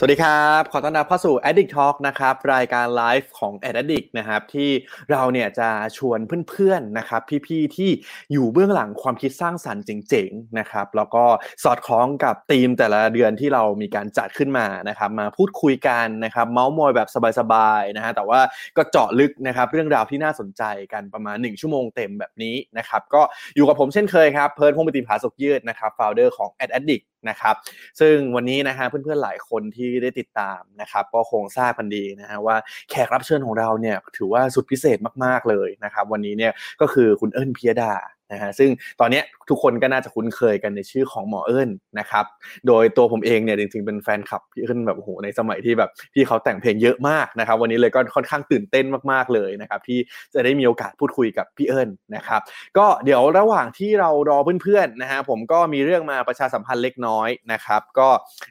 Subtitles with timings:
[0.00, 4.70] สวัสดีครับ ขอต้อนรับเข้าสู่ Addict Talk นะครับ รายการไลฟ์ของ Addict นะครับ ที่
[5.10, 5.68] เราเนี่ยจะ
[5.98, 6.18] ชวน
[6.48, 7.90] เพื่อนๆนะครับ พี่ๆที่
[8.32, 11.24] อยู่เบื้องหลังความคิดสร้างสรรค์เจ๋งๆนะครับ แล้วก็
[11.64, 17.08] สอดคล้องกับธีมแต่ละเดือนที่เรามีการจัดขึ้นมานะครับ มาพูดคุยกันนะครับ เมาส์มอยแบบ
[17.38, 18.40] สบายๆนะฮะแต่ว่า
[18.76, 23.22] ก็เจาะลึกนะครับ เรื่องราวที่น่าสนใจกันประมาณ 1 ชั่วโมงเต็มแบบนี้นะครับ ก็
[23.56, 27.54] อยู่กับผมเช่นเคยครับเพิร์ดพงศ์ปฏิภาสุกยืดนะครับ founder ของ Addict นะครับ
[28.00, 32.56] ซึ่งวันนี้นะฮะเพื่อนๆหลายคนที่ได้ติดตามนะครับ ก็คงทราบกันดีนะฮะว่า
[32.90, 37.92] แขกรับเชิญของเราเนี่ยถือว่าสุดพิเศษมากๆเลยนะครับ วันนี้เนี่ยก็คือคุณเอิญพิยดา
[38.32, 42.24] นะฮะซึ่งตอนนี้ทุกคนก็น่าจะคุ้นเคยกันในชื่อของหมอเอิญนะครับ
[42.66, 49.98] โดยตัวผมเองเนี่ยจริงๆเป็นแฟนคลับพี่เอิญแบบโอ้โหในสมัยที่แบบพี่เขาแต่งเพลงเยอะมากนะครับ วันนี้เลยก็ค่อนข้างตื่นเต้นมากๆเลยนะครับที่
[50.34, 52.40] จะได้มีโอกาสพูดคุยกับพี่เอิญนะครับ
[52.78, 58.08] ก็เดี๋ยวระหว่างที่เรารอเพื่อนๆนะฮะผมก็มีเรื่องมาประชาสัมพันธ์เล็กน้อยนะครับ ก็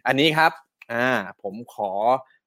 [0.08, 0.52] อันนี้ครับ
[0.94, 1.10] อ่า
[1.42, 1.92] ผมขอ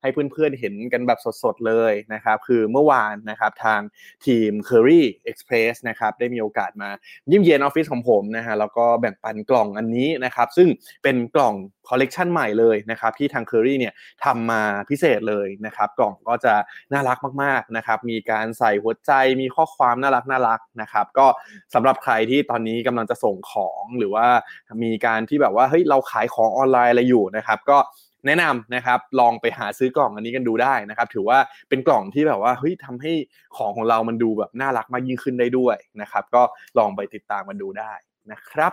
[0.02, 3.80] ให้เพื่อนๆเห็นกันแบบสดๆเลยนะครับ คือเมื่อวานนะครับทาง
[4.26, 6.90] ทีม Kerry Express นะครับได้มีโอกาสมา
[7.28, 10.68] เยี่ยมเยียนออฟฟิศของผมนะฮะแล้วก็แบ่งปันกล่องอันนี้นะครับ ซึ่ง
[11.02, 11.54] เป็นกล่อง
[11.88, 16.54] คอลเลกชันใหม่เลยนะครับที่ทาง Kerry เนี่ยทำมาพิเศษเลยนะครับ กล่องก็จะ
[16.92, 21.26] น่ารักมากๆนะครับ มีการใส่หัวใจมีข้อความน่ารักน่ารักนะครับ ก็
[21.74, 24.26] สำหรับใครที่ตอนนี้กำลังจะส่งของหรือว่า
[24.82, 27.78] มีการที่แบบว่าเฮ้ยเราขายของออนไลน์อะไรอยู่นะครับ ก็
[28.26, 33.12] แนะนำนะครับลองไปหาซื้อกล่องอันนี้กันดูได้นะครับ ถือว่าเป็นกล่องที่แบบว่าเฮ้ยทำให้
[33.56, 36.42] ของของเรามันดูแบบน่ารักมากยิ่งขึ้นได้ด้วยนะครับ ก็
[36.78, 37.94] ลองไปติดตามกันดูได้
[38.32, 38.72] นะครับ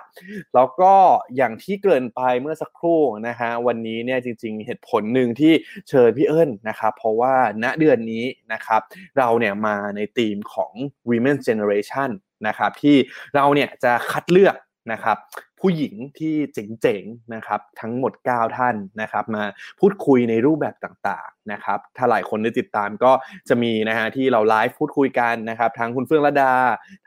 [0.55, 0.93] แล้วก็
[1.35, 5.53] อย่างที่เกินไปเมื่อสักครู่นะฮะวันนี้เนี่ยจริง ๆ เหตุผลหนึ่งที่
[5.89, 8.81] เชิญพี่เอิญนะครับ เพราะว่าณเดือนนี้นะครับ
[9.17, 10.73] เราเนี่ยมาในธีมของ
[11.09, 12.09] Women Generation
[12.47, 12.95] นะครับที่
[13.35, 14.55] เราเนี่ยจะคัดเลือก
[14.91, 15.17] นะครับ
[15.61, 19.43] ผู้หญิงที่เจ๋งๆนะครับทั้งหมด 9 ท่านนะครับมา
[19.79, 23.11] พูดคุยในรูปแบบต่างๆนะครับถ้าหลายคนได้ติดตามก็
[23.49, 26.53] จะมีนะฮะที่เราไลฟ์พูดคุยกันนะครับทั้งคุณเฟื่องระดา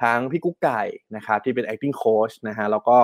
[0.03, 0.83] ทั้งพี่กุ๊กไก่
[1.17, 2.97] นะครับที่เป็น acting coach นะฮะแล้วก็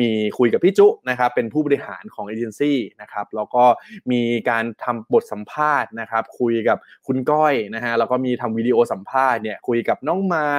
[0.00, 3.64] มีคุยกับพี่จุนะครับเป็นผู้บริหารของเอเจนซี่นะครับแล้วก็
[4.12, 10.50] มีการทำบทสัมภาษณ์นะครับคุยกับคุณก้อยนะฮะแล้วก็มีทำวิดีโอสัมภาษณ์เนี่ยคุยกับน้องไม้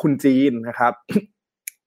[0.00, 0.94] คุณจีนนะครับ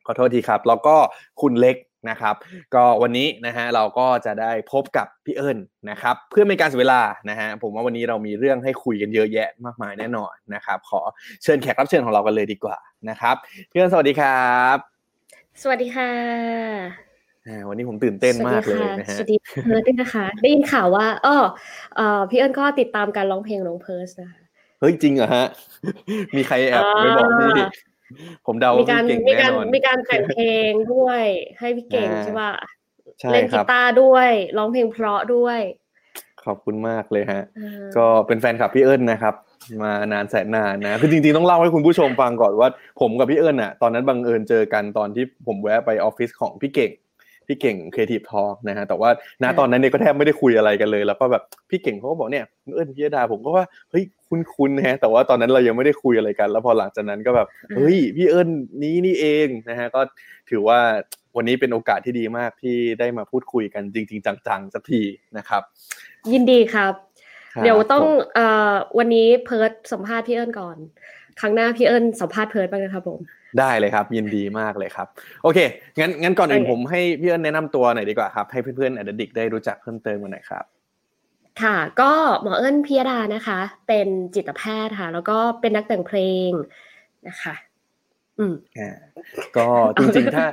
[0.08, 0.96] ขอโทษทีครับ แล้วก็
[1.42, 1.78] คุณเล็ก
[2.10, 2.36] นะครับ
[2.76, 5.58] ก็วันนี้นะฮะเราก็จะได้พบกับพี่เอิญ
[5.90, 11.02] นะครับ เพื่อไม่การเสียเวลานะฮะผมว่าวันนี้เรามีเรื่องให้คุยกันเยอะแยะมากมายแน่นอนนะครับ ขอ
[11.44, 12.78] เชิญแขกรับเชิญของเรากันเลยดีกว่า
[13.10, 13.36] นะครับ
[13.72, 14.78] พี่เอิญสวัสดีครับ
[15.62, 16.12] สวัสดีค่ะ
[17.68, 21.36] วันนี้ผมตื่นเต้นมากเลยนะฮะสวัสดีเพิร์ดด้วยนะคะได้ยินข่าวว่าอ๋อ
[22.30, 24.42] พี่เอิญก็ติดตามการร้องเพลงน้องเพิร์สนะคะ
[24.80, 25.46] เฮ้ยจริงเหรอฮะ
[26.36, 27.52] มีใครแอบไปบอกพี่
[28.46, 31.22] ผมเดามีการมีการมีการแต่งเพลงด้วย
[31.60, 32.52] ให้พี่เก่งใช่ป่ะ
[33.32, 35.60] เล่นกีตาร์ด้วยร้องเพลงเพราะด้วย
[36.46, 37.44] ขอบคุณมากเลยฮะ
[37.98, 39.36] ก็เป็นแฟนคลับพี่เอิญนะครับ
[39.84, 42.70] มานานแสนนานนะคือจริงๆต้องเล่าให้คุณผู้ชมฟังก่อนว่า
[43.02, 46.92] ผมกับพี่เอิญอะ ตอนนั้นบังเอิญเจอกันตอนที่ผมแวะไปออฟฟิศของพี่เก่ง
[47.48, 49.10] พี่เก่ง Creative Talk นะฮะแต่ว่า
[49.44, 52.46] ณตอนนั้นเนี่ยก็แทบไม่ได้คุยอะไรกันเลย แล้วก็แบบพี่เก่งเขาก็บอกเนี่ย
[52.76, 58.50] เอิญพิยดาผมก็ว่าเฮ้ยคุ้นๆนะฮะแต่ว่าตอนนั้นเรายังไม่ได้คุยอะไรกัน แล้วพอหลังจากนั้นก็แบบเฮ้ยพี่เอิญ
[58.84, 60.02] นี้นี่เองนะฮะก็
[60.50, 60.80] ถือว่า
[61.36, 65.02] วันนี้เป็นโอกาสที่ดีมากที่ได้มาพูดคุยกันจริง ๆ จังๆสักที
[65.38, 65.62] นะครับ
[66.34, 66.94] ยินดีครับ
[67.64, 70.78] เดี๋ยวต้องเอ่อวันนี้เพิร์ดสัมภาษณ์พี่เอิญก่อน
[71.40, 73.20] ครั้งหน้าพี่เอิญสัมภาษณ์เพิร์ดบ้างนะครับผม
[73.60, 75.08] ได้เลยครับ ยินดีมากเลยครับ
[75.44, 75.60] โอเค
[76.00, 80.66] งั้นงั้นก่อนอื่นผมให้พี่เอิญแนะนำตัวหน่อยดีกว่าครับ ให้เพื่อนๆอดดิกได้รู้จักเพิ่มเติมกันหน่อยครับ
[81.62, 82.12] ค่ะก็
[82.42, 86.50] หมอเอิญพิยดานะคะ เป็นจิตแพทย์ค่ะ แล้วก็เป็นนักแต่งเพลง
[87.28, 87.56] นะคะ
[88.40, 88.96] อืมอ่า
[89.58, 89.68] ก็
[90.00, 90.46] จริงๆถ้า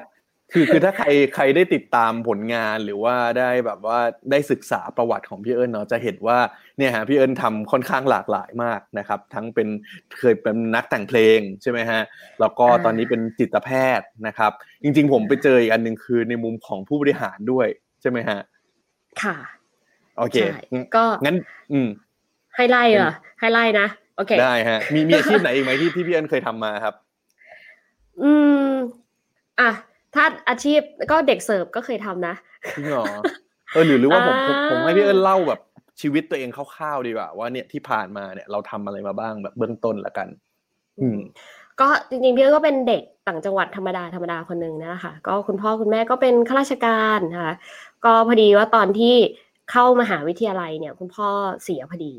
[0.52, 3.98] คือคือถ้าใครใครได้ติดตามผลงานหรือว่าได้แบบว่า
[4.30, 6.38] ได้ศึกษาประวัติของพี่เอิญเนาะจะเห็นว่า
[6.78, 9.68] เนี่ยฮะพี่เอิญทำค่อนข้างหลากหลายมากนะครับ ทั้งเป็น
[10.18, 12.00] เคยเป็นนักแต่งเพลงใช่ไหมฮะ
[12.40, 14.52] แล้วก็ตอนนี้เป็นจิตแพทย์นะครับ
[14.82, 17.66] จริง ๆ ผมไปเจออีกอันหนึ่งคือในมุมของผู้บริหารด้วย
[18.00, 18.38] ใช่ไหมฮะ
[19.22, 19.36] ค่ะ
[20.18, 20.36] โอเค
[20.96, 21.36] ก็งั้น
[21.72, 21.88] อืม
[22.56, 26.94] ให้ไล่เหรอให้ไล่นะโอเคได้ฮะมีมีอาชีพไหนอีกไหมที่ที่พี่เอิญเคยทำมาครับ
[28.22, 28.61] อืมอะถ้า
[30.52, 32.34] อาชีพก็เด็กเสิร์ฟก็เคยทำนะ
[32.76, 33.04] จริงเหรอ
[33.72, 34.36] เออหรือหรือว่าผม
[34.70, 35.60] ผมให้พี่เอิญเล่าแบบ
[36.00, 40.28] ชีวิตตัวเองคร่าวๆดีกว่าว่าเนี่ยที่ผ่านมาเนี่ยเราทำอะไรมาบ้างแบบเบื้องต้นละกัน
[41.00, 41.18] อืม
[41.80, 47.54] ก็จริงๆพี่เอิญก็เป็นเด็กต่างจังหวัดธรรมดาธรรมดาคนหนึ่งนะคะก็คุณพ่อคุณแม่ก็เป็นข้าราชการนะคะ
[48.04, 49.14] ก็พอดีว่าตอนที่
[49.70, 51.28] เข้ามหาวิทยาลัยเนี่ย คุณพ่อ
[51.62, 52.14] เสียพอดี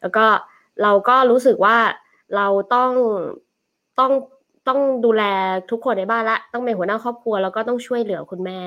[0.00, 0.24] แล้วก็
[0.82, 1.78] เราก็รู้สึกว่า
[2.36, 2.92] เราต้อง
[4.00, 4.12] ต้อง
[4.68, 5.22] ต้องดูแล
[5.70, 8.60] ทุกคนในบ้านละ ต้องเป็นหัวหน้าครอบครัวแล้วก็ต้องช่วยเหลือคุณแม่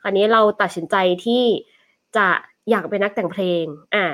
[0.00, 1.42] คราวนี้เราตัดสินใจที่
[2.16, 2.26] จะ
[2.70, 3.64] อยากเป็นนักแต่งเพลง
[3.94, 4.04] อ่า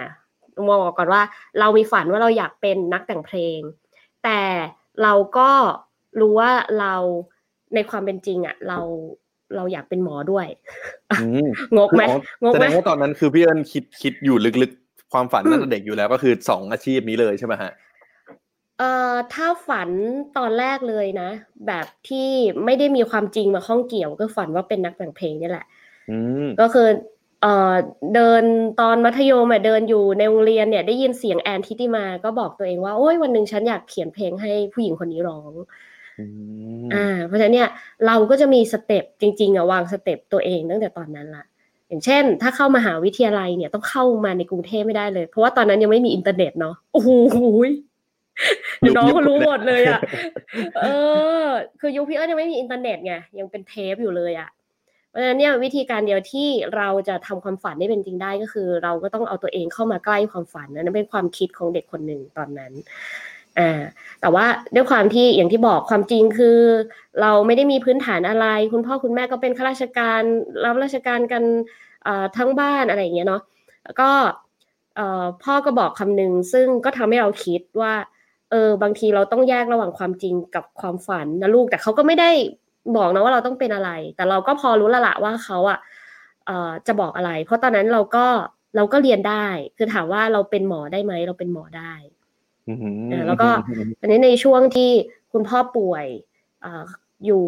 [0.69, 1.23] มองก่อนว่า
[1.61, 3.59] เรามีฝันว่าเราอยากเป็นนักแต่งเพลง
[4.25, 4.41] แต่
[5.03, 5.51] เราก็
[6.21, 6.51] รู้ว่า
[6.81, 6.95] เรา
[7.75, 8.79] ในความเป็นจริงอะ เรา
[9.57, 10.47] เราอยากเป็นหมอด้วย
[11.21, 17.73] อืมงกไหมคืองกแสไหดมงว่าตอนนั้นคือพี่เอิญคิดคิดอยู่ลึกๆ ความฝันตั้งแต่เด็กอยู่แล้วก็คือสองอาชีพนี้เลยใช่ไหมฮะ
[18.81, 19.91] เอ่อถ้าฝัน
[20.37, 21.31] ตอนแรกเลยนะ
[21.67, 22.29] แบบที่
[22.65, 25.67] ไม่ได้มีความจริงมาข้องเกี่ยวก็ฝันว่าเป็นนักแต่งเพลงนี่แหละ
[26.11, 26.17] อื
[26.47, 26.89] มก็คือ
[27.43, 27.75] เอ่อ
[28.15, 28.43] เดิน
[28.81, 35.53] ตอนมัธยมอะเดินอยู่ในโรงเรียนเนี่ยได้ยินเสียงแอนทิติมาก็บอกตัวเองว่าโอ้ยวันหนึ่งฉันอยากเขียนเพลงให้ผู้หญิงคนนี้ร้อง
[36.19, 36.25] อื
[36.87, 37.69] มอ่า เพราะฉะนั้นเนี่ย
[38.07, 41.45] เราก็จะมี step จริงๆอะวาง step ตัวเองตั้งแต่ตอนนั้นละ
[41.89, 47.90] อย่างเช่น ถ้าเข้ามหาวิทยาลัยเนี่ยต้องเข้ามาในกรุงเทพไม่ได้เลย เพราะว่าตอนนั้นยังไม่มีอินเทอร์เน็ตเนาะโอ้โหเดี๋ยว
[48.97, 50.01] น้องก็รู้หมดเลยอะ
[50.83, 50.87] เอ
[51.45, 51.47] อ
[51.81, 54.51] คือยุคพี่เอิญยังไม่มีอินเทอร์เน็ตไงยังเป็นเทปอยู่เลยอะ
[55.09, 62.73] เพราะฉะนั้นเนี่ยวิธีการเดียวที่เราจะทำความฝันได้เป็นจริงได้ก็คือ เราก็ต้องเอาตัวเองเข้ามาใกล้ความฝันนะนั่นเป็นความคิดของเด็กคนหนึ่งตอนนั้น
[63.59, 63.81] อ่า
[64.21, 66.59] แต่ว่าด้วยความที่อย่างที่บอกความจริงคือ
[67.21, 70.23] เราไม่ได้มีพื้นฐานอะไร คุณพ่อคุณแม่ก็เป็นข้าราชการ
[70.65, 71.43] รับราชการกัน
[72.05, 73.43] เอ่อทั้งบ้านอะไรอย่างเงี้ยเนาะ
[73.85, 74.11] แล้วก็
[74.97, 77.95] เอ่อพ่อก็บอกคำหนึ่งซึ่งก็ทำให้เราคิดว่า
[78.51, 82.31] เออบางทีเราต้องแยกระหว่างความจริงกับความฝันนะลูกแต่เขาก็ไม่ได้
[82.97, 85.79] บอกนะว่าเราต้องเป็นอะไร แต่เราก็พอรู้และละว่าเขาอะ
[86.47, 88.27] เอ่อจะบอกอะไร เพราะตอนนั้นเราก็
[88.77, 91.93] เราก็เรียนได้ คือถามว่าเราเป็นหมอได้ไหมเราเป็นหมอได้
[92.69, 92.81] อืม
[93.13, 93.49] อ่าแล้วก็
[94.01, 94.91] อันนี้ในช่วงที่
[95.33, 96.07] คุณพ่อป่วย
[96.63, 96.85] เอ่อ
[97.27, 97.45] อยู่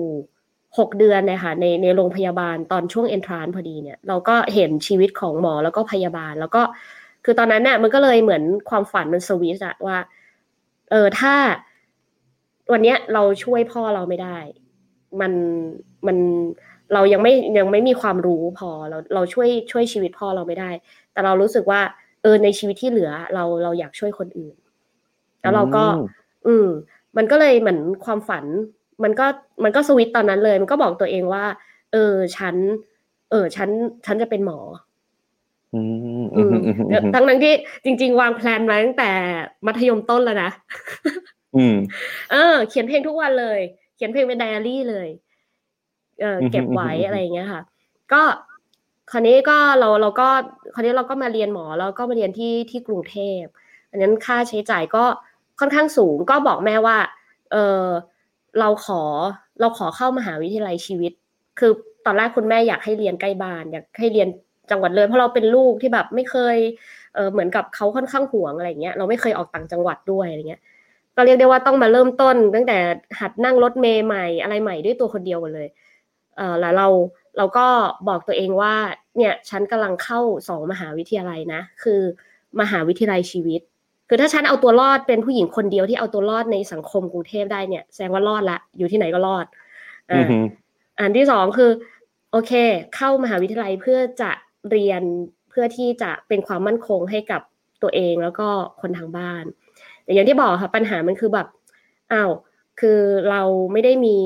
[0.79, 6.63] หกเดือนเนยคะในในโรงพยาบาลตอนช่วงเอนทรานพอดีเนี่ย เราก็เห็นชีวิตของหมอแล้วก็พยาบาล แล้วก็
[7.25, 9.97] คือตอนนั้นเนี่ยมันก็เลยเหมือนความฝันมันสวิตช์อะว่า
[10.93, 11.35] เออถ้า
[12.73, 14.39] วันเนี้ยเราช่วยพ่อเราไม่ได้
[15.21, 15.33] มัน
[16.07, 16.17] มัน
[16.95, 20.71] เรายังไม่ยังไม่มีความรู้พอเราเราช่วยช่วยชีวิตพ่อเราไม่ได้
[21.13, 21.81] แต่เรารู้สึกว่า
[22.23, 24.55] เออในชีวิตที่เหลือ เราเราอยากช่วยคนอื่น
[25.41, 25.85] แล้วเราก็
[26.47, 26.67] อืม
[27.17, 28.45] มันก็เลยเหมือนความฝัน
[29.05, 29.27] มันก็
[29.65, 31.45] มันก็สวิตช์ตอนนั้นเลย มันก็บอกตัวเองว่า
[31.93, 32.55] เออฉัน
[33.31, 33.69] เออฉัน
[34.07, 34.59] ฉันจะเป็นหมอ
[35.75, 35.81] อื
[36.23, 37.55] มอือืมมอืมอืมทั้งนั้นที่
[37.85, 39.11] จริง ๆ วางแพลนมาตั้งแต่
[39.67, 40.51] มัธยมต้นแล้วนะ
[41.57, 41.77] อืม
[42.33, 43.61] เออ เขียนเพลงทุกวันเลย
[43.97, 45.09] เขียนเพลงเป็นไดอารี่เลย
[46.21, 47.63] เอออืมเก็บไว้อืมอะไรอย่างเงี้ยค่ะ
[48.13, 48.23] ก็
[49.11, 50.29] คราวนี้ก็เราเราก็
[50.75, 53.43] คราวนี้เราก็มาเรียนหมอแล้วก็มาเรียนที่ที่กรุงเทพ
[53.91, 55.05] อันนั้นค่าใช้จ่ายก็
[55.61, 56.97] ค่อนข้างสูงก็บอกแม่ว่า
[57.53, 57.87] เออ
[58.59, 59.03] เราขอ
[59.61, 61.13] เราขอเข้ามหาวิทยาลัยชีวิต
[61.59, 61.73] คือ
[62.07, 64.29] ตอนแรกคุณแม่อยากให้เรียนใกล้บ้านอยากให้เรียน
[64.73, 66.57] จังหวัดเลยเพราะเราเป็นลูกที่แบบไม่เคย
[67.15, 70.63] เออเหมือนกับเขาค่อนข้างห่วงอะไรเงี้ยเราไม่เคยออกต่างจังหวัดด้วยอะไรเงี้ย
[71.17, 72.79] ก็เรียกได้ว่าต้องมาเริ่มต้น ตั้งแต่
[73.21, 75.69] หัดนั่งรถเมย์ใหม่อะไรใหม่ด้วยตัวคนเดียวกันเลย
[76.37, 76.89] เออแล้วเรา
[77.37, 77.67] เราก็
[78.09, 78.75] บอกตัวเองว่า
[79.17, 82.01] เนี่ยฉันกำลังเข้าสองมหาวิทยาลัยนะ คือ
[82.61, 83.61] มหาวิทยาลัยชีวิต
[84.09, 89.47] คือถ้าฉันเอาตัวรอดเป็นผู้หญิงคนเดียวที่เอาตัวรอดในสังคมกรุงเทพได้เนี่ยแสดงว่ารอดละอยู่ที่ไหนก็รอด
[90.13, 90.43] อือ่าม
[90.99, 91.71] อันที่สองคือ
[92.33, 92.53] โอเค
[92.97, 94.31] เข้ามหาวิทยาลัยเพื่อจะ
[94.71, 95.03] เรียน
[95.49, 97.43] เพื่อที่จะเป็นความมั่นคงให้กับ
[97.83, 98.49] ตัวเองแล้วก็
[98.81, 99.45] คนทางบ้าน
[100.05, 101.47] แต่อย่างที่บอกค่ะปัญหามันคือแบบ
[102.13, 102.31] อ้าว
[102.81, 102.99] คือ
[103.31, 103.43] เรา
[103.73, 104.19] ไม่ได้มี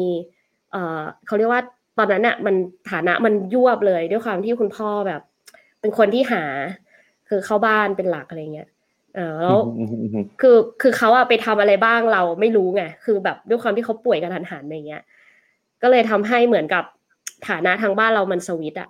[0.70, 1.62] เอ่อเขาเรียกว่า
[1.98, 2.54] ตอนนั้นอะมัน
[2.90, 5.20] ฐานะมันยวบเลยด้วยความที่คุณพ่อแบบ
[5.80, 6.44] เป็นคนที่หา
[7.28, 8.68] คือเข้าบ้านเป็นหลักอะไรเงี้ย
[9.14, 9.58] เออแล้ว
[10.40, 15.02] คือคือเขาอะไปทำอะไรบ้างเราไม่รู้ไงคือแบบด้วยความที่เขาป่วยกระทันหันอะไรเงี้ย
[15.82, 16.84] ก็เลยทำให้เหมือนกับ
[17.48, 18.88] ฐานะทางบ้านเรามันสวิตอะ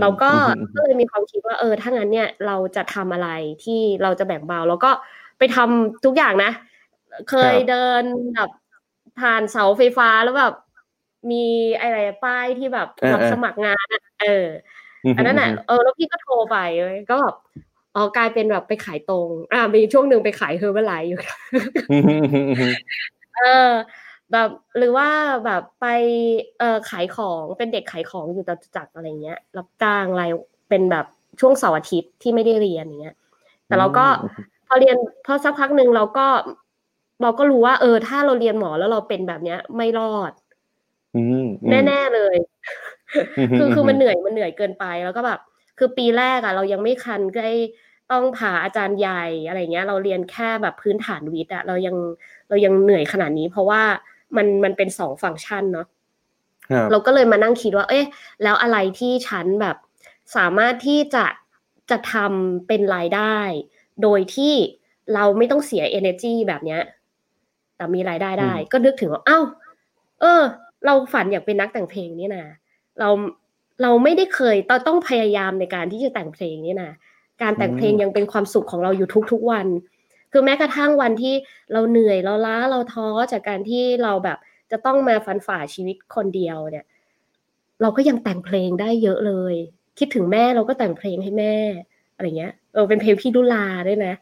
[0.00, 3.28] เราก็อืมอืมก็เลยมีความคิดว่าเออถ้างั้นเนี่ยเราจะทำอะไร
[3.64, 4.90] ที่เราจะแบ่งเบา แล้วก็
[5.38, 6.50] ไปทำทุกอย่างนะ
[7.30, 8.02] เคยเดิน
[8.34, 8.50] แบบ
[9.20, 10.54] ผ่านเสาไฟฟ้าแล้วแบบ
[11.30, 11.44] มี
[11.80, 14.46] อะไรป้ายที่แบบรับสมัครงานอะเออ
[15.16, 17.34] อันนั้นอะเออแล้วพี่ก็โทรไปเว้ยก็แบบ
[17.94, 21.20] อ๋อกลายเป็นแบบไปขายตรง อ่ามีช่วงหนึ่งไปขาย Herbalife อยู่
[21.92, 22.72] อืมอืมอืมอืม
[23.36, 23.70] เออ
[24.32, 25.08] แบบหรือว่า
[25.44, 25.86] แบบไป
[26.58, 30.30] เออขายของเป็นเด็กขายของอยู่จตุจักรอะไรเงี้ยรับจ้างราย
[30.68, 31.06] เป็นแบบ
[31.40, 33.16] ช่วงเสาร์อาทิตย์ที่ไม่ได้เรียนอย่างเงี้ย
[33.66, 34.06] แต่เราก็
[34.66, 36.26] พอเรียนพอสักพักหนึ่งเราก็
[37.22, 40.32] เราก็รู้ว่า เออ ถ้าเราเรียนหมอแล้วเราเป็นแบบเนี้ย ไม่รอด
[41.16, 41.46] อืม
[41.86, 42.36] แน่ๆเลย
[43.38, 45.40] อืมคือคือมันเหนื่อยมันเหนื่อยเกินไปแล้วก็แบบ
[45.78, 47.52] คือปีแรกอะเรายังไม่คันได้
[48.12, 51.96] ต้องผ่าอาจารย์ใหญ่อะไรเงี้ย เราเรียนแค่แบบพื้นฐานวิทย์อะเรายัง
[52.48, 53.82] เรายังเหนื่อยขนาดนี้ เพราะว่า
[54.36, 55.86] มันมันเป็นสองฟังก์ชันเนาะ
[56.70, 58.06] ครับเราก็เลยมานั่งคิดว่า เอ๊ะ
[58.42, 59.76] แล้วอะไรที่ฉันแบบ
[60.36, 61.24] สามารถที่จะ
[61.90, 63.38] จะทำเป็นรายได้
[64.02, 64.54] โดยที่
[65.14, 66.82] เราไม่ต้องเสีย energy แบบเนี้ย
[67.76, 69.40] แต่มีรายได้ได้ ก็นึกถึงว่า เอ้า
[70.20, 70.42] เออ
[70.84, 72.44] เราฝันอยากเป็นนักแต่งเพลงนี่นะ
[72.98, 73.08] เรา
[73.82, 76.92] เราไม่ได้เคยต้องต้องพยายามในการที่จะแต่งเพลงนี่นะ
[77.42, 79.66] การแต่งเพลงยังเป็นความสุขของเราอยู่ทุกๆวัน
[80.32, 81.34] คือแม้กระทั่งวันที่
[81.72, 84.38] เราเหนื่อยเราล้าเราท้อจากการที่เราแบบ
[84.70, 86.86] จะต้องมาฟันฝ่าชีวิตคนเดียวเนี่ย
[87.82, 89.54] เราก็ยังแต่งเพลงได้เยอะเลย
[89.98, 91.54] คิดถึงแม่เราก็แต่งเพลงให้แม่
[92.14, 94.14] อะไรเงี้ยเออเป็นเพลงพี่ดุลาด้วยนะ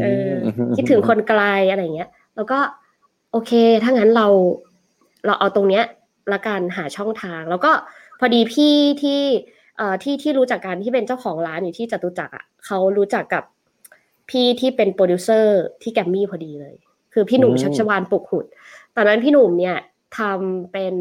[0.00, 0.30] เออ
[0.76, 2.58] คิดถึงคนไกลอะไรเงี้ย แล้วก็
[3.32, 4.26] โอเค ถ้างั้นเรา
[5.26, 5.84] เราเอาตรงเนี้ย
[6.32, 7.70] ละกันหาช่องทาง แล้วก็
[8.18, 9.20] พอดีพี่ที่
[9.76, 13.44] เอ่อที่ที่รู้จักกันที่เป็นเจ้าของร้านอยู่ที่จตุจักรอะเขารู้จักกับ
[14.30, 16.74] พี่ที่เป็นโปรดิวเซอร์ที่แกรมมี่พอดีเลย
[17.12, 18.46] คือพี่หนุ่มชัชวาล ปุกหุต
[18.96, 19.76] ตอนนั้นพี่หนุ่มเนี่ย
[20.18, 20.94] ทำเป็น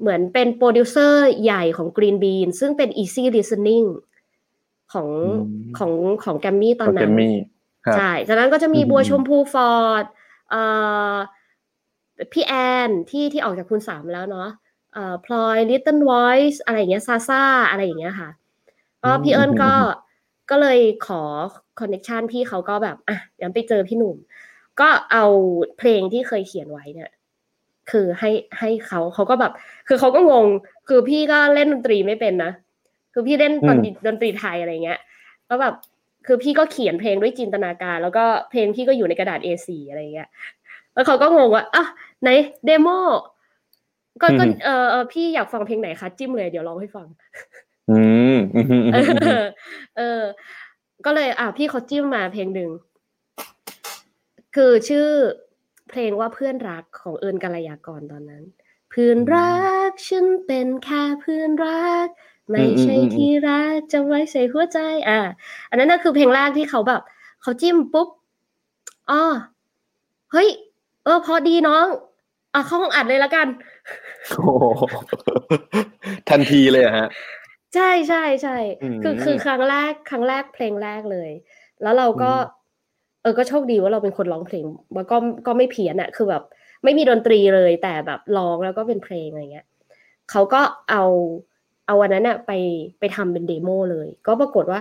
[0.00, 3.86] เหมือนเป็นโปรดิวเซอร์ใหญ่ของ Green Bean ซึ่งเป็น Easy Listening
[4.92, 5.08] ของ
[5.78, 5.92] ของ
[6.24, 7.12] ของแกรมมี่ตอนนั้น
[7.96, 10.04] ใช่จากนั้นก็จะมีบัวชมพูฟอร์ด
[10.50, 10.62] เอ่
[11.12, 11.14] อ
[12.32, 12.54] พี่แอ
[12.88, 14.48] นที่ที่ออกจากคุณสามแล้วเนาะ
[14.94, 18.30] เอ่อพลอย Little Voice อะไรอย่างเงี้ยซาซาอะไรอย่างเงี้ยค่ะ
[19.02, 19.72] ก็พี่เอิญก็
[20.50, 21.22] ก็เลยขอ
[21.80, 24.16] connection พี่เขาก็แบบอะเดี๋ยวไปเจอพี่หนุ่ม
[24.80, 25.24] ก็เอา
[25.78, 27.10] เพลงที่เคยเขียนไว้เนี่ย
[27.90, 29.52] คือให้ให้เขาเขาก็แบบ
[29.88, 30.46] คือเขาก็งง
[30.88, 32.52] คือพี่ก็เล่นดนตรีไม่เป็นนะ
[33.12, 35.00] คือพี่เล่นดนตรีดนตรีไทยอะไรเงี้ย
[35.46, 35.74] แล้วแบบ
[36.26, 40.28] คือพี่ก็เขียนเพลงด้วยจินตนาการ แล้วก็เพลงพี่ก็อยู่ในกระดาษ A4 อะไรเงี้ย
[40.94, 41.84] แล้วเขาก็งงว่าอะ
[42.22, 42.28] ไหน
[42.66, 42.88] demo
[44.22, 44.68] ก็ก็เอ
[45.00, 47.06] อพี่อยากฟังเพลงไหนคะจิ้มเลยเดี๋ยวร้องให้ฟัง
[47.90, 48.00] อื
[48.34, 48.36] ม
[48.94, 48.98] เอ
[49.42, 49.44] อ
[49.96, 50.22] เออ
[51.04, 52.70] ก็เลย อะพี่เขาจิ้มมาเพลงหนึ่ง
[54.56, 55.08] คือชื่อ
[55.90, 58.44] เพลงว่าเพื่อนรักของเอิญกัลยากรตอนนั้น
[58.90, 59.54] เพื่อนรั
[59.88, 62.08] กฉันเป็นแค่เพื่อนรัก
[62.50, 64.78] ไม่ใช่ที่รักจะไว้ใส่หัวใจ
[65.08, 65.20] อะ
[65.68, 67.02] อันนั้นน่ะคือเพลงแรกที่เขาแบบ
[67.42, 68.08] เขาจิ้มปุ๊บ
[69.10, 69.22] อ๋อ
[70.32, 70.48] เฮ้ย
[71.04, 71.86] เออ พอดีน้อง
[72.54, 73.46] อะเข้าห้องอัดเลยละกัน
[74.30, 74.52] โอ้
[76.28, 77.08] ทันทีเลยฮะ
[77.74, 78.56] ใช่ใช่ใช่
[79.02, 81.30] คือคือครั้งแรกครั้งแรกเพลงแรกเลย
[81.82, 82.32] แล้วเราก็
[83.22, 84.64] เออก็โชคดีว่าเราเป็นคนร้องเพลง
[84.96, 86.42] มันก็ก็ไม่เพี้ยนอะคือแบบ
[86.84, 89.66] ไม่มีดนตรีเลยแต่แบบร้องแล้วก็เป็นเพลงอะไรเงี้ย
[90.30, 90.60] เขาก็
[90.90, 91.04] เอา
[91.86, 92.52] เอาวันนั้นอะไป
[92.98, 94.80] ไปทำเป็นเดโมเลย ก็ปรากฏว่า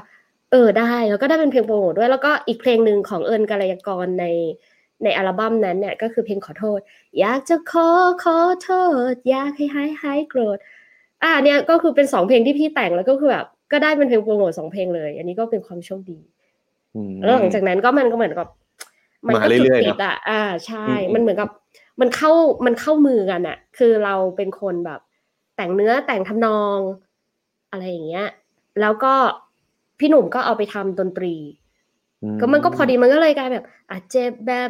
[0.52, 4.26] เออได้แล้วก็ได้เป็นเพลงโปรโมทด้วย แล้วก็อีกเพลงหนึ่งของเอิญกัลยากรใน
[5.04, 6.80] ในอัลบั้มนั้นเนี่ยก็คือเพลงขอโทษ
[7.20, 7.90] อยากจะขอ
[8.24, 8.72] ขอโท
[9.12, 10.58] ษ อยากให้หายหายโกรธ
[11.24, 16.20] อ่าเนี่ยก็คือเป็นสองเพลงที่พี่แต่งแล้วก็คือแบบก็ได้เป็นเพลงโปรโมทสองเพลงเลย อันนี้ก็เป็นความโชคดี
[17.20, 18.48] แล้วหลังจากนั้นก็มันก็เหมือนกับ
[19.28, 21.50] มันก็จุดติดอะอ่าใช่ มันเหมือนกับ
[22.02, 22.32] มันเข้า
[22.66, 25.00] มันเข้ามือกันอะ คือเราเป็นคนแบบ
[25.56, 26.80] แต่งเนื้อแต่งทำนอง
[27.72, 28.28] อะไรอย่างเงี้ย
[28.82, 29.14] แล้วก็
[30.00, 31.36] พี่หนุ่มก็เอาไปทำดนตรี
[32.40, 34.70] ก็มันก็พอดีมันก็เลยกลายแบบอาจเจ็บแบบ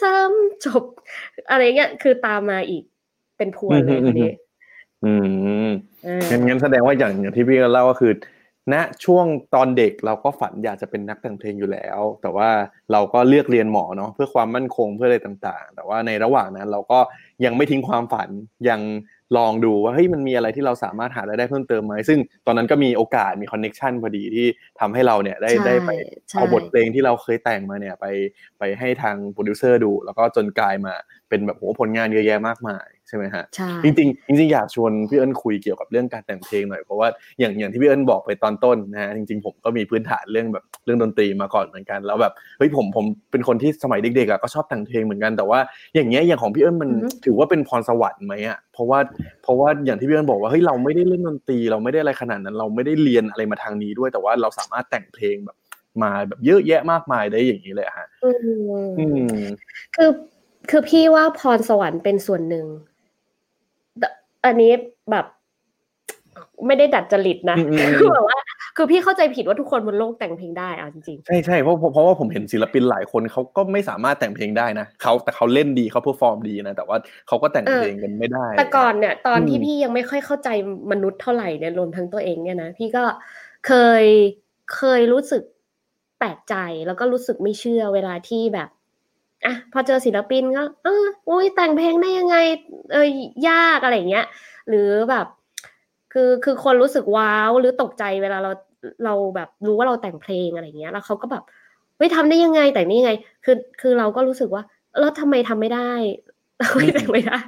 [0.00, 0.82] ซ้ำๆจบ
[1.50, 2.82] อะไรเงี้ยคือตามมาอีก
[3.36, 4.32] เป็นพวนเลยทีนี้
[5.04, 5.12] อื
[5.66, 5.68] ม
[6.30, 8.12] งั้นงั้นแสดงว่าอย่างอย่างที่พี่เล่าก็คือ
[8.72, 12.48] ณช่วงตอนเด็กเราก็ฝันอยากจะเป็นนักแต่งเพลงอยู่แล้ว แต่ว่า
[12.92, 16.98] เราก็เลือกเรียนหมอเนาะเพื่อความมั่นคงเพื่ออะไรต่างๆ แต่ว่าในระหว่างนั้นเราก็
[17.44, 18.28] ยังไม่ทิ้งความฝัน
[18.68, 18.80] ยัง
[19.38, 24.46] ลองดูว่าเฮ้ยมันมีอะไรที่เราสามารถหารายได้เพิ่มเติมไหมซึ่งตอนนั้นก็มีโอกาสมี connection พอดีที่
[24.80, 25.90] ทำให้เราเนี่ยได้ได้ไป
[26.32, 28.06] เอาบทเพลงที่เราเคยแต่งมาเนี่ยไป
[28.58, 30.94] ไปให้ทางโปรดิวเซอร์ดู แล้วก็จนกลายมา
[31.28, 33.44] เป็นแบบโหผลงานเยอะแยะมากมาย ใช่ไหมฮะ
[33.84, 37.08] จริงจริงจริงอยากชวนพี่เอิญคุยเกี่ยวกับเรื่องการแต่งเพลงหน่อยเพราะว่า
[37.40, 45.58] อย่างอย่างที่พี่เอิญบอกไปตอนต้นนะฮะจริง ๆ ผมก็มีพื้นฐานเรื่องแบบเรื่องดนตรีมาก่อนเหมือนกัน แล้วแบบเฮ้ยผมผมเป็นคนที่สมัยเด็กๆอะก็ชอบแต่งเพลงเหมือนกันแต่ว่า
[45.94, 46.90] อย่างเงี้ยอย่างของพี่เอิญมัน
[47.24, 48.98] ถือว่าเป็นพรสวรรค์ไหมอะเพราะว่า
[49.42, 55.56] เพราะว่าอย่างที่พี่เอิญบอกว่าเฮ้ยเราไม่ได้เล่นดนตรีเราไม่ได้อะไรขนาดนั้น เราไม่ได้เรียนอะไรมาทางนี้ด้วย แต่ว่าเราสามารถแต่งเพลงแบบ
[56.02, 59.30] มาแบบเยอะแยะมากมายได้อย่างนี้เลยฮะอืม
[59.96, 60.10] คือ
[60.70, 62.66] คือพี่ว่าพรสวรรค์เป็นส่วนหนึ่ง
[64.44, 64.72] อันนี้
[65.10, 65.26] แบบ
[66.66, 67.56] ไม่ได้ดัดจริตนะ
[68.00, 68.38] คือแบบว่า
[68.76, 76.96] คือพี่เข้าใจผิดว่าทุกคนบนโลกแต่งเพลงได้อะจริงๆใช่ใช่เพราะเพราะว่าผมเห็นศิลปินหลายคนเขาก็ไม่สามารถแต่งเพลงได้นะเขาแต่เขาเล่นดีเขา perform ดีนะแต่ว่า
[77.28, 80.48] เขาก็แต่งเพลงกันไม่ได้ แต่ก่อนเนี่ย ตอนที่พี่ยังไม่ค่อยเข้าใจ
[80.92, 83.04] มนุษย์เท่าไหร่เนี่ยรวมทั้งตัวเองเนี่ยนะพี่ก็
[83.66, 84.04] เคย
[84.74, 85.42] เคยรู้สึก
[86.18, 86.54] แปลกใจ
[86.86, 88.68] แล้วก็รู้สึกไม่เชื่อเวลาที่แบบ
[89.44, 92.36] อะพอเจอศิลปินก็เอออุ้ยแต่งเพลงได้ยังไง
[92.92, 94.26] เออยากอะไรเงี้ย
[94.68, 95.26] หรือแบบ
[96.12, 98.50] คือคือคนรู้สึกว้าวหรือตกใจเวลาเรา
[99.04, 101.42] เราแบบรู้ว่าเราแต่งเพลงอะไรเงี้ย แล้วเขาก็แบบ
[101.96, 103.12] เฮ้ยทำได้ยังไงแต่งได้ยังไง
[103.44, 104.62] คือคือเราก็รู้สึกว่า
[104.98, 105.92] แล้วทำไมทำไม่ได้
[106.76, 107.38] ไม่แต่งไม่ได้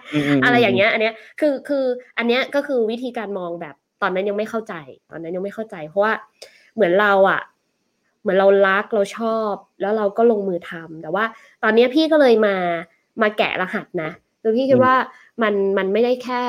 [0.44, 1.84] อะไรอย่างเงี้ย อันเนี้ยคือคือ
[2.18, 4.74] อันเนี้ยก็คือวิธีการมองแบบตอนนั้นยังไม่เข้าใจ
[5.10, 6.12] ตอนนั้นยังไม่เข้าใจ เพราะว่า
[6.74, 7.40] เหมือนเราอะ
[8.22, 11.24] เหมือนเรารักเราชอบ แล้วเราก็ลงมือทำแต่ว่า
[11.62, 12.56] ตอนนี้พี่ก็เลยมา
[13.22, 14.10] มาแกะรหัสนะ
[14.42, 14.94] คือพี่คิดว่า
[15.42, 16.42] มันมันไม่ได้แค่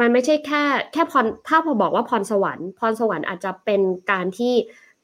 [0.00, 0.62] มันไม่ใช่แค่
[0.92, 3.80] แค่พรถ้าพอบอกว่าพรสวรรค์พรสวรรค์อาจจะเป็น
[4.12, 4.54] การที่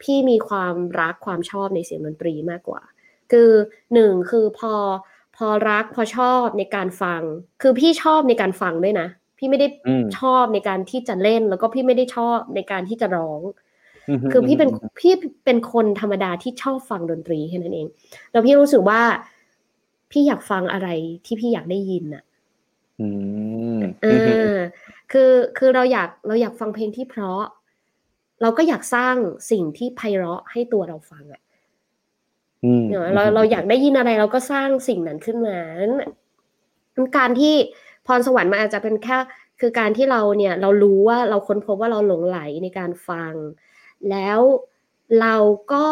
[0.03, 2.83] พี่มีความรักความชอบในเสียงดนตรีมากกว่า
[3.33, 3.51] คือ
[3.95, 4.75] หนึ่งคือพอ
[5.37, 7.23] พอรักพอชอบในการฟัง
[7.63, 9.09] คือพี่ชอบในการฟังด้วยนะ
[9.39, 13.45] พี่ไม่ได้อืมชอบในการที่จะเล่น แล้วก็พี่ไม่ได้ชอบในการที่จะร้องม
[14.33, 14.71] คือพี่เป็น
[15.01, 15.13] พี่
[15.45, 17.87] เป็นคนธรรมดาที่ชอบฟังดนตรีแค่นั้นเอง
[18.33, 19.01] แล้วพี่รู้สึกว่า
[20.11, 20.89] พี่อยากฟังอะไร
[21.27, 22.25] ที่พี่อยากได้ยินอะ
[23.01, 23.09] อื
[23.77, 24.09] มเอ
[24.53, 24.55] อ
[25.13, 27.43] คือคือเราอยากเราอยากฟังเพลงที่เพราะ
[28.43, 29.15] เราก็อยากสร้าง
[29.51, 31.43] สิ่งที่ไพเราะให้ตัวเราฟังอะ
[32.65, 35.95] อืมเนอะเราเราอยากได้ยินอะไรเราก็สร้างสิ่งนั้นขึ้นมานั้น
[37.17, 37.55] การที่
[38.07, 39.17] พรสวรรค์มันอาจจะเป็นแค่
[39.61, 43.33] คือการที่เราเนี่ยเรารู้ว่าเราค้นพบว่าเราหลงไหลในการฟัง
[44.11, 44.41] แล้ว
[45.21, 45.37] เรา
[45.73, 45.87] ก็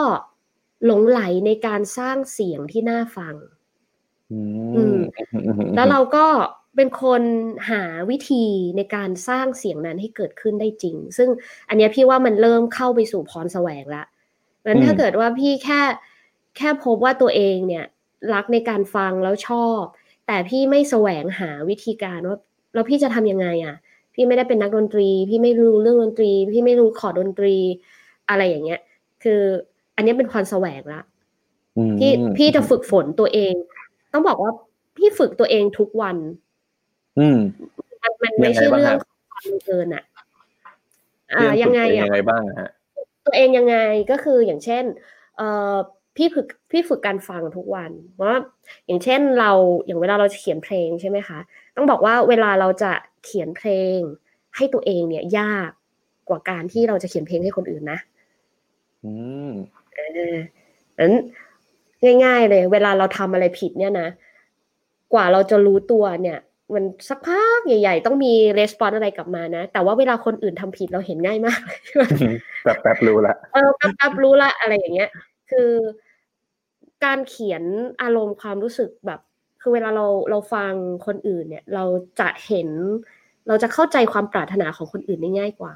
[0.85, 3.35] หลงไหลในการสร้างเสียงที่น่าฟัง
[4.33, 4.41] อื
[4.75, 4.99] อืมม
[5.75, 6.27] แล้วเราก็
[6.77, 7.23] เป็นคน
[7.71, 8.45] หาวิธี
[8.77, 11.29] ในการสร้างเสียงนั้นให้เกิดขึ้นได้จริง ซึ่ง
[11.69, 14.05] อันเนี้ยพี่ว่ามันเริ่มเข้าไปสู่พรแสวงละ
[14.67, 15.81] งั้นถ้าเกิดว่าพี่แค่
[16.57, 17.85] แค่พบว่าตัวเองเนี่ย
[18.35, 19.83] รักในการฟังแล้วชอบ
[20.27, 22.39] แต่พี่ไม่แสวงหาวิธีการว่า
[22.75, 23.77] แล้วพี่จะทำยังไงอะ
[24.15, 27.55] พี่ไม่ได้เป็นนักดนตรี พี่ไม่รู้เรื่องดนตรี พี่ไม่รู้ขอร์ดดนตรี
[28.29, 28.81] อะไรอย่างเงี้ย
[29.23, 29.41] คือ
[29.97, 31.01] อันเนี้ยเป็นพรแสวงละ
[31.79, 33.55] อืมพี่พี่จะฝึกฝนตัวเอง
[34.13, 34.53] ต้องบอกว่า
[34.97, 36.17] พี่ฝึกตัวเองทุกวัน
[37.19, 37.39] อืม
[38.03, 40.05] มันมันไม่ใช่ยังไงบ้างเรื่องฮะของความบังเอิญอะ
[41.37, 42.71] เรีอ่ายนยังไงฝึกตัวเออะยังไงบ้างอะฮะ
[43.27, 43.77] ตัวเองยังไง
[44.11, 44.85] ก็คืออย่างเช่น
[45.37, 45.75] เอ่อ
[46.17, 48.39] พี่ฝึกพี่ฝึกการฟังทุกวัน เพราะว่า
[48.87, 49.51] อย่างเช่นเรา
[49.87, 51.39] อย่างเวลาเราจะเขียนเพลงใช่ไหมคะ
[51.77, 52.93] ต้องบอกว่าเวลาเราจะ
[53.25, 53.99] เขียนเพลง
[54.57, 55.71] ให้ตัวเองเนี่ยยาก
[56.29, 57.99] กว่าการที่เราจะเขียนเพลงให้คนอื่นนะ
[59.05, 59.13] อื
[59.49, 59.51] ม
[59.95, 60.01] เอ
[60.35, 60.37] อ
[60.99, 61.15] นั้น
[62.25, 64.09] ง่าย ๆ เลย เวลาเราทำอะไรผิดเนี่ยนะ
[65.13, 66.39] กว่าเราจะรู้ตัวเนี่ย
[66.75, 71.61] มันสักพักใหญ่ ๆ ต้องมีรีสปอนอะไรกลับมานะ แต่ว่าเวลาคนอื่นทำผิดเราเห็นง่ายมาก
[72.65, 75.11] แบบแป๊บรู้ละเออแป๊บๆรู้ละอะไรอย่างเงี้ย
[75.51, 75.71] คือ
[77.05, 77.63] การเขียน
[78.03, 79.21] อารมณ์ความรู้สึกแบบ
[79.63, 80.73] คือเวลาเราเราฟัง
[81.07, 81.85] คนอื่นเนี่ย เรา
[82.21, 82.69] จะเห็น
[83.49, 85.75] เราจะเข้าใจความปรารถนาของคนอื่นได้ง่ายกว่า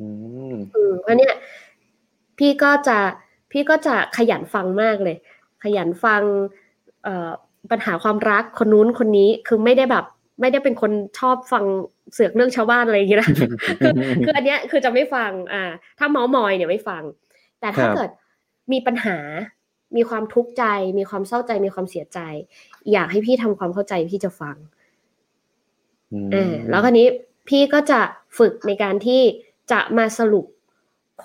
[0.00, 0.08] อื
[0.52, 1.34] มอืมเพราะเนี่ย
[2.38, 2.98] พี่ก็จะ
[3.52, 5.16] พี่ก็จะขยันฟังมากเลย
[5.64, 6.22] ขยันฟัง
[7.04, 7.30] เอ่อ
[7.70, 10.04] ปัญหาความรักคนนู้นคนนี้คือไม่ได้แบบ
[10.40, 11.64] ไม่ได้เป็นคนชอบฟัง
[12.12, 13.30] เสือกเรื่องชาวบ้านอะไรอย่างเงี้ยนะ
[13.80, 13.92] คือ
[14.24, 15.62] คืออันเนี้ยคือจะไม่ฟังอ่า
[15.98, 17.02] ถ้าเมาส์มอยเนี่ยไม่ฟัง
[17.60, 18.10] แต่ถ้าครับเกิด
[18.72, 19.18] มีปัญหา
[19.96, 20.64] มีความทุกข์ใจ
[20.98, 22.18] มีความเศร้าใจมีความเสียใจ
[22.92, 24.56] อยากให้พี่ทำความเข้าใจพี่จะฟัง
[26.26, 27.06] มเออแล้วคราวนี้
[27.48, 28.00] พี่ก็จะ
[28.38, 29.20] ฝึกในการที่
[29.72, 30.46] จะมาสรุป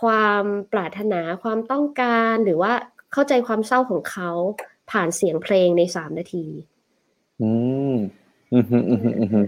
[0.02, 0.43] ความ
[0.74, 2.74] ปรารถนาความต้องการหรือว่า
[3.13, 4.30] เข้าใจความเศร้าของเขา
[4.91, 6.45] ผ่านเสียงเพลงในสามนาที
[7.41, 7.52] อื
[7.93, 7.95] ม
[8.54, 9.45] อืมอืมอืมอืม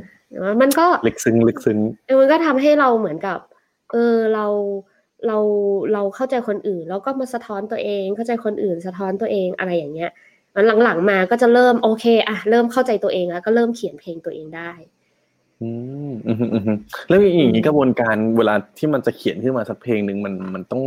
[0.62, 1.80] มันก็ลึกซึ้งลึกซึ้ง
[2.19, 3.39] มันก็ทำให้เราเหมือนกับ
[3.91, 4.45] เออเรา
[5.28, 5.38] เรา
[5.93, 10.12] เราเข้าใจคนอื่น แล้วก็มาสะท้อนตัวเอง เข้าใจคนอื่น สะท้อนตัวเองอะไรอย่างเงี้ย
[10.56, 14.72] มันหลังๆมาก็จะเริ่มโอเคอะเริ่มเข้าใจตัวเองแล้ว ก็เริ่มเขียนเพลงตัวเองได้
[15.62, 15.70] อื
[16.10, 16.78] มอืมอืมอืม
[17.10, 20.82] แล้วอย่างนี้กระบวนการเวลาที่มันจะเขียนขึ้นมาสักเพลงหนึ่งมันมันต้อง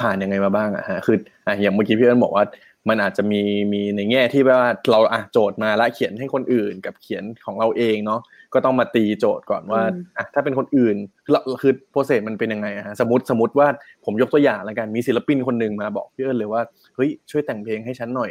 [0.00, 2.44] ผ่านยังไงมาบ้างอะฮะคืออะอย่างเมื่อกี้พี่เอิญบอกว่า
[2.88, 8.20] มันอาจจะมีมีในแง่ที่ว่าเราอะโจทย์มาแล้วเขียนให้คนอื่นกับเขียนของเราเองเนาะ
[8.54, 10.96] ก็ต้องมาตีโจทย์ก่อนว่าอืมอะถ้าเป็นคนอื่น
[11.30, 13.66] เราคือ process มันเป็นยังไงอะฮะสมมติสมมติว่า
[14.04, 16.62] ผมยกตัวอย่างแล้วกันมีศิลปินคนหนึ่งมาบอกพี่เอิญเลยว่า
[16.96, 18.30] เฮ้ยช่วยแต่งเพลงให้ฉันหน่อย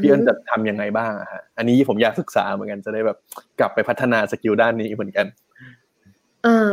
[0.00, 3.18] พี่เอิญจะทำยังไงบ้างอะฮะอันนี้ผมอยากศึกษาเหมือนกันจะได้แบบ
[3.60, 5.26] กลับไปพัฒนา skill ด้านนี้เหมือนกัน
[6.44, 6.70] เออ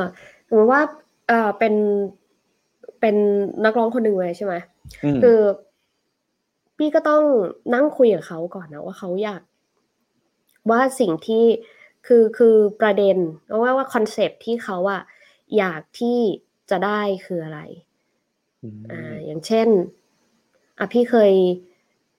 [0.47, 0.81] สมมติว่า
[1.27, 1.73] เออเป็น
[2.99, 3.15] เป็น
[3.65, 4.53] นักร้องคนหนึ่งเลยใช่ไหม
[5.03, 5.39] อืมคือ
[6.77, 7.23] พี่ก็ต้อง
[7.73, 9.41] นั่งคุยกับเขาก่อนนะว่าเขาอยาก
[10.69, 11.45] ว่าสิ่งที่
[12.07, 13.17] คือคือประเด็น
[13.61, 15.01] ว่าว่าคอนเซปต์ที่เขาอะ
[15.57, 16.19] อยากที่
[16.69, 17.59] จะได้คืออะไร
[18.91, 19.67] อ่าอย่างเช่น
[20.79, 21.33] อะพี่เคย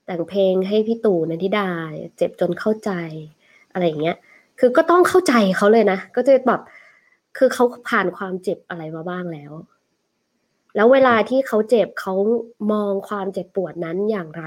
[0.08, 1.68] แต่งเพลงให้พี่ตู่นันทิดา
[2.16, 2.90] เจ็บจนเข้าใจ
[3.72, 4.16] อะไรอย่างเงี้ย
[4.58, 6.60] คือก็ต้องเข้าใจเขาเลยนะ ก็จะแบบ
[7.36, 9.52] คือเขาผ่านความเจ็บอะไรมาบ้างแล้ว
[10.76, 12.14] แล้วเวลาที่เขาเจ็บเขา
[12.72, 14.46] มองความเจ็บปวดนั้นอย่างไร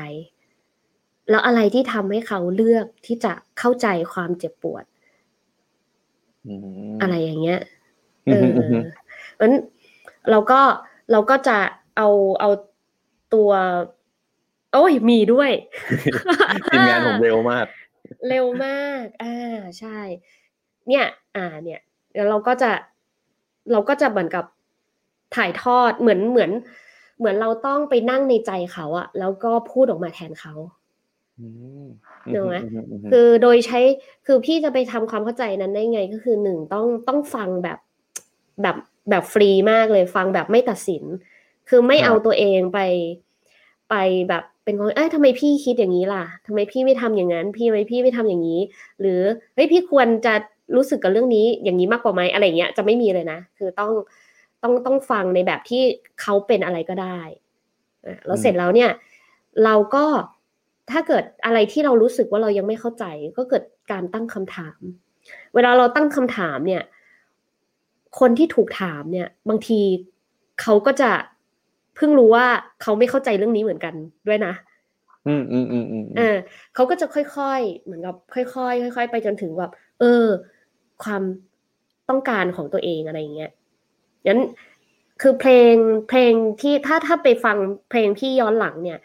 [1.29, 4.83] แล้วอะไรที่ทำให้เขาเลือกที่จะเข้าใจความเจ็บปวด
[6.47, 6.53] อื
[6.91, 7.59] มอะไรอย่างเงี้ย
[8.25, 8.85] เออือมอืมอืม
[9.35, 9.63] เพราะฉะนั้น
[10.29, 10.59] เราก็
[11.11, 11.57] เราก็จะ
[11.97, 12.07] เอา
[12.39, 12.49] เอา
[13.33, 13.49] ตัว
[14.73, 15.51] โอ้ยมีด้วย
[16.67, 17.65] ทีมงานผมเร็วมาก
[18.27, 19.99] เร็วมาก อ่าใช่
[20.87, 21.05] เนี่ย
[21.35, 21.79] อ่า เนี่ย
[22.11, 22.71] เดี๋ยวเราก็จะ
[23.71, 24.45] เราก็จะเหมือนกับ
[25.35, 26.51] ถ่ายทอดเหมือนเหมือน
[27.19, 30.53] เหมือนเราต้องไปนั่งในใจเขาอะแล้วก็พูดออกมาแทนเขา
[31.39, 31.47] อื
[31.83, 31.85] ม
[32.33, 33.79] เนอะไหมอืมอืมอืมคือโดยใช้
[34.25, 37.79] คือพี่จะไปทำความเข้าใจนั้นได้ไงก็คือหนึ่งต้องต้องฟังแบบ
[38.61, 38.75] แบบ
[39.09, 41.03] แบบฟรีมากเลยฟังแบบไม่ตัดสิน
[41.69, 42.79] คือไม่เอาตัวเองไป
[43.89, 43.95] ไป
[44.29, 48.59] แบบ เป็นคนเอ้ยทำไมพี่คิดอย่างนี้ล่ะทำไมพี่ไม่ทำอย่างนั้น พี่ทำไมพี่ไม่ทำอย่างนี้
[49.01, 49.21] หรือ
[49.55, 50.33] เฮ้ยพี่ควรจะ
[50.75, 53.91] รู้สึกกับเรื่องนี้อย่างนี้มากกว่าไหมอะไรเงี้ยจะไม่มีเลยนะ คือต้อง
[54.63, 55.83] ต้องต้องฟังในแบบที่
[56.21, 57.19] เขาเป็นอะไรก็ได้
[58.25, 58.91] แล้วเสร็จแล้วเนี่ย
[59.63, 60.05] เราก็
[60.91, 63.05] ถ้าเกิดอะไรที่เรารู้สึกว่าเรายังไม่เข้าใจ
[63.37, 64.79] ก็เกิดการตั้งคำถาม
[65.53, 66.83] เวลาเราตั้งคำถามเนี่ย
[68.19, 69.79] คนที่ถูกถามเนี่ย บางที
[70.61, 71.11] เขาก็จะ
[71.95, 72.45] เพิ่งรู้ว่า
[72.81, 73.93] เขาไม่เข้าใจเรื่องนี้เหมือนกัน
[74.27, 74.53] ด้วยนะ
[75.27, 76.37] อืมอืมอืมอืมเออ
[76.75, 80.25] เขาก็จะค่อยๆ เหมือนกับค่อยๆค่อย ๆ ไปจนถึงแบบเออ
[81.03, 81.23] ความ
[82.09, 83.51] ต้องการของตัวเองอะไรอย่างเงี้ย
[84.27, 84.41] งั้น
[85.21, 85.75] คือเพลง
[86.09, 87.57] เพลงที่ถ้าถ้าไปฟัง
[87.89, 88.99] เพลงที่ย้อนหลังเนี่ย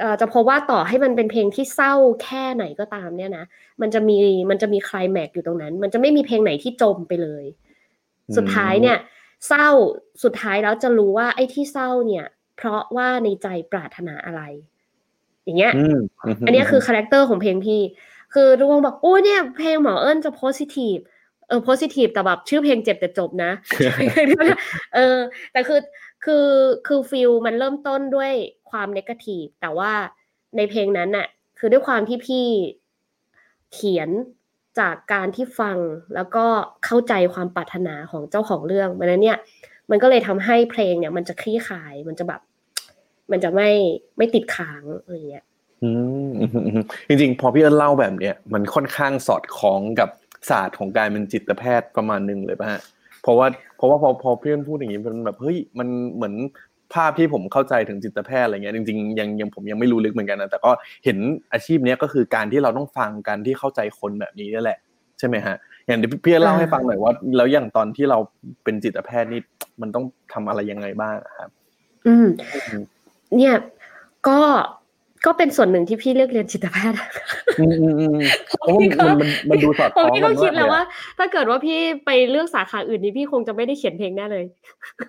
[0.00, 3.44] เอ่อจะพบว่าต่อให้มันเป็นเพลงที่เศร้าแค่ไหนก็ตามเนี่ยนะ
[3.82, 4.18] มันจะมี
[4.50, 7.44] มันจะมีคลายแม็กอยู่ตรงนั้น มันจะไม่มีเพลงไหนที่จมไปเลย
[8.36, 8.96] สุดท้ายเนี่ย
[9.48, 9.68] เศร้า
[10.22, 12.26] สุดท้ายแล้วจะรู้ว่าไอ้ที่เศร้าเนี่ย
[12.56, 14.42] เพราะว่าในใจปรารถนาอะไร
[15.44, 15.98] อย่างเงี้ยอืม
[16.32, 17.80] มอันเนี้ยคือคาแรคเตอร์ของเพลงพี่
[18.34, 20.96] คือทุกคนบอกโอ้ยเนี่ยเพลงหมอเอิญจะ positive
[21.48, 23.52] เออ positive แต่แบบชื่อเพลงเจ็บแต่จบนะ
[24.94, 25.18] เออ
[25.52, 25.80] แต่คือ
[26.24, 26.46] คือ
[26.86, 28.32] คือ feel มันเริ่มต้นด้วย
[28.70, 29.92] ความ negative แต่ว่า
[30.56, 31.26] ในเพลงนั้นน่ะ
[31.58, 32.46] คือด้วยความที่พี่
[33.72, 34.08] เขียน
[34.78, 35.76] จากการที่ฟัง
[36.14, 36.44] แล้วก็
[36.84, 39.38] เข้าใจความปรารถนาของเจ้าของเรื่องมันนั้นเนี่ย
[39.90, 42.40] มันก็เลยทำให้เพลงเนี่ย มันจะคลี่คลาย มันจะแบบ
[43.30, 43.70] มันจะไม่
[44.16, 45.44] ไม่ติดค้างอะไรเงี้ย
[45.82, 45.90] อื
[46.26, 50.08] มอืมอืมอืมจริงๆ พอพี่เอิญเล่าแบบเนี้ยมันค่อนข้างสอดคล้องกับ
[50.50, 52.80] ศาสตร์ของการเป็นจิตแพทย์ประมาณหนึ่งเลยป่ะฮะ
[53.22, 56.34] เพราะว่าเพราะว่าพอพอพี่เอิญพูดอย่างนี้มันแบบเฮ้ยมันเหมือน
[56.94, 60.70] ภาพที่ผมเข้าใจถึงจิตแพทย์อะไรเงี้ยจริงๆยังยังผมยังไม่รู้ลึกเหมือนกันนะแต่ก็
[61.04, 61.18] เห็น
[61.52, 64.78] อาชีพเนี้ยก็คือการที่เราต้องฟังการที่เข้าใจคนแบบนี้นั่นแหละ
[65.18, 68.18] ใช่ไหมฮะ อย่างที่พี่เอิญเล่าให้ฟังหน่อยว่า แล้วอย่างตอนที่เรา
[68.64, 69.40] เป็นจิตแพทย์นี่
[69.80, 71.50] มันต้องทำอะไรยังไงบ้างอะครับ
[72.06, 72.26] อืม
[72.68, 72.82] อืม
[73.36, 73.54] เนี่ย
[74.28, 74.40] ก็
[75.26, 76.98] ก็เป็นส่วนหนึ่งที่พี่เลือกเรียนจิตแพทย์
[77.60, 80.86] อืมอืมอืมเพราะว่ามันมันมันดูสอดคเพราะล้องพี่กัก็นคิดมากแล้วเลยว่าอะ
[81.18, 84.44] ถ้าเกิดว่าพี่ไปเลือกสาขาอื่นนี่พี่คงจะไม่ได้เขียนเพลงแน่เลย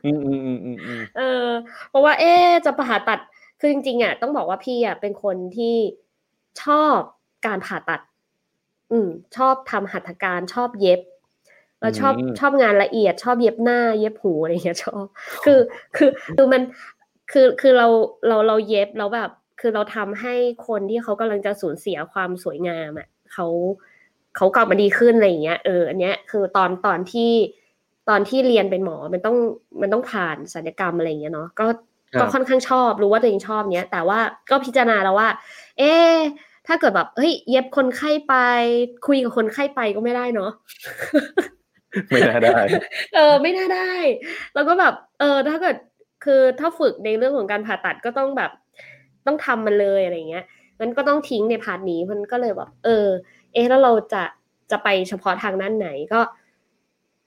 [0.05, 1.47] อืมอืมอืมอืมอืมเออ
[1.89, 3.19] เพราะว่า เอ๊ะจะผ่าตัด
[3.59, 5.75] คือจริงๆอะต้องบอกว่าพี่อะเป็นคนที่
[6.63, 6.97] ชอบ
[7.45, 8.01] การผ่าตัด
[8.91, 11.01] อืม ชอบทำหัตถการชอบเย็บ
[11.79, 15.05] แล้วชอบชอบงานละเอียด ชอบเย็บหน้า เย็บหูอะไรอย่างเงี้ยชอบ
[15.45, 15.59] คือ
[15.97, 16.61] คือคือมัน
[17.31, 17.87] คือคือเรา
[18.27, 19.29] เราเราเย็บแล้วแบบ
[19.65, 20.35] คือเราทำให้
[20.67, 23.47] คนที่เขากำลังจะสูญเสียความสวยงามอะเขา
[24.35, 27.31] เขากลับมาดีขึ้นอะไรอย่างเงี้ยเอออันเนี้ยคือตอนตอนที่
[28.09, 29.37] ตอนที่เรียนเป็นหมอมันต้อง
[29.81, 31.65] มันต้องผ่านศัลยกรรมอะไรอย่างเงี้ยเนาะก็
[32.13, 34.19] ครับก็ค่อนข้างชอบรู้ว่าตัวเองชอบเนี้ย แต่ว่า
[34.51, 35.29] ก็พิจารณาแล้วว่า
[35.79, 36.15] เอ๊ะ
[36.67, 38.33] ถ้าเกิดแบบเฮ้ย เย็บคนไข้ไป
[39.07, 40.51] คุยกับคนไข้ไปก็ไม่ได้เนาะ
[42.09, 42.57] ไม่น่าได้
[43.15, 43.91] เออ ไม่น่าได้
[44.53, 45.75] แล้วก็แบบ เออ ถ้าเกิด
[46.23, 48.51] คือถ้าฝึกในเรื่องของการผ่าตัดก็ต้องแบบ
[49.27, 50.45] ต้องทำมันเลยอะไรเงี้ย
[50.79, 53.07] งั้นก็ต้องทิ้งในพาร์ทนี้มันก็เลยแบบเออ
[53.53, 54.23] เอะแล้วเราจะ
[54.71, 56.21] จะไปเฉพาะทางด้านไหนก็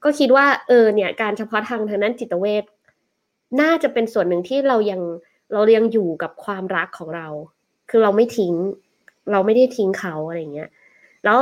[0.03, 2.63] ก็คิดว่า เออ เนี่ย การเฉพาะทางทางด้านจิตเวช
[3.61, 5.01] น่าจะเป็นส่วนหนึ่งที่เรายัง
[5.53, 7.27] เรายังอยู่กับความรักของเรา
[7.89, 8.53] คือเราไม่ทิ้ง
[9.31, 10.69] เราไม่ได้ทิ้งเขาอะไรเงี้ย
[11.25, 11.39] แล้ว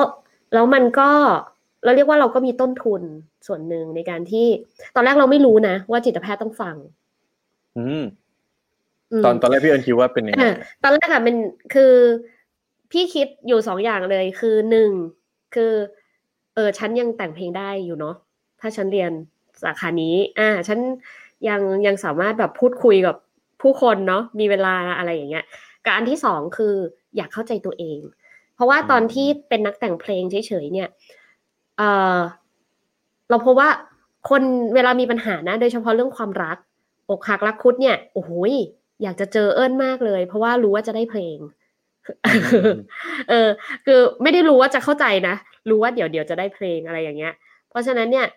[0.53, 1.09] แล้วมันก็
[1.83, 3.01] เราเรียกว่าเราก็มีต้นทุน
[3.47, 4.47] ส่วนหนึ่งในการที่
[4.95, 6.75] ตอนแรกเราไม่รู้นะว่าจิตแพทย์ต้องฟัง
[7.77, 8.03] อืม
[9.25, 11.35] ตอนตอนแรกพี่เอิญคิดว่าเป็นยังไงอะตอนแรกอะมัน
[11.73, 11.93] คือ
[12.91, 14.91] พี่คิดอยู่สองอย่างเลยคือหนึ่ง
[15.55, 15.73] คือ
[16.55, 18.15] เออฉันยังแต่งเพลงได้อยู่เนาะ
[18.61, 19.11] ถ้าฉันเรียน
[19.63, 20.79] สาขานี้ อ่า ฉัน
[21.47, 23.15] ยังยังสามารถแบบพูดคุยกับ
[23.61, 25.45] ผู้คนเนาะมีเวลาอะไรอย่างเงี้ย
[25.85, 26.73] กับอันที่สองคือ
[27.15, 27.99] อยากเข้าใจตัวเอง
[28.55, 30.89] เพราะว่าตอนที่เป็นนักแต่งเพลงเฉยๆเนี่ย
[31.77, 31.81] เอ
[32.17, 32.19] อ
[33.29, 33.69] เราพบว่า
[34.29, 34.41] คน
[34.75, 36.57] เวลามีปัญหานะ โดยเฉพาะเรื่องความรัก
[37.09, 38.53] อกหักรักคุดเนี่ยโอ้โหย
[39.03, 41.37] อยากจะเจอเอิญมากเลย เพราะว่ารู้ว่าจะได้เพลง
[43.29, 43.49] เออ
[43.85, 45.35] คือไม่ได้รู้ว่าจะเข้าใจนะ
[45.69, 47.33] รู้ว่าเดี๋ยวเดี๋ยวจะได้เพลงอะไรอย่างเงี้ย
[47.69, 48.27] เพราะฉะนั้นเนี่ย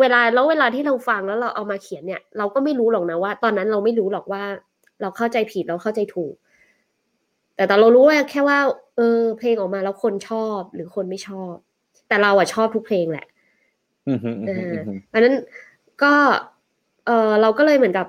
[0.00, 4.42] เวลาแล้วเวลาที่เราฟังแล้วเราเอามาเขียนเนี่ย เราก็ไม่รู้หรอกนะว่า ตอนนั้นเราไม่รู้หรอกว่า
[5.00, 6.34] เราเข้าใจผิดเราเข้าใจถูก
[7.54, 8.58] แต่แต่เรารู้ว่าแค่ว่า
[8.96, 11.54] เออ เพลงออกมาแล้วคนชอบหรือคนไม่ชอบ
[12.08, 13.26] แต่เราอะชอบทุกเพลงแหละ
[14.08, 15.34] อืมอืมอืเอมออืมเพราะฉะนั้น
[16.02, 16.12] ก็
[17.06, 18.06] เออเราก็เลยเหมือนกับ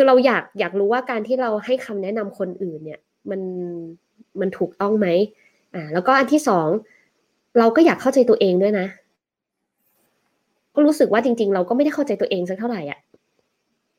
[0.00, 3.40] คือเราอยากอยากรู้ว่าการที่เราให้คำแนะนำคนอื่นเนี่ยมัน
[4.40, 5.08] มันถูกต้องไหม
[5.74, 6.68] อ่าแล้วก็อันที่สอง
[7.58, 8.86] เราก็อยากเข้าใจตัวเองด้วยนะ
[10.74, 12.98] ก็รู้สึกว่าจริง ๆ เราก็ไม่ได้เข้าใจตัวเองสักเท่าไหร่อะ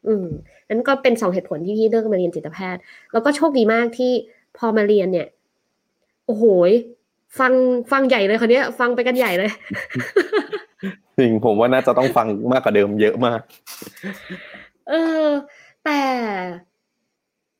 [0.08, 0.26] อืม
[0.70, 2.82] นั้นก็เป็นสองเหตุผลที่พี่เลือกมาเรียนจิตแพทย์
[3.14, 4.12] แล้วก็โชคดีมากที่
[4.58, 5.28] พอมาเรียนเนี่ย
[6.26, 6.44] โอ้โห
[7.40, 7.54] ฟัง
[7.92, 9.52] ฟังใหญ่เลยคนนี้ยฟังไปกันใหญ่เลย
[11.18, 13.42] จริงผมว่าน่าจะต้องฟังมากกว่าเดิมเยอะมาก
[14.90, 14.94] เอ
[15.26, 15.28] อ
[15.86, 16.02] แต่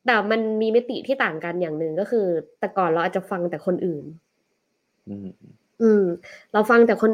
[0.06, 2.26] แต่มันมีมิติที่ต่างกันอย่างหนึ่งก็คือ
[2.60, 4.04] แต่ก่อนเราอาจจะฟังแต่คนอื่น
[5.08, 5.30] อืม
[5.82, 6.04] อืม
[6.54, 7.12] เราฟังแต่คน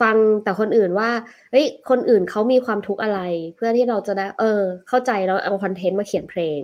[0.00, 1.10] ฟังแต่คนอื่นว่า
[1.50, 3.20] เฮ้ยคนอื่นเขามีความทุกข์อะไร
[3.56, 6.60] เพื่อที่เราจะได้ เออ เข้าใจแล้วเอาคอนเทนต์มาเขียนเพลง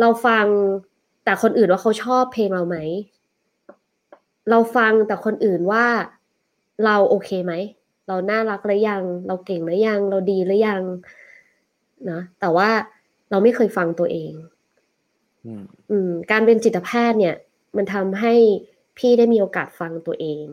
[0.00, 0.46] เราฟัง
[1.24, 2.78] แต่คนอื่นว่าเขาชอบเพลงเราไหม
[4.50, 5.84] เราฟังแต่คนอื่นว่า
[6.84, 7.52] เราโอเคไหม
[8.08, 10.82] เราน่ารักหรือยัง เราเก่งหรือยัง เราดีหรือยัง
[12.10, 12.68] นะแต่ว่า
[13.30, 14.32] เราไม่เคยฟังตัวเอง
[15.46, 17.36] อืมอืมการเป็นจิตแพทย์เนี่ย
[17.76, 18.34] มันทำให้
[18.98, 20.44] พี่ได้มีโอกาสฟังตัวเอง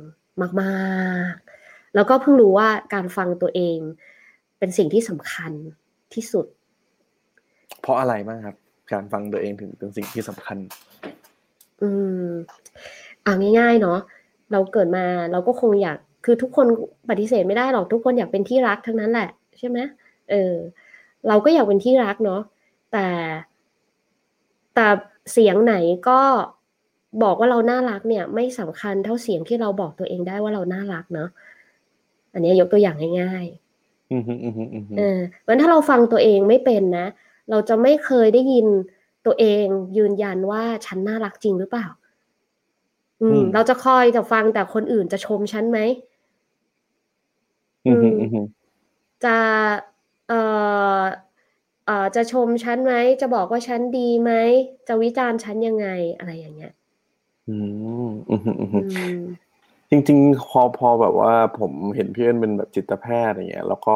[0.62, 3.78] มากๆ แล้วก็เพิ่งรู้ว่าการฟังตัวเอง
[4.60, 5.52] เป็นสิ่งที่สำคัญ
[6.14, 6.46] ที่สุด
[7.82, 8.56] เพราะอะไรบ้างครับ
[8.92, 10.58] การฟังตัวเองถึงเป็นสิ่งที่สำคัญ
[11.82, 11.90] อื
[12.28, 12.30] ม
[13.26, 14.00] อ่าง่ายๆเนาะ
[14.52, 16.68] เราเกิดมาเราก็คงอยากคือทุกคน
[17.10, 19.30] ปฏิเสธไม่ได้หรอกทุกคนอยากเป็นที่รักทั้งนั้นแหละ
[19.60, 19.80] ใช่ไหม
[20.30, 20.54] เออ
[21.28, 22.42] เราก็อยากเป็นที่รักเนาะ
[22.92, 23.06] แต่
[24.76, 24.88] แต่
[25.32, 25.76] เสียงไหน
[26.10, 26.20] ก็
[27.24, 31.30] บอกว่าเราน่ารักเนี่ย ไม่สำคัญเท่าเสียงที่เราบอกตัวเองได้ว่าเราน่ารักเนาะ
[32.34, 37.08] อันนี้ยกตัวอย่างง่ายๆอืมฮึอืมฮึอืมฮึเออเพราะฉะนั้นถ้าเราฟังตัวเองไม่เป็นนะ
[37.50, 38.68] เราจะไม่เคยได้ยิน
[39.26, 39.66] ตัวเอง
[39.98, 41.88] ยืนยันว่าฉันน่ารักจริงหรือเปล่า
[43.22, 45.80] อืม เราจะคอยแต่ฟังแต่คนอื่นจะชมฉันไหม
[47.86, 48.40] อืมฮึอืมฮึ
[49.26, 49.36] จะ
[50.30, 50.40] เอ่
[51.02, 51.04] อ
[51.86, 54.32] เอ่อจะชมฉันไหมจะบอกว่าฉันดีไหม
[54.88, 55.88] จะวิจารณ์ฉันยังไง
[56.18, 56.74] อะไรอย่างเงี้ย
[57.50, 57.58] อื
[58.08, 59.20] มอืมฮึอืมฮึอืม
[59.90, 63.96] จริงๆพอพอแบบว่า ผมเห็นพี่เอิญเป็นแบบจิตแพทย์อย่างเงี้ย แล้วก็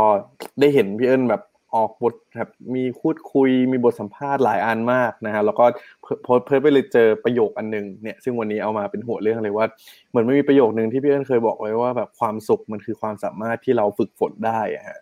[0.60, 1.42] ได้เห็นพี่เอิญแบบ
[1.76, 5.66] ออกบทแบบมีพูดคุยมีบทสัมภาษณ์หลายอันมากนะฮะแล้วก็
[6.02, 6.16] เพิ่
[6.46, 9.66] เพิ่ไปเลยเจอประโยคอันหนึ่งเนี่ยซึ่งวันนี้เอามาเป็นหัวเรื่องเลยว่า
[10.10, 15.00] เหมือนไม่มีประโยคนึงที่พี่เอิญเคยบอกไว้ว่าแบบความสุขมันคือความสามารถที่เราฝึกฝนได้อะฮะ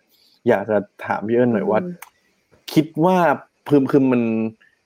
[0.48, 0.76] อยากจะ
[1.06, 1.92] ถามพี่เอิญหน่อยว่าอืม
[2.72, 3.16] คิดว่า
[3.68, 4.22] พึมคือมัน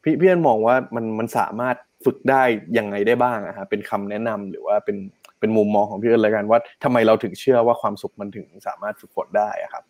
[0.02, 2.42] พี่พี่เอิญมองว่ามันมันสามารถฝึกได้
[2.78, 4.96] ยังไงได้บ้างอะฮะเป็นคำแนะนำหรือว่าเป็น
[5.40, 9.84] เป็นมุมมองของพี่เอิญเลยกันว่าทำไมเราถึงเชื่อว่าความสุขมันถึงสามารถฝึกฝนได้อะครับ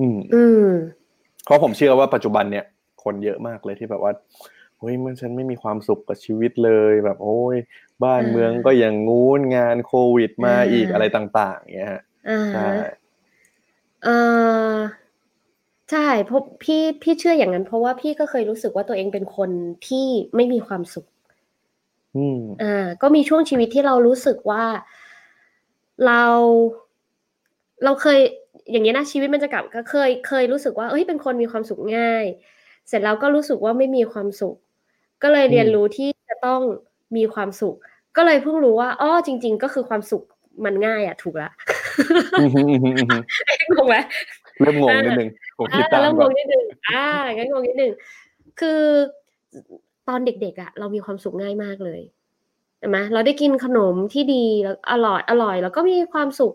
[0.00, 0.70] อืมอืม
[1.44, 2.64] เพราะผมเชื่อว่าปัจจุบันเนี่ย
[3.04, 4.12] คนเยอะมากเลยที่แบบว่า
[4.78, 7.56] เฮ้ยมันฉันไม่มีความสุขกับชีวิตเลยแบบ โอ้ย
[8.04, 12.68] บ้านอ่าเมืองก็อย่างงู้นงานโควิดมาอ่าอีกอะไรต่างๆอย่างเงี้ยฮะอ่าใช่
[14.04, 14.08] เอ
[14.74, 14.76] อ
[15.90, 19.50] ใช่เพราะพี่พี่เชื่ออย่างนั้น เพราะว่าพี่ก็เคยรู้สึกว่าตัวเองเป็นคน
[19.88, 20.06] ที่
[20.36, 21.06] ไม่มีความสุข
[22.16, 24.64] อืมอ่า ก็มีช่วงชีวิตที่เรารู้สึกว่า
[26.06, 26.22] เรา
[27.84, 28.18] เราเคย
[28.70, 32.24] อย่างเงี้ยนะชีวิตมันจะกลับก็เคยเคยรู้สึกว่าเอ้ยเป็นคนมีความสุขง่าย
[32.88, 34.56] เสร็จแล้วก็รู้สึกว่าไม่มีความสุข
[35.22, 36.60] ก็เลยเรียนรู้ที่จะต้อง
[37.16, 37.76] มีความสุข
[38.16, 40.22] ก็เลยเพิ่งรู้ว่าอ๋อจริง ๆ ก็คือความสุข
[40.64, 41.50] มันง่ายอะถูกละ
[43.68, 43.96] อืมฮึอืมฮึอืมฮึงงไหม
[44.60, 47.04] เริ่มงงนิดนึงผมคิดอ่าตามเริ่มก่งอนงนิดนึงอ่า
[47.36, 47.92] งั้นงงนิดนึง
[48.60, 48.80] คือ
[50.08, 52.00] ตอนเด็กๆอะ เรามีความสุขง่ายมากเลย
[52.78, 56.54] ใช่ไหมเราได้กินขนมที่ดีแล้วอร่อยอร่อย แล้วก็มีความสุข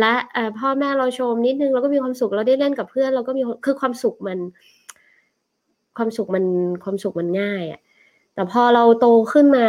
[0.00, 4.38] และเอ่อพ่อแม่เราชมนิดนึงเราก็มีความสุขเราได้เล่นกับเพื่อนเราก็มีคือความสุขมัน
[5.96, 6.44] ความสุขมัน
[6.84, 7.80] ความสุขมันง่ายอะ
[8.34, 9.66] แต่พอเราโตขึ้นมา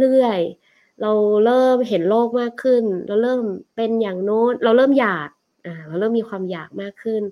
[0.00, 1.12] เรื่อยๆเรา
[1.44, 3.40] เริ่มเห็นโลกมากขึ้น เราเริ่ม
[3.76, 5.28] เป็นอย่างโน้น เราเริ่มอยาก
[5.66, 7.22] อ่าเราเริ่มมีความอยากมากขึ้น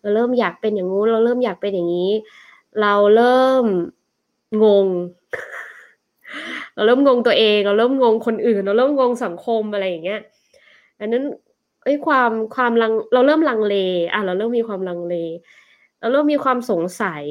[0.00, 2.12] เราเริ่มอยากเป็นอย่างงู้นเราเริ่มอยากเป็นอย่างนี้
[2.80, 3.64] เราเริ่ม
[4.64, 4.86] งง
[6.74, 10.20] เราเริ่มงงตัวเอง เราเริ่มงงคนอื่น เราเริ่มงงสังคมอะไรอย่างเงี้ย
[11.00, 11.24] อันนั้น
[11.84, 13.74] ไอ้ยความความลังเราเริ่มลังเล
[14.12, 15.14] อะเราเริ่มมีความลังเล
[16.00, 17.22] เราเริ่มมีความสงสัย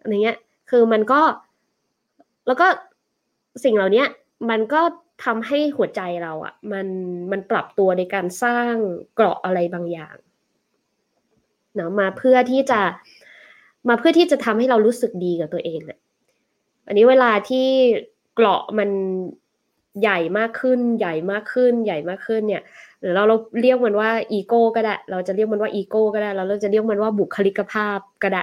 [0.00, 0.38] อะไรเงี้ย
[0.70, 1.20] คือมันก็
[2.46, 2.66] แล้วก็
[3.64, 4.04] สิ่งเหล่านี้
[4.50, 4.80] มันก็
[5.24, 6.86] ทำให้หัวใจเราอะ่ะมัน
[7.30, 8.74] มันปรับตัวในการสร้าง
[9.14, 10.16] เกราะอะไรบางอย่าง
[11.74, 12.80] เนาะมาเพื่อที่จะ
[13.88, 15.98] มาเพื่อที่จะทำให้เรารู้สึกดีกับตัวเองอะ่ะ
[16.86, 17.66] อันนี้เวลาที่
[18.34, 18.90] เกราะมัน
[20.00, 22.62] ใหญ่มากขึ้น ใหญ่มากขึ้น ใหญ่มากขึ้นเนี่ย
[23.00, 28.42] หรือเราเราเรียกมันว่าอีโก้ก็ได้ เราจะเรียกมันว่าอีโก้ก็ได้แล้วเราจะเรียกมันว่าบุคลิกภาพก็ได้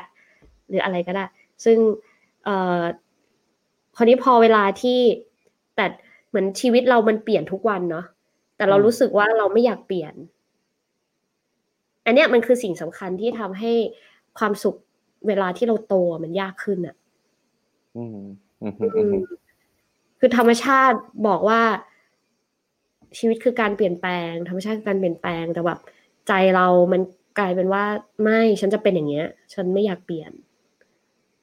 [0.69, 1.25] หรืออะไรก็ได้
[1.65, 1.77] ซึ่ง
[2.43, 2.81] เอ่อ
[3.97, 4.99] คราวนี้พอเวลาที่
[5.75, 5.85] แต่
[6.29, 8.05] เหมือนชีวิตเรามันเปลี่ยนทุกวันเนาะ
[8.57, 10.13] แต่เราอืมรู้สึกว่าเราไม่อยากเปลี่ยน
[12.05, 13.71] อันเนี้ยมันคือสิ่งสำคัญที่ทำให้
[14.37, 14.75] ความสุข
[15.27, 16.95] เวลาที่เราโตมันยากขึ้นอะ
[17.95, 18.15] อืม
[18.61, 19.17] อืมฮึอือืมมฮึ
[20.19, 21.61] คือธรรมชาติบอกว่า
[23.17, 25.79] ชีวิตคือการเปลี่ยนแปลง ธรรมชาติคือการเปลี่ยนแปลงแต่แบบ
[26.27, 27.01] ใจเรามัน
[27.39, 27.83] กลายเป็นว่า
[28.23, 30.31] ไม่ฉันจะเป็นอย่างเงี้ย ฉันไม่อยากเปลี่ยน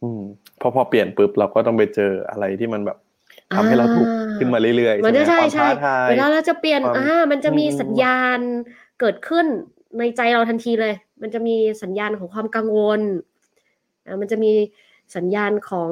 [0.03, 0.21] อืม
[0.61, 2.99] พอพอเปลี่ยนปุ๊บเราก็ต้องไปเจออะไรที่มันแบบ
[3.57, 8.39] ทำให้เราถูกขึ้นมาเรื่อยๆมันใช่ไหมจะใช่ความใช่ท้าทายเวลาเราจะเปลี่ยนความอ่ามันจะมีอืมสัญญาณ
[9.01, 9.47] เกิดขึ้น
[9.99, 13.01] ในใจเราทันทีเลย มันจะมีสัญญาณของความกังวล
[14.07, 14.53] อ่ามันจะมี
[15.17, 15.91] สัญญาณของ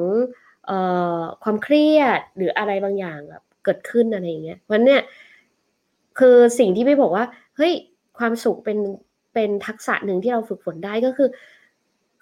[0.67, 0.77] เอ่
[1.19, 5.01] อความเครียดหรืออะไรบางอย่างแบบเกิดขึ้นอะไรอย่างเงี้ยเพราะฉะนั้นเนี่ย
[6.19, 7.25] คือสิ่งที่พี่บอกว่า
[7.57, 7.73] เฮ้ย
[8.19, 8.79] ความสุขเป็น
[9.33, 11.29] เป็นทักษะหนึ่งที่เราฝึกฝนได้ก็คือ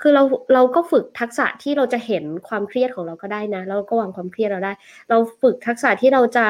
[0.01, 4.73] คือเราเราก็ฝึกทักษะที่เราจะเห็นความเครียดของเราก็ได้นะแล้วเราก็วางความเครียดเราได้
[5.09, 6.45] เราฝึกทักษะที่เราจะ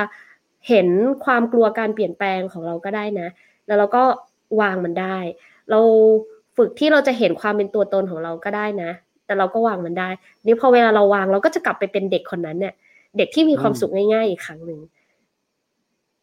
[0.69, 0.87] เห็น
[1.25, 3.27] ความกลัวการเปลี่ยนแปลงของเราก็ได้นะ
[3.67, 4.03] แล้วเราก็
[4.61, 5.17] วางมันได้
[5.69, 5.79] เรา
[6.57, 8.91] ฝึกที่เราจะเห็นความเป็นตัวตนของเราก็ได้นะ
[9.25, 10.09] แต่เราก็วางมันได้
[10.45, 12.73] นี่พอเวลาเราวางเราก็จะกลับไปเป็นเด็กคนนั้นเนี่ย
[13.17, 14.79] เด็กที่มีความสุขง่าย ๆ อีกครั้งหนึ่ง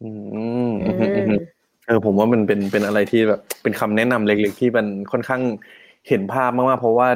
[0.03, 0.09] อื
[0.69, 1.41] มเออืมอืมอือม
[1.87, 5.41] เออผมว่ามันเป็นเป็นอะไรที่แบบเป็นคำแนะนำเล็กๆที่มันค่อนข้าง
[6.09, 7.09] เห็นภาพมากๆเพราะว่า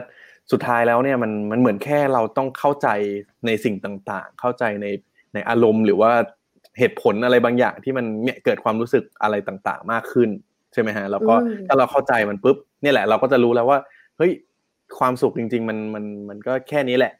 [0.51, 2.87] สุดท้ายแล้วเนี่ยมันมันเหมือนแค่เราต้องเข้าใจ
[3.45, 4.87] ในสิ่งต่างๆ เข้าใจใน
[5.33, 6.11] ในอารมณ์หรือว่า
[6.79, 10.29] เหตุผลอะไรบางอย่างที่มันเนี่ยเกิดความรู้สึกอะไรต่างๆ มากขึ้น
[10.73, 13.79] ใช่ไหมฮะแล้วก็อืมถ้าเราเข้าใจมันปุ๊บเนี่ยแหละเราก็จะรู้แล้วว่า
[14.17, 14.31] เฮ้ย
[14.99, 17.13] ความสุขจริง ๆ มันมันมันก็แค่นี้แหละ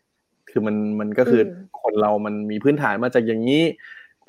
[0.50, 3.64] คือมันมันก็คืออมคนเรามันมีพื้นฐานมาจากอย่างนี้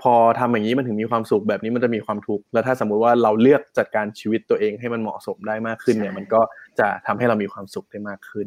[0.02, 6.40] พอทำอย่างนี้มันถึงมีความสุขแบบนี้มันจะมีความทุกข์แล้วถ้าสมมุติว่าเราเลือกจัดการชีวิตตัวเองให้มันเหมาะสมได้มากขึ้นเนี่ยใช่มันก็
[6.78, 8.46] จะทำให้เรามีความสุขได้มากขึ้น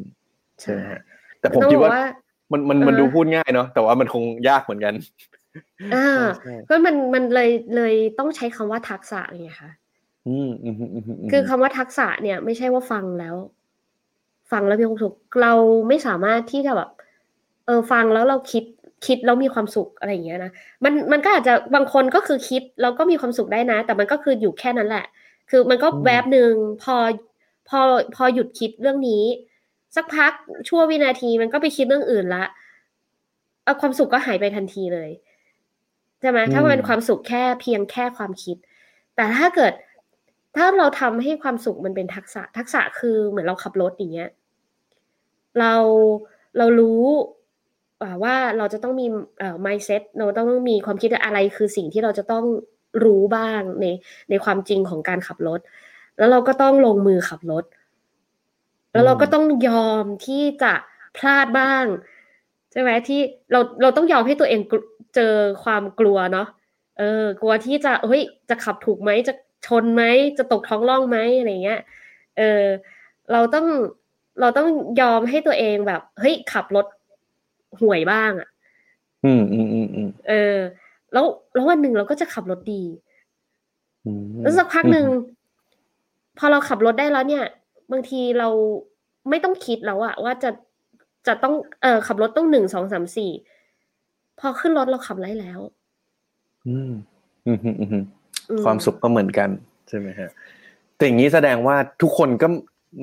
[0.61, 1.01] ใช่ไหมฮะ
[1.39, 2.05] แต่ผมต้องคิดบอกว่าว่า
[2.51, 4.93] มันมันมันเออดูพูดง่ายเนาะแต่ว่ามันคงยากเหมือนกัน
[5.95, 6.07] อ่า
[6.37, 9.71] ใช่ก็มันมันเลยเลยต้องใช้คำว่าทักษะไงคะ
[10.27, 13.35] อืมอืมอืมอืมมคือคำว่าทักษะเนี่ย ไม่ใช่ว่าฟังแล้ว
[14.51, 15.53] ฟังแล้วมีความสุขเรา
[15.87, 16.89] ไม่สามารถที่จะแบบ
[17.65, 18.63] เออฟังแล้วเราคิด
[19.05, 20.51] คิดแล้วมีความสุขอะไรอย่างเงี้ยนะ
[20.83, 25.05] มันมันก็อาจจะบางคนก็คือคิดแล้วก็มีความสุขได้นะ แต่มันก็คืออยู่แค่นั้นแหละ
[25.49, 26.51] คือมันก็แวบหนึ่ง
[26.83, 26.95] พอ
[27.69, 27.79] พอ
[28.15, 29.23] พอหยุดคิดเรื่องนี้
[29.95, 30.31] สักพัก
[30.67, 32.45] ชั่ววินาทีมันก็ไปคิดเรื่องอื่นละ
[33.63, 35.09] เอาความสุขก็หายไปทันทีเลย
[36.19, 38.57] ใช่ไหมถ้ามันเป็นความสุขแค่เพียงแค่ความคิด
[39.15, 39.73] แต่ถ้าเกิด
[40.55, 44.29] ถ้าเราทำให้ความสุขมันเป็นทักษะ ทักษะคือเหมือนเราขับรถอย่างเงี้ย
[45.59, 45.73] เรา
[46.57, 47.36] เรารู้อ่า
[48.23, 49.05] ว่าเราจะต้องมี
[49.39, 52.45] เอ่อ mindset เราต้องมีความคิดอะไรคือสิ่งที่เราจะต้อง
[53.03, 53.85] รู้บ้างใน
[54.29, 55.59] ในความจริงของการขับรถ
[56.17, 57.63] แล้วเราก็ต้องลงมือขับรถ
[58.91, 60.73] แล้วเราก็ต้องยอมที่จะ
[61.17, 61.85] พลาดบ้าง
[62.71, 63.19] ใช่ไหมที่
[63.51, 64.61] เราเราต้องยอมให้ตัวเอง
[65.15, 65.33] เจอ
[65.63, 66.47] ความกลัวเนาะ
[66.97, 69.33] เออกลัวที่จะเฮ้ยจะขับถูกไหมจะ
[69.67, 70.03] ชนไหม
[70.37, 71.81] จะตกท้องร่องไหมอะไรเงี้ย
[72.37, 72.65] เออ
[73.31, 73.67] เราต้อง
[74.41, 74.67] เราต้อง
[75.01, 76.85] ยอมให้ตัวเองแบบเฮ้ยขับรถ
[77.81, 78.49] ห่วยบ้างอะ่ะ
[79.25, 80.57] อืมอืมอืมอืมเออ
[81.13, 82.83] แล้วแล้ววันหนึ่งเราก็จะขับรถดี
[84.05, 85.05] อืมแล้วสักพักหนึ่ง
[86.37, 87.45] พอเราขับรถได้แล้วเนี่ย
[87.91, 88.49] บางทีเรา
[89.29, 90.49] ไม่ต้องคิดแล้วอะว่าจะ
[91.27, 93.31] จะต้องเออขับรถต้องหนึ่งสองสามสี่
[94.39, 95.59] พอขึ้นรถเราขับได้แล้ว
[96.67, 96.91] อืม
[97.45, 98.03] อืมอืมอืมอืม
[98.63, 99.49] ความสุขก็เหมือนกัน
[99.87, 100.29] ใช่ไหมฮะ
[100.95, 102.47] แต่อย่างนี้แสดงว่าทุกคนก็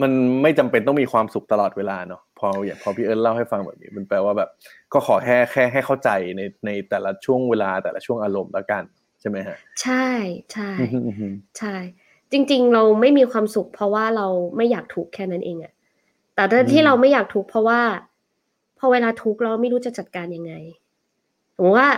[0.02, 4.50] มันไม่จำเป็นต้องมีความสุขตลอดเวลาเนาะพออย่างพอพี่เอิญเล่าให้ฟังแบบนี้ มันแปลว่าแบบ
[4.92, 8.82] ก็ขอแค่แค่ให้เข้าใจในในแต่ละช่วงเวลาแต่ละช่วงอารมณ์แล้วกัน
[9.20, 10.06] ใช่ไหมฮะ ใช่
[10.52, 11.74] ใช่อืมอืมอืมใช่
[12.32, 15.72] จริง ๆ เราไม่มีความสุข เพราะว่าเราไม่อยากทุกข์แค่นั้นเองอะ
[16.34, 17.80] แต่ถ้าที่เราไม่อยากทุกข์เพราะว่า
[18.78, 20.52] พอเวลาทุกข์เราไม่รู้จะจัดการยังไง
[21.56, 21.90] สมมติว่า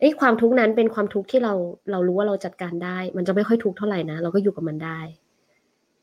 [0.00, 1.54] ไอ้ยความทุกข์นั้นเป็นความทุกข์ที่เรา
[1.90, 4.98] เรารู้ว่าเราจัดการได้ มันจะไม่ค่อยทุกข์เท่าไหร่นะเราก็อยู่กับมันได้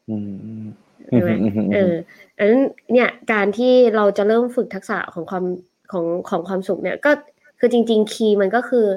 [0.10, 0.68] อืมอืม
[1.08, 1.94] ใช่ไหมอืมอืมเออ
[2.38, 2.62] อันนั้น
[2.94, 5.46] เนี่ยการที่เราจะเริ่มฝึกทักษะของความ
[5.92, 7.12] ของของความสุขเนี่ยก็
[7.60, 8.88] คือจริง ๆ คีย์มันก็คือ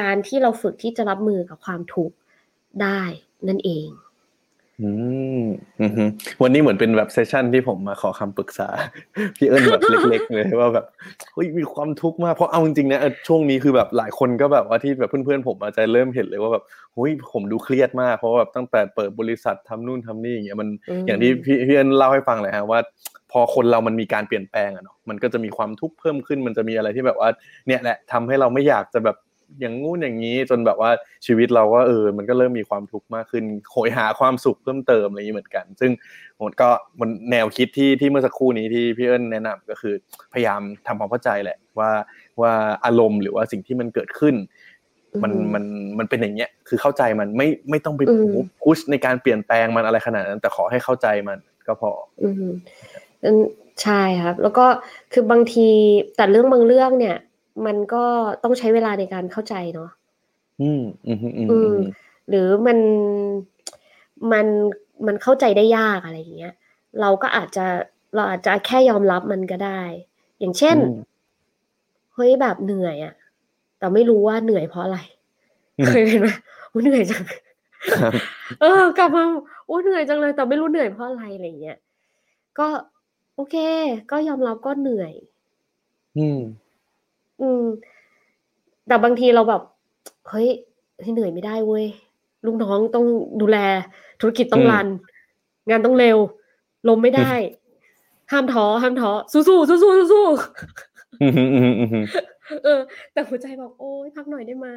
[0.00, 2.16] การที่เราฝึกที่จะรับมือกับความทุกข์
[2.82, 3.02] ได้
[3.48, 3.86] นั่นเอง
[4.82, 4.90] อื
[5.42, 5.44] ม
[5.80, 6.10] อืมอืม
[6.42, 8.68] วันนี้เหมือนเป็นแบบเซสชั่นที่ผมมาขอคำปรึกษา
[9.36, 10.86] พี่เอิญแบบเล็ก ๆ เลยว่าแบบ
[11.34, 22.80] เฮ้ยมีความทุกข์มากเพราะเอาจริงๆนะเออช่วงนี้คือแบบหลายคนก็แบบว่าที่แบบเพื่อนๆผมอาจจะเริ่มเห็นเลยว่าแบบเฮ้ยผมดูเครียดมากเพราะว่าแบบตั้งแต่เปิดบริษัททำนู่นทำนี่อย่างเงี้ยมันอืมอย่างที่พี่พี่เอิญเล่าให้ฟังเลยฮะว่า
[23.32, 27.28] พอคนเรามันมีการเปลี่ยนแปลงอะเนาะมันก็จะมีความทุกข์เพิ่มขึ้นมันจะมีอะไรที่แบบว่า
[27.66, 29.16] เนี่ยแหละทำให้เราไม่อยากจะแบบ
[29.60, 30.90] อย่างงู้นอย่างนี้ จนแบบว่า
[31.26, 35.90] ชีวิตเราก็เออ มันก็เริ่มมีความทุกข์มากขึ้นโหยหาความสุขเพิ่มเติมอะไรอย่างนี้เหมือนกัน ซึ่ง
[36.38, 36.68] ผมก็
[37.00, 39.94] มันแนวคิดที่ที่เมื่อสักครู่นี้ที่พี่เอิญแนะนำก็คือ
[40.32, 41.90] พยายามทำความเข้าใจแหละว่า
[42.40, 42.52] ว่า
[42.84, 44.34] อารมณ์หรือว่าสิ่งที่มันเกิดขึ้น
[45.22, 45.64] มันอืมมัน
[45.98, 51.90] มันเป็นอย่างเงี้ยคือเข้าใจมันไม่ไม่ต้องไปอืมพุชในการเปลี่ยนแปลงมันอะไรขนาดนั้น แต่ขอให้เข้าใจมันก็พอ
[52.22, 52.52] อืม
[53.24, 53.44] อืม
[53.82, 54.66] ใช่ครับ แล้วก็
[55.12, 55.68] คือบางที
[56.16, 57.16] แต่เรื่องบางเรื่องเนี่ย
[57.66, 58.04] มันก็
[58.42, 59.90] ต้องใช้เวลาในการเข้าใจเนาะ
[60.62, 61.78] อืมอืมอืมอืมอือืมม
[62.28, 62.78] หรือมัน
[64.32, 64.46] มัน
[65.06, 66.54] มันเข้าใจได้ยากอะไรอย่างเงี้ย
[67.00, 67.66] เราก็อาจจะ
[68.14, 69.82] เราอาจจะแค่ยอมรับมันก็ได้
[70.38, 70.96] อย่างเช่นอืม
[72.14, 73.14] เฮ้ยแบบเหนื่อยอะ
[73.78, 74.98] แต่ไม่รู้ว่าเหนื่อยเพราะอะไร
[75.86, 76.28] เคยเป็นไหม
[76.72, 77.22] อุ๊ยเหนื่อยจัง
[78.00, 78.12] ครับ
[78.60, 79.24] เออกลับมา
[79.66, 81.78] โอ้เหนื่อยจังเลย แต่ไม่รู้เหนื่อยเพราะอะไรอะไรอย่างเงี้ย
[82.58, 82.66] ก็
[83.36, 83.56] โอเค
[84.10, 85.12] ก็ยอมรับก็เหนื่อย
[86.18, 86.40] อืม
[87.40, 87.64] อืม
[88.86, 89.62] แต่บางทีเราแบบ
[90.28, 90.48] เฮ้ย
[91.00, 91.86] เฮ้ยเหนื่อยไม่ได้เว้ย
[92.46, 93.06] ลูกน้องต้อง
[93.40, 93.58] ดูแล
[94.20, 94.88] ธุรกิจต้องอืมรัน
[95.70, 96.18] งานต้องเร็ว
[96.88, 97.32] ลมไม่ได้
[98.32, 102.04] ห้ามท้อห้ามท้อสู้ๆสู้ๆสู้ๆอืมอืมอืมอืม
[102.64, 102.80] เออ
[103.12, 104.68] แต่หัวใจบอกโอ๊ยพักหน่อยได้ไหม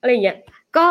[0.00, 0.38] อะไรอย่างเงี้ย
[0.76, 0.86] ก็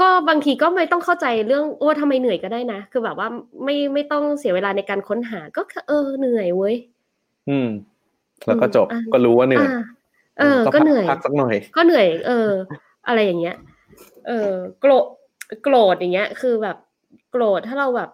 [0.00, 3.28] ก็บางทีก็ไม่ต้องเข้าใจเรื่องโอ้ทำไมเหนื่อยก็ได้นะ คือแบบว่า
[3.64, 6.76] ไม่ไม่ต้องเสียเวลาในการค้นหา ก็แค่เออเหนื่อยเว้ย
[7.48, 7.68] อืม
[8.46, 9.82] แล้วก็จบอะก็รู้ว่าเหนื่อยอ่า
[10.38, 12.48] เออพัก็เหนื่อยพักสักหน่อย ก็เหนื่อย เออ
[13.06, 13.56] อะไรอย่างเงี้ย
[14.26, 15.04] เออ โกรธ
[15.62, 16.76] โกรธอย่างเงี้ย คือแบบ
[17.30, 18.10] โกรธถ้าเราแบบ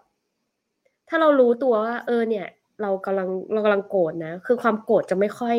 [1.08, 2.46] ถ้าเรารู้ตัวว่า เออ เนี่ย
[2.82, 5.56] เรากำลังเรากำลังโกรธนะคือความโกรธจะไม่ค่อย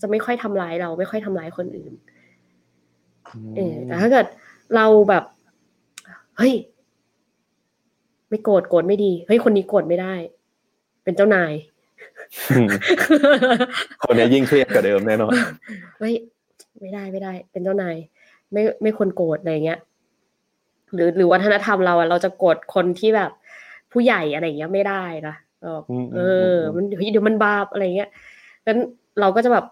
[0.00, 1.92] จะไม่ค่อยทำร้ายเราไม่ค่อยทำร้ายคนอื่น
[3.56, 4.26] เออแต่ถ้าเกิด
[4.76, 5.24] เราแบบ
[6.38, 6.54] เฮ้ย
[8.28, 10.14] ไม่โกรธโกรธไม่ดีเฮ้ยคนนี้โกรธไม่ได้
[11.04, 11.75] เป็นเจ้านายอืม
[14.02, 15.32] คนเนี้ยยิ่งเครียดกว่าเดิมแน่นอน
[15.98, 16.14] เฮ้ย
[16.80, 17.96] ไม่ได้ไม่ได้ เป็นเจ้านาย
[18.52, 19.78] ไม่ไม่ควรโกรธอะไรเงี้ย
[20.94, 23.30] หรือหรือวัฒนธรรมเราอะเราจะโกรธคนที่แบบ
[23.92, 28.10] ผู้ใหญ่อะไรเงี้ยไม่ได้นะเอออืมเออืมออืมมันเฮ้ยเดี๋ยวมันบาปอะไรเงี้ย
[28.66, 28.78] งั้น
[29.20, 29.64] เราก็จะแบบ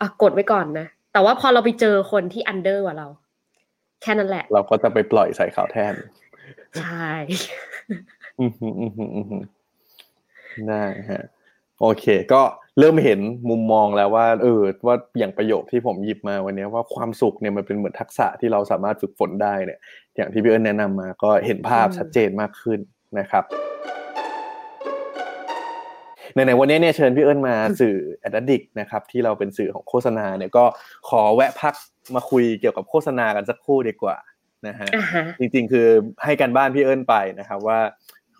[0.00, 3.06] อะกดไว้ก่อนนะ แต่ว่าพอเราไปเจอคนที่อันเดอร์กว่าเรา
[4.02, 5.94] แค่นั้นแหละ เราก็จะไปปล่อยใส่เขาแทน
[6.80, 7.10] ใช่
[8.40, 9.44] อืมอืมอืมอืมอืม
[10.68, 11.24] ได้ฮะ
[11.80, 12.42] โอเค ก็
[12.78, 13.20] เริ่มเห็น
[13.50, 19.78] มุมมองแล้วว่าเออว่าอย่างประโยคที่ผมหยิบมาวันนี้ว่าความสุขเนี่ยมันเป็นเหมือนทักษะที่เราสามารถฝึกฝนได้เนี่ย
[20.16, 22.80] อย่างที่พี่เอิญแนะนำมาก็เห็นภาพอืมชัดเจนมากขึ้น
[23.18, 23.44] นะครับ
[26.34, 30.64] ในในๆวันนี้เนี่ยเชิญพี่เอิญมาสื่อแอดดิกนะครับที่เราเป็นสื่อของโฆษณาเนี่ยก็
[31.08, 31.74] ขอแวะพัก
[32.14, 34.16] มาคุยเกี่ยวกับโฆษณากันสักครู่ดีกว่า
[34.66, 35.86] นะฮะอ่าฮะจริงๆ คือ
[36.24, 37.78] ให้กันบ้านพี่เอิญไปนะครับว่า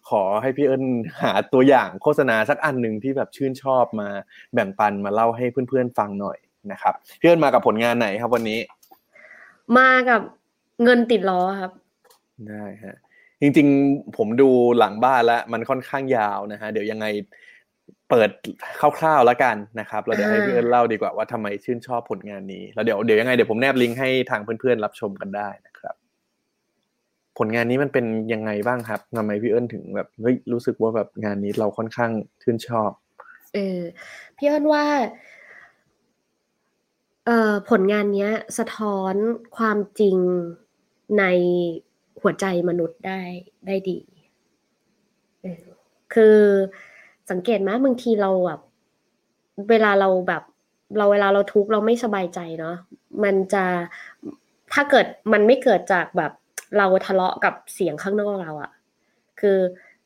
[0.09, 0.85] ขอให้พี่เอิญ
[1.23, 4.09] หาตัวอย่างโฆษณาสักอันหนึ่งที่แบบชื่นชอบมา
[4.55, 6.39] แบ่งปันมาเล่าให้เพื่อนๆฟังหน่อย
[6.73, 8.59] นะครับพี่เอิญมากับผลงานไหนครับวันนี้
[9.79, 10.21] มากับ
[10.83, 11.73] เงินติดล้อครับ
[12.49, 12.97] ได้ฮะ
[13.41, 17.07] จริงๆผมดูหลังบ้านแล้วมันค่อนข้างยาวนะฮะเดี๋ยวยังไง
[18.11, 18.31] เปิด
[18.99, 25.78] คร่าวๆแล้วกันนะครับแล้วเดี๋ยวให้อ่าพี่เอิญเล่าดีกว่าว่าทำไมชื่นชอบผลงานนี้แล้วเดี๋ยวเดี๋ยวยังไงเดี๋ยวผมแนบลิงก์ให้ทางเพื่อนๆรับชมกันได้นะครับ
[27.39, 32.11] ผลงานนี้มันเป็นยังไงบ้างครับทำไมพี่เอิญถึงแบบเฮ้ยรู้สึกว่าแบบงานนี้เราค่อนข้าง
[32.43, 32.91] ชื่นชอบ
[33.55, 33.81] เออ
[34.37, 34.85] พี่เอิญว่า
[37.27, 39.15] เอ่อผลงานเนี้ย สะท้อน
[39.57, 40.17] ความจริง
[41.19, 41.25] ใน
[42.23, 43.21] หัวใจมนุษย์ได้
[43.67, 43.99] ได้ดี
[46.15, 46.39] คือ
[47.31, 48.61] สังเกตไหมบางทีเราแบบ
[49.71, 50.43] เวลาเราแบบ
[50.99, 52.77] เราเวลาเราทุกข์เราไม่สบายใจเนาะ
[53.25, 53.65] มันจะ
[54.73, 56.33] ถ้าเกิดมันไม่เกิดจากแบบ
[56.77, 58.71] เราทะเลาะกับเสียงข้างนอกเราอะ
[59.41, 59.59] คือ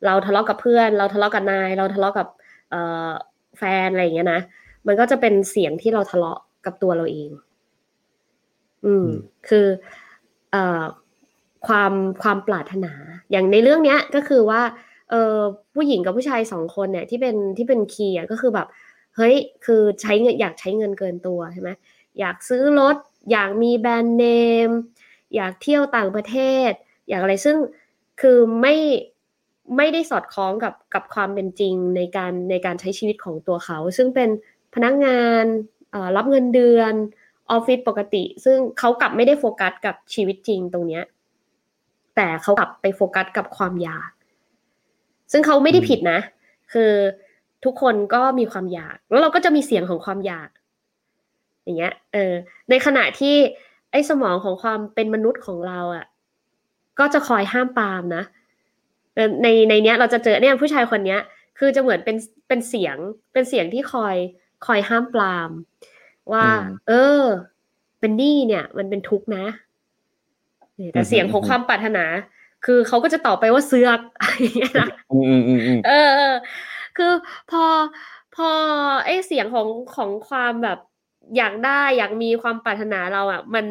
[0.07, 2.29] เราทะเลาะกับเพื่อน เราทะเลาะกับนาย เราทะเลาะกับ
[2.71, 3.11] เอ่อ
[3.59, 4.41] แฟนอะไรอย่างเงี้ยนะ
[4.87, 7.31] มันก็จะเป็นเสียงที่เราทะเลาะกับตัวเราเอง
[8.85, 9.17] อืมอืม
[9.49, 9.67] คือ
[10.53, 10.85] เอ่อ
[11.67, 11.93] ความ
[12.23, 12.93] ความปรารถนา
[13.31, 14.63] อย่างในเรื่องเนี้ยก็คือว่า
[15.11, 15.37] เออ
[15.75, 18.67] ผู้หญิงกับผู้ชายสองคนเนี่ย ที่เป็นที่เป็นคีย์อะก็คือแบบ
[19.17, 19.35] เฮ้ย
[19.65, 21.71] คือใช้เงินอยากใช้เงินเกินตัวใช่ไหม
[22.21, 22.97] อยากซื้อรถ
[23.33, 24.25] อยากมีแบรนด์เน
[24.69, 24.71] ม
[25.35, 26.37] อยากเที่ยวต่างประเท
[26.69, 26.71] ศ
[27.09, 27.57] อยากอะไรซึ่ง
[28.21, 28.75] คือไม่
[29.77, 34.31] ไม่ได้สอดคล้องกับกับความเป็นจริงในการในการใช้ชีวิตของตัวเขา ซึ่งเป็น
[34.75, 35.45] พนักงาน
[36.17, 36.93] รับเงินเดือน
[37.51, 41.05] ออฟฟิศปกติ ซึ่งเขากลับไม่ได้โฟกัสกับชีวิตจริงตรงเนี้ย
[42.17, 44.11] แต่เขากลับไปโฟกัสกับความอยาก
[45.33, 46.21] ซึ่งเขาไม่ได้ผิดนะ
[46.73, 46.93] คือ
[47.65, 50.49] ทุกคนก็มีความอยาก แล้วเราก็จะมีเสียงของความอยาก
[51.65, 52.33] อย่างเงี้ย เออ
[52.71, 53.37] ในขณะที่
[53.93, 56.07] ไอ้สมองของความเป็นมนุษย์ของเราอะ่ะ
[56.99, 58.25] ก็จะคอยห้ามปรามนะ
[59.15, 61.21] เออในในเนี้ยเราจะเจอเนี่ยผู้ชายคนเนี้ย
[61.59, 62.17] คือจะเหมือนเป็น
[62.49, 62.97] เป็นเสียง
[63.33, 64.17] เป็นเสียงที่คอย
[64.67, 65.51] คอยห้ามปราม
[66.33, 67.23] ว่าอืมเออ
[68.01, 69.45] เป็นหนี้เนี่ย มันเป็นทุกข์นะ
[70.77, 72.05] เนี่ยแต่อือฮึเสียงของอือฮึความปรารถนา
[72.67, 76.35] คือเขาก็จะตอบไปว่าเสือกอะไรอย่างเงี้ยนะอืมอืมอืมอืมเออเออ
[76.97, 77.13] คือ
[77.51, 77.65] พอ
[78.37, 78.49] พอ
[79.05, 80.79] ไอ้เสียงของของความแบบ
[81.37, 83.67] อยากได้อยากมีความปรารถนาเราอะ มัน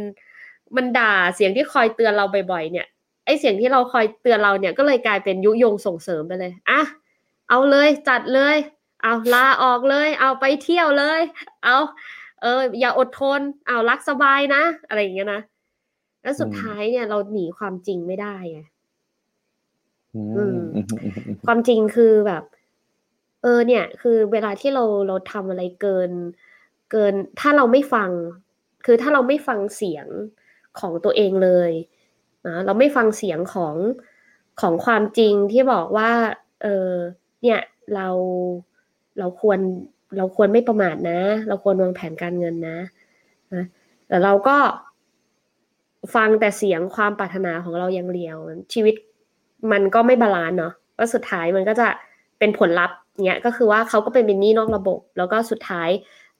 [0.75, 2.87] มันด่าเสียงที่คอยเตือนเราบ่อยๆเนี่ย
[3.25, 6.81] ไอ้เสียงที่เราคอยเตือนเราเนี่ยก็เลยกลายเป็นยุยงส่งเสริมไปเลยอะ
[7.49, 8.57] เอาเลยจัดเลย
[9.03, 11.21] เอาลาออกเลย เอาไปเที่ยวเลย
[11.63, 11.77] เอา
[12.41, 15.41] เออ อย่าอดทน เอารักสบายนะอะไรอย่างเงี้ยนะ
[16.21, 18.61] แล้วสุดท้ายเนี่ยเราหนีความจริงไม่ได้ไง
[20.15, 22.43] อืมอืมอืมอืมอืมความจริงคือแบบ
[23.41, 26.09] เออ เนี่ย คือเวลาที่เราเราทำอะไรเกิน
[26.91, 28.09] เกินถ้าเราไม่ฟัง
[28.85, 30.07] คือถ้าเราไม่ฟังเสียง
[30.79, 31.71] ของตัวเองเลย
[32.47, 33.75] นะเราไม่ฟังเสียงของ
[34.61, 36.11] ของความจริงที่บอกว่า
[36.61, 36.91] เออ
[37.41, 37.59] เนี่ย
[37.95, 38.07] เรา
[39.19, 39.59] เราควร
[40.17, 42.77] เราควรไม่ประมาทนะ เราควรวางแผนการเงินนะ
[43.53, 43.63] นะ
[44.07, 44.57] แต่เราก็
[46.15, 48.37] ฟังแต่เสียงความปรารถนาของเราอย่างเดียว
[48.73, 48.95] ชีวิต
[49.71, 51.87] มันก็ไม่บาลานเนาะก็สุดท้ายมันก็จะ
[52.39, 55.89] เป็นผลลัพธ์เนี้ยก็คือว่าเขาก็เป็นเป็นหนี้นอกระบบ แล้วก็สุดท้าย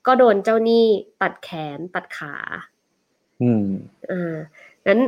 [0.08, 0.86] ก็โดนเจ้าหนี้
[1.22, 2.34] ตัดแขนตัดขา
[3.41, 3.68] อืม
[4.12, 4.36] อ่า
[4.88, 5.02] นั้น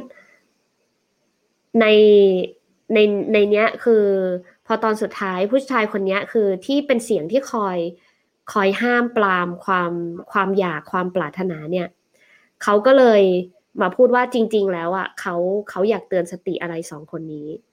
[1.80, 1.86] ใน
[2.94, 3.00] ใน
[3.34, 4.06] ในเนี้ยคือ
[4.66, 7.78] พอตอนสุดท้ายผู้ชายคนเนี้ยคือที่เป็นเสียงที่คอย
[8.54, 9.92] คอยห้ามปรามความ
[10.32, 11.88] ความอยากความปรารถนาเนี่ย
[12.64, 13.22] เขาก็เลย
[13.82, 15.36] มาพูดว่าจริง ๆ แล้วอะเขา
[15.70, 17.73] เขาอยากเตือนสติอะไรสองคนนี้อืมอืมอ่อืา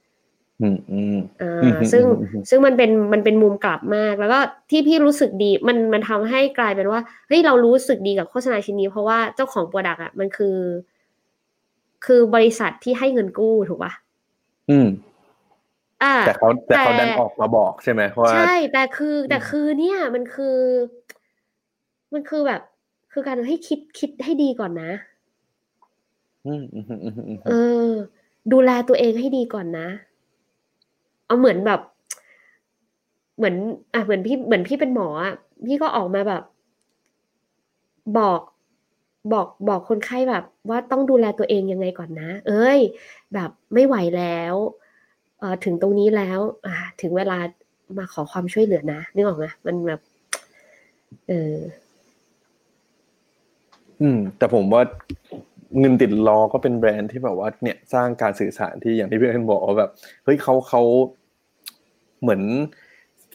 [0.61, 1.17] ซึ่งอืม
[1.61, 4.39] อืมซึ่งมันเป็นมันเป็นมุมกลับมาก แล้วก็
[4.69, 10.57] ที่พี่รู้สึกดีมันมันทำให้กลายเป็นว่าเฮ้ยเรารู้สึกดีกับโฆษณาชิ้นนี้ เพราะว่าเจ้าของโปรดักต์อะมันคือ
[12.05, 13.93] คือบริษัทที่ให้เงินกู้ถูกปะ
[14.69, 14.87] อืม
[16.03, 20.57] อ่าแต่เขาแต่เขาแต่ดันออกมาบอกใช่ไหมว่าใช่แต่คือแต่อืมคือเนี่ยมันคือ
[22.13, 22.61] มันคือแบบ
[23.13, 24.91] คือการให้คิดคิดให้ดีก่อนนะ
[26.45, 27.53] อืมอืมอืมอืมอืมเอ
[27.87, 27.89] อ
[28.51, 29.87] ดูแลตัวเองให้ดีก่อนนะ
[31.31, 31.81] เอาเหมือนแบบ
[33.37, 33.55] เหมือน
[33.93, 35.33] อะเหมือนพี่เหมือนพี่เป็นหมออะ
[35.67, 36.43] พี่ก็ออกมาแบบ
[38.17, 38.41] บอก
[39.33, 42.79] บอกบอกคนไข้แบบ ว่าต้องดูแลตัวเองยังไงก่อนนะ เอ้ย
[43.33, 44.55] แบบไม่ไหวแล้ว
[45.39, 47.37] เอ่อถึงตรงนี้แล้ว อ่า ถึงเวลา
[47.97, 50.01] มาขอความช่วยเหลือนะนึกออกไหมมันแบบ
[51.27, 51.55] เออ
[54.01, 54.81] อืม แต่ผมว่า
[55.79, 59.91] เงินติดล้อก็เป็นแบรนด์ที่แบบว่า เนี่ยสร้างการสื่อสารที่อย่างที่พี่เอ็นบอกว่าแบบ
[60.23, 60.81] เฮ้ยเขาเขา
[62.21, 62.41] เหมือน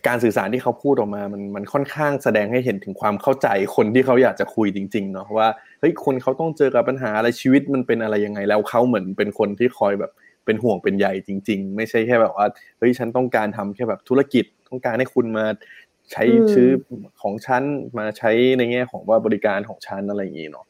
[0.06, 5.48] การสื่อสารที่เขาพูดออกมา มันมันค่อนข้างแสดงให้เห็นถึงความเข้าใจคนที่เขาอยากจะคุยจริง ๆ เนาะว่า
[5.80, 10.12] เฮ้ยคนเขาต้องเจอกับปัญหาอะไรชีวิตมันเป็นอะไรยังไง แล้วเขาเหมือนเป็นคนที่คอยแบบ
[10.44, 12.46] เป็นห่วงเป็นใยจริง ๆ ไม่ใช่แค่แบบว่า
[12.78, 15.46] เฮ้ยฉันต้องการทำแค่แบบธุรกิจต้องการให้คุณมา
[16.12, 16.68] ใช้อืมซื้อ
[17.22, 17.62] ของฉัน
[17.98, 20.66] มาใช้ในแง่ของว่าบริการของฉันอะไรอย่างนี้เนาะ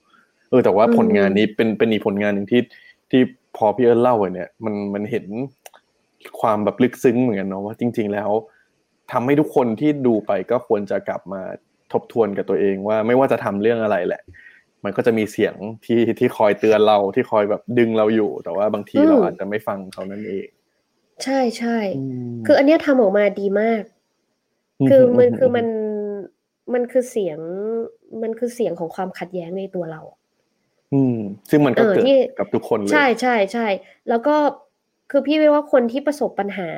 [0.51, 2.63] เออแต่ว่าผลงานนี้เป็นเป็นอีกผลงานหนึ่งที่
[3.11, 3.23] ที่
[3.57, 5.25] พอพี่เอิญเล่าไปเนี่ยมันมันเห็น
[6.41, 8.31] ความแบบลึกซึ้งเหมือนกันเนาะว่าจริง ๆ แล้ว
[9.13, 11.43] ทำให้ทุกคนที่ดูไปก็ควรจะกลับมา
[11.93, 14.23] ทบทวนกับตัวเองว่าไม่ว่าจะทำเรื่องอะไรแหละ
[14.85, 15.55] มันก็จะมีเสียง
[15.85, 20.47] ที่ที่คอยเตือนเราที่คอยแบบดึงเราอยู่ แต่ว่าบางทีเราอาจจะไม่ฟังเขานั่นเอง
[21.25, 21.79] ใช่ใช่
[22.47, 23.83] คืออันเนี้ยทำออกมาดีมาก
[24.85, 25.67] มคือมันคือมัน
[26.75, 27.39] มันคือเสียง
[28.23, 30.03] มันคือเสียงของความขัดแย้งในตัวเรา
[30.95, 31.19] อืม
[31.51, 33.67] ซึ่งมันก็เออเกิดที่กับทุกคนเลย ใช่ใช่ใช่
[34.09, 34.37] แล้วก็
[35.11, 36.71] คือพี่ว่าคนที่ประสบปัญหา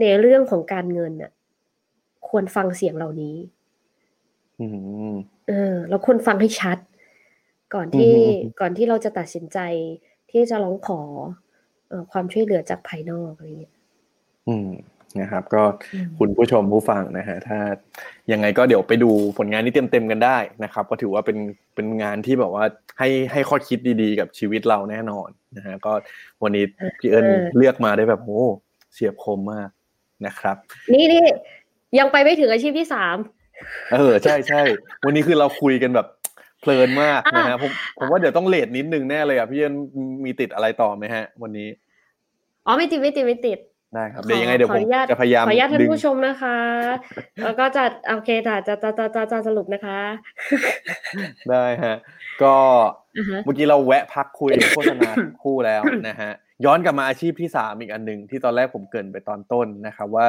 [0.00, 1.32] ในเรื่องของการเงินน่ะ
[2.28, 3.36] ควรฟังเสียงเหล่านี้
[4.60, 4.66] อื
[5.12, 5.14] ม
[5.48, 6.78] เออแล้วควรฟังให้ชัด
[7.74, 9.58] ก่อนที่อืมอืมก่อนที่เราจะตัดสินใจ
[10.30, 11.00] ที่จะร้องขอ
[11.88, 13.74] เอ่อความช่วยเหลือจากภายนอกอะไรอย่างเงี้ย
[14.48, 14.70] อืม
[15.20, 15.62] นะครับ ก็
[15.94, 17.58] อืมคุณผู้ชมผู้ฟังนะฮะถ้า
[18.32, 21.38] ยังไงก็เดี๋ยวไปดูผลงานนี้เต็มๆกันได้นะครับ ก็ถือว่าเป็น
[21.74, 22.64] เป็นงานที่แบบว่า
[22.98, 25.92] ให้ให้ข้อคิดดีๆ กับชีวิตเราแน่นอนนะฮะก็
[26.42, 26.64] วันนี้
[26.98, 28.42] พี่เอิญเลือกมาได้แบบโอ้
[28.92, 29.68] เฉียบคมมาก
[30.26, 30.56] นะครับ
[30.92, 31.20] นี่นี่
[31.98, 33.16] ยังไปไม่ถึงอาชีพที่สาม
[33.92, 34.62] เออใช่ใช่
[35.04, 36.06] วันนี้คือเราคุยกันแบบ
[36.60, 39.74] เพลินมากนะฮะอะผมผมว่าเดี๋ยวต้องเลทนิดนึงแน่เลยอะพี่เอิญ
[40.24, 41.68] มีติดอะไรต่อไหมฮะ วันนี้
[42.66, 43.58] อ๋อไม่ติดไม่ติดไม่ติด
[43.94, 46.58] ได้ครับเดี๋ยวยังไงเดี๋ยวขผอมอนุญาตจะพยายามขออนุญาตท่านดึงผู้ชมนะคะ
[47.44, 50.00] แล้วก็จะโอเคจะจะจะจะจะจะสรุปนะคะ
[51.50, 51.96] ได้ฮะ
[52.42, 52.54] ก็
[53.16, 55.10] อ่าฮะเมื่อกี้เราแวะพักคุยโฆษณา
[55.42, 56.30] คู่แล้วนะฮะ
[56.64, 60.26] ย้อนกลับมาอาชีพที่สามอีกอันหนึ่งที่ตอนแรกผมเกรินไปตอนต้นนะครับว่า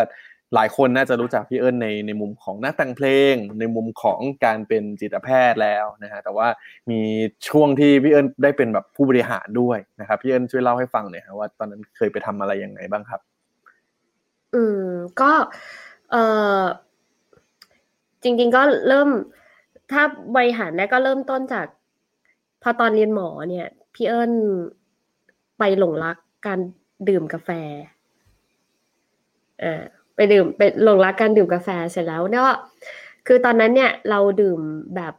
[0.55, 6.47] หลายคนน่าจะรู้จักพี่เอิญในในมุมของนักแต่งเพลง ในมุมของการเป็นจิตแพทย์แล้วนะฮะแต่ว่า
[6.91, 7.01] มี
[7.49, 13.22] ช่วงที่พี่เอิญได้เป็นแบบผู้บริหารด้วยนะครับพี่เอิญช่วยเล่าให้ฟังหน่อยครับว่าตอนนั้นเคยไปทำอะไรยังไงบ้างครับ
[14.54, 14.86] อืม
[15.22, 15.32] ก็
[16.12, 16.16] เอ
[16.62, 16.64] อ
[18.24, 19.10] จริง ๆ ก็เริ่ม
[19.91, 20.04] ถ้า
[20.36, 21.68] บริหารได้ก็เริ่มต้นจาก
[22.62, 24.32] พอตอนเรียนหมอเนี่ย พี่เอิญ
[25.58, 26.60] ไปหลงรักการ
[27.10, 27.49] ดื่มกาแฟ
[29.64, 29.84] อ่า
[30.16, 32.43] ไปดื่มไปหลงรักการดื่มกาแฟเสร็จแล้วเนี่ย
[33.28, 34.60] คือตอนนั้นเนี่ยเราดื่ม
[34.95, 35.14] แบบ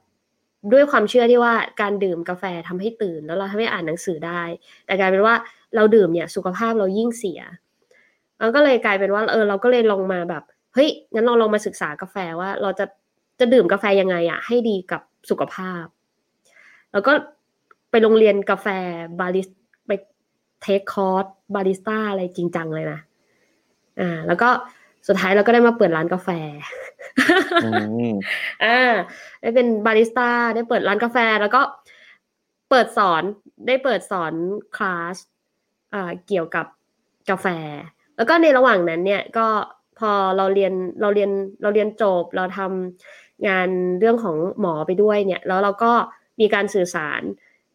[0.72, 4.42] ด้วยความเชื่อที่ว่าการดื่มกาแฟทำให้ตื่น แล้วเราทำให้อ่านหนังสือได้
[4.86, 5.34] แต่กลายเป็นว่า
[5.74, 7.40] เราดื่มเนี่ยสุขภาพเรายิ่งเสีย
[8.42, 10.42] มันก็เลยกลายเป็นว่าเออเราก็เลยลองมาแบบ
[10.74, 12.84] เฮ้ยงั้นเราลองมาศึกษากาแฟว่า เราจะ
[13.40, 15.84] จะดื่มกาแฟยังไงอะให้ดีกับสุขภาพ
[16.92, 17.12] แล้วก็
[17.90, 18.66] ไปโรงเรียนกาแฟ
[19.20, 19.48] บาริส
[19.86, 19.90] ไป
[20.62, 23.00] เทคคอร์สบาริสต้าอะไรจริงจังเลยนะ
[24.00, 24.48] อ่า แล้วก็
[25.08, 26.28] สุดท้ายเราก็ได้มาเปิดร้านกาแฟ
[27.64, 27.70] อื
[28.10, 28.12] ม
[28.64, 28.92] อ่า
[29.40, 31.60] ได้เป็นบาริสต้าได้เปิดร้านกาแฟ แล้วก็
[32.70, 33.22] เปิดสอน
[33.66, 34.32] ได้เปิดสอน
[34.76, 35.16] คลาส
[35.94, 36.66] อ่าเกี่ยวกับ
[37.30, 37.46] กาแฟ
[38.16, 39.46] แล้วก็ในระหว่างนั้นเนี่ยก็
[39.98, 41.30] พอเราเรียนเราเรียน
[41.62, 43.68] เราเรียนจบเราทำงาน
[44.00, 45.92] เรื่องของหมอไปด้วยเนี่ย แล้วเราก็
[46.40, 47.22] มีการสื่อสาร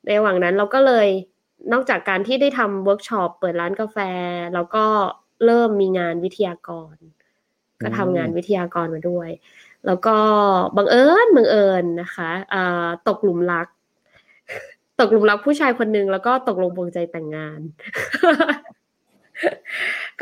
[0.05, 1.07] ในระหว่างนั้นเราก็เลย
[1.73, 3.97] นอกจากการที่ได้ทำเวิร์กช็อปเปิดร้านกาแฟ
[4.53, 4.85] แล้วก็
[5.45, 6.95] เริ่มมีงานวิทยากร
[7.81, 9.29] ก็ทำงานวิทยากรมาด้วย
[9.85, 10.17] แล้วก็
[10.77, 12.31] บังเอิญบังเอิญนะคะ
[13.07, 13.67] ตกหลุมรัก
[14.99, 17.59] ตกหลุมรักผู้ชายคนหนึ่งแล้วก็ตกลงปลงใจแต่งงาน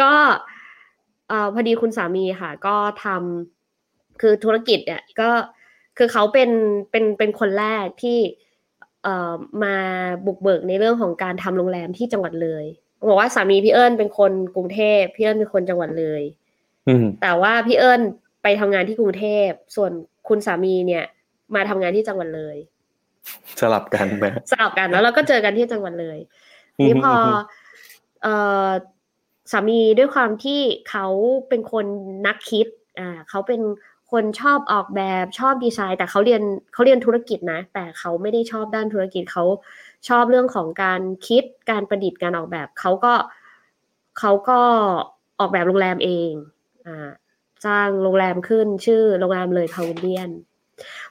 [0.01, 0.13] ก็
[1.29, 5.29] เอ่อพอดีคุณสามีค่ะ ก็ทำคือธุรกิจเนี่ยก็
[5.97, 6.49] คือเขาเป็น
[6.91, 8.19] เป็นเป็นคนแรกที่
[9.03, 9.33] เอ่อ
[9.63, 9.75] มา
[10.25, 12.65] บุกเบิกในเรื่องของการทำโรงแรมที่จังหวัดเลย
[13.09, 16.21] บอกว่าสามีพี่เอิญเป็นคนกรุงเทพพี่เอิญเป็นคนจังหวัดเลย
[16.87, 18.01] อืมแต่ว่าพี่เอิญ
[18.43, 19.91] ไปทำงานที่กรุงเทพส่วน
[20.27, 21.05] คุณสามีเนี่ย
[21.55, 22.57] มาทำงานที่จังหวัดเลย
[23.59, 26.17] สลับกันไหมสลับกันแล้วเราก็เจอกันที่จังหวัดเลย
[26.87, 27.13] นี่พอ
[28.23, 28.35] เอ่
[28.67, 28.69] อ
[29.51, 31.07] สามีด้วยความที่เขา
[31.49, 31.85] เป็นคน
[32.27, 32.67] นักคิด
[32.99, 33.61] อ่าเขาเป็น
[34.11, 36.41] คนชอบออกแบบชอบดีไซน์ แต่เขาเรียน
[36.73, 39.45] เขาเรียนธุรกิจนะ แต่เขาไม่ได้ชอบด้านธุรกิจเขา
[40.09, 43.13] ชอบเรื่องของการคิดการประดิษฐ์การออกแบบเขาก็
[44.19, 44.59] เขาก็
[45.39, 46.31] ออกแบบโรงแรมเอง
[46.87, 47.09] อ่า
[47.65, 50.29] สร้างโรงแรมขึ้นชื่อโรงแรมเลย Pavilion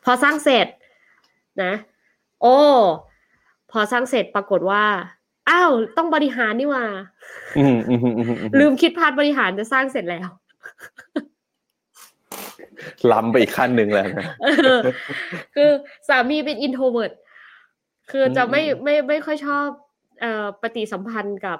[0.05, 0.67] พอสร้างเสร็จ
[1.63, 1.73] นะ
[2.43, 2.59] โอ้
[3.71, 4.85] พอสร้างเสร็จปรากฏว่า
[5.51, 6.85] อ้าวต้องบริหารนี่หว่า
[7.59, 10.29] อืมอืมอืมอืมอืมลืมคิด part บริหารจะสร้างเสร็จแล้ว
[13.13, 14.47] ล้ำไปอีกขั้นหนึ่งแล้วนะเอ
[14.79, 14.81] อ
[15.55, 15.71] คือ
[16.09, 17.13] สามีเป็น introvert
[18.11, 19.67] คือจะไม่อืมไม่ไม่ค่อยชอบ
[20.21, 21.59] เอ่อปฏิสัมพันธ์กับ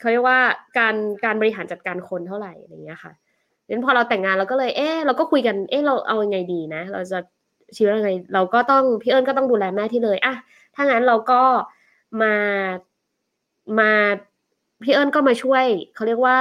[0.00, 0.38] เขาเรียกว่า
[0.78, 0.94] การ
[1.24, 3.12] การบริหารจัดการคนเท่าไหร่อะไรอย่างเงี้ยค่ะ
[3.66, 7.18] ดังนั้นพอเราแต่งงานเราก็เลย เออเราก็คุยกัน เออเราเอายังไงดีนะ เราจะ
[7.76, 10.34] ชีวิตยังไง เราก็ต้องพี่เอิญก็ต้องดูแลแม่ที่เลยอะ
[10.74, 11.42] ถ้างั้นเราก็
[12.22, 12.34] มา
[13.78, 13.92] มา
[14.82, 16.38] พี่เอิญก็มาช่วยเขาเรียกว่า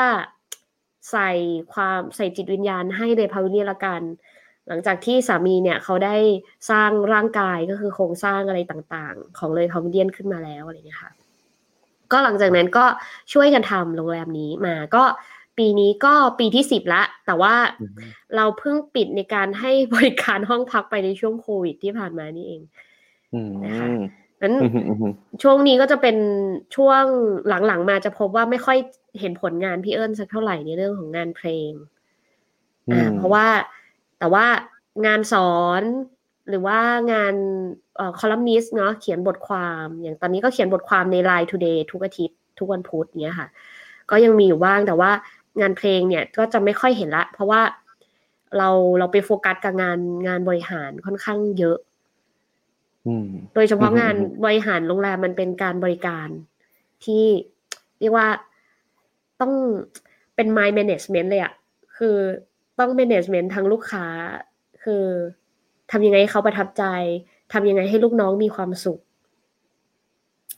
[1.12, 1.30] ใส่
[1.74, 4.02] ความใส่จิตวิญญาณให้เลยพาวิเนียละกัน
[4.68, 6.16] หลังจากที่สามีเนี่ยเขาได้
[6.70, 11.12] สร้างร่างกายก็คือโครงสร้างอะไรต่างๆ ของเลยพาวิเลียนขึ้นมาแล้วอะไรอย่างเงี้ยค่ะ
[12.12, 12.86] ก็หลังจากนั้นก็
[13.34, 15.04] ช่วยกันทำโรงแรมนี้มาก็
[15.58, 17.92] ปีนี้ก็ปีที่สิบละ แต่ว่าอืม
[18.36, 22.62] เราเพิ่งปิดในการให้บริการห้องพักไปในช่วงโควิดที่ผ่านมานี่เอง
[23.34, 24.02] อืมนะคะอืม
[24.44, 25.14] นั้นอืมอืม
[25.44, 26.18] ช่วงนี้ก็จะเป็น
[26.76, 27.04] ช่วง
[27.68, 28.78] หลังๆมาจะพบว่าไม่ค่อย
[29.20, 31.72] เห็นผลงานพี่เอิญสักเท่าไหร่ในเรื่องของงานเพลง
[32.92, 33.48] อ่าเพราะว่า
[34.20, 34.46] แต่ว่า
[35.06, 35.84] งานสอน
[36.50, 36.80] หรือว่า
[37.12, 37.36] งาน
[38.20, 43.48] คอลัมนิสต์เนาะเขียนบทความ อย่างตอนนี้ก็เขียนบทความใน Line Today ทุกอาทิตย์ ทุกวันพุธเนี้ยค่ะ
[44.10, 45.12] ก็ยังมีอยู่บ้างแต่ว่า
[45.62, 47.62] งานเพลงเนี่ยก็จะไม่ค่อยเห็นละ เพราะว่า
[48.58, 48.70] เรา
[49.00, 51.93] เราไปโฟกัสกับงานงานบริหารค่อนข้างเยอะอืม
[53.56, 56.28] โดยเฉพาะอืมงานบริหารโรงแรมมันเป็นการบริการ
[57.04, 57.26] ที่
[58.00, 58.28] เรียกว่า
[59.42, 59.54] ต้อง
[60.36, 61.54] เป็น mind management เลยอะ
[61.98, 62.16] คือ
[62.80, 64.06] ต้อง management ทั้งลูกค้า
[64.84, 65.04] คือ
[65.92, 66.84] ทำยังไงให้เขาประทับใจ
[67.54, 69.00] ทำยังไงให้ลูกน้องมีความสุข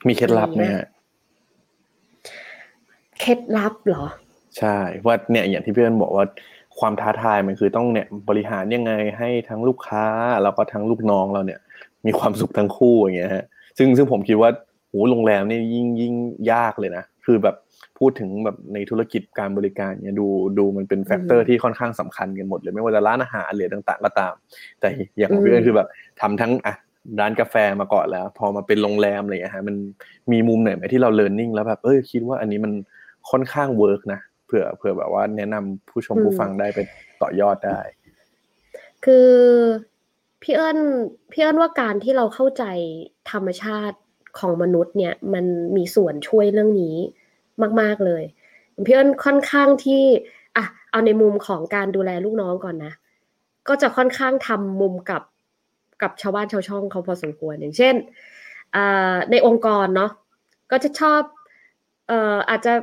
[0.08, 0.86] มีเคล็ดลับไหมฮะ
[3.20, 4.06] เคล็ดลับเหรอ
[4.58, 6.26] ใช่ว่าเนี่ยอย่างที่พี่เอิญบอกว่า
[6.80, 10.06] ความท้าทายมันคือต้องเนี่ยบริหารยังไงให้ทั้งลูกค้า
[10.44, 11.60] แล้วก็ทั้งลูกน้องเราเนี่ย
[12.06, 13.46] มีความสุขทั้งคู่อย่างเงี้ยฮะ
[13.78, 14.50] ซึ่งซึ่งผมคิดว่า
[14.88, 16.14] โหโรงแรมนี่ยิ่งยิ่ง
[16.52, 17.56] ยากเลยนะคือแบบ
[18.00, 20.28] พูดถึงแบบในธุรกิจการบริการเนี่ยดู
[20.60, 24.34] ดูมันเป็น factor ที่ค่อนข้างสำคัญกันหมดเลยไม่ว่าจะร้านอาหารหรือต่างๆก็ตาม
[24.80, 25.88] แต่อย่างของพี่เอิญคือแบบ
[26.22, 26.76] ทำทั้งอะ
[27.20, 29.76] ร้านกาแฟมาก่อนแล้ว พอมาเป็นโรงแรมอะไรอย่างเงี้ยฮะมัน
[30.32, 32.74] มีมุมไหนไหมที่เราเรียนรู้แล้วแบบเออคิดว่าอันนี้มัน
[33.30, 36.80] ค่อนข้าง work นะเผื่อเผื่อแบบว่าแนะนำผู้ชมอืมผู้ฟังได้ไป
[37.22, 37.80] ต่อยอดได้
[39.06, 39.30] คือ
[40.48, 40.80] พี่เอิญ
[41.32, 42.64] พี่เอิญว่าการที่เราเข้าใจ
[43.32, 43.98] ธรรมชาติ
[44.40, 46.96] ของมนุษย์เนี่ย มันมีส่วนช่วยเรื่องนี้
[47.82, 48.24] มาก ๆเลย
[48.86, 50.04] พี่เอิญค่อนข้างที่
[50.58, 52.94] อะเอาในมุมของการดูแลลูกน้องก่อนนะ
[53.68, 55.22] ก็จะค่อนข้างทำมุมกับ
[56.02, 57.96] กับชาวบ้านชาวช่องเขาพอสมควรอย่างเช่น
[59.32, 60.12] ในองค์กรเนาะ
[60.72, 61.22] ก็จะชอบ
[62.08, 62.74] เอ่ออาจจะ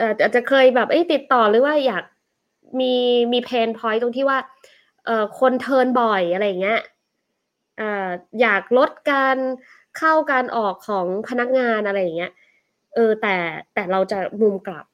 [0.00, 2.04] อาจจะเคยแบบอติดต่อหรือว่าอยาก
[2.80, 2.94] มี
[3.32, 4.38] มี pain point ตรงที่ว่า
[5.40, 6.80] คน turn บ่อยอะไรเงี้ย
[7.78, 8.08] เอ่อ
[8.40, 9.36] อยากลดการ
[9.98, 12.32] เข้าการออกของพนักงานอะไรอย่างเงี้ย
[12.94, 13.36] เออแต่
[13.74, 14.84] แต่เราจะมุมกลับ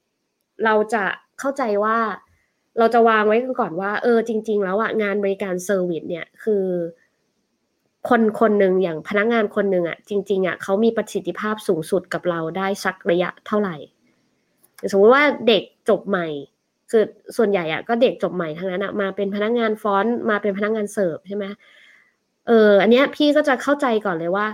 [0.64, 1.04] เราจะ
[1.38, 1.98] เข้าใจว่า
[2.78, 6.64] เราจะวางไว้ก่อนว่า เออจริง ๆ แล้วอะงานบริการ service เนี่ยคือ
[8.08, 13.76] คนคนหนึ่งอย่างพนักงานคนหนึ่งอะจริงๆอะเขามีประสิทธิภาพสูงสุดกับเราได้สักระยะเท่าไหร่
[14.92, 16.26] สมมติว่าเด็กจบใหม่
[16.90, 17.02] คือ
[17.36, 21.44] ส่วนใหญ่อะก็เด็กจบใหม่ทั้งนั้นอะมาเป็นพนักงานฟอนต์มาเป็นพนักงานเสิร์ฟใช่ไหม
[22.46, 24.46] เอออันเนี้ยพี่ก็จะเข้าใจก่อนเลยว่า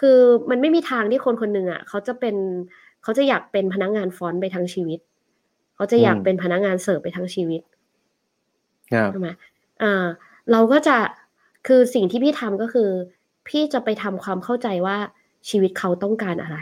[0.00, 0.18] คือ
[0.50, 2.36] มันไม่มีทางที่คนคนหนึ่งอะเขาจะเป็น
[3.02, 5.00] เขาจะอยากเป็นพนักงานฟอนต์ไปทั้งชีวิต
[5.76, 7.62] เขาจะอยากเป็นพนักงานเสิร์ฟไปทั้งชีวิต
[8.92, 9.28] ครับใช่ไหม
[9.82, 10.04] อ่า
[10.52, 10.96] เราก็จะ
[11.66, 12.90] คือสิ่งที่พี่ทำก็คือ
[13.48, 14.96] พี่จะไปทำความเข้าใจว่า
[15.48, 16.58] ชีวิตเขาต้องการอะไร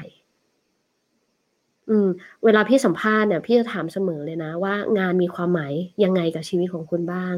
[1.89, 2.09] อืม
[2.45, 5.73] เวลาพี่สัมภาษณ์เนี่ยพี่จะถามเสมอเลยนะว่า งานมีความหมาย
[6.05, 7.35] ยังไงกับชีวิตของคุณบ้าง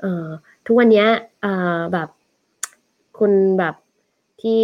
[0.00, 0.28] เอ่อ
[0.66, 1.06] ทุกวันเนี้ย
[1.42, 2.08] เอ่อแบบ
[3.18, 3.74] คุณแบบ
[4.42, 4.60] ที่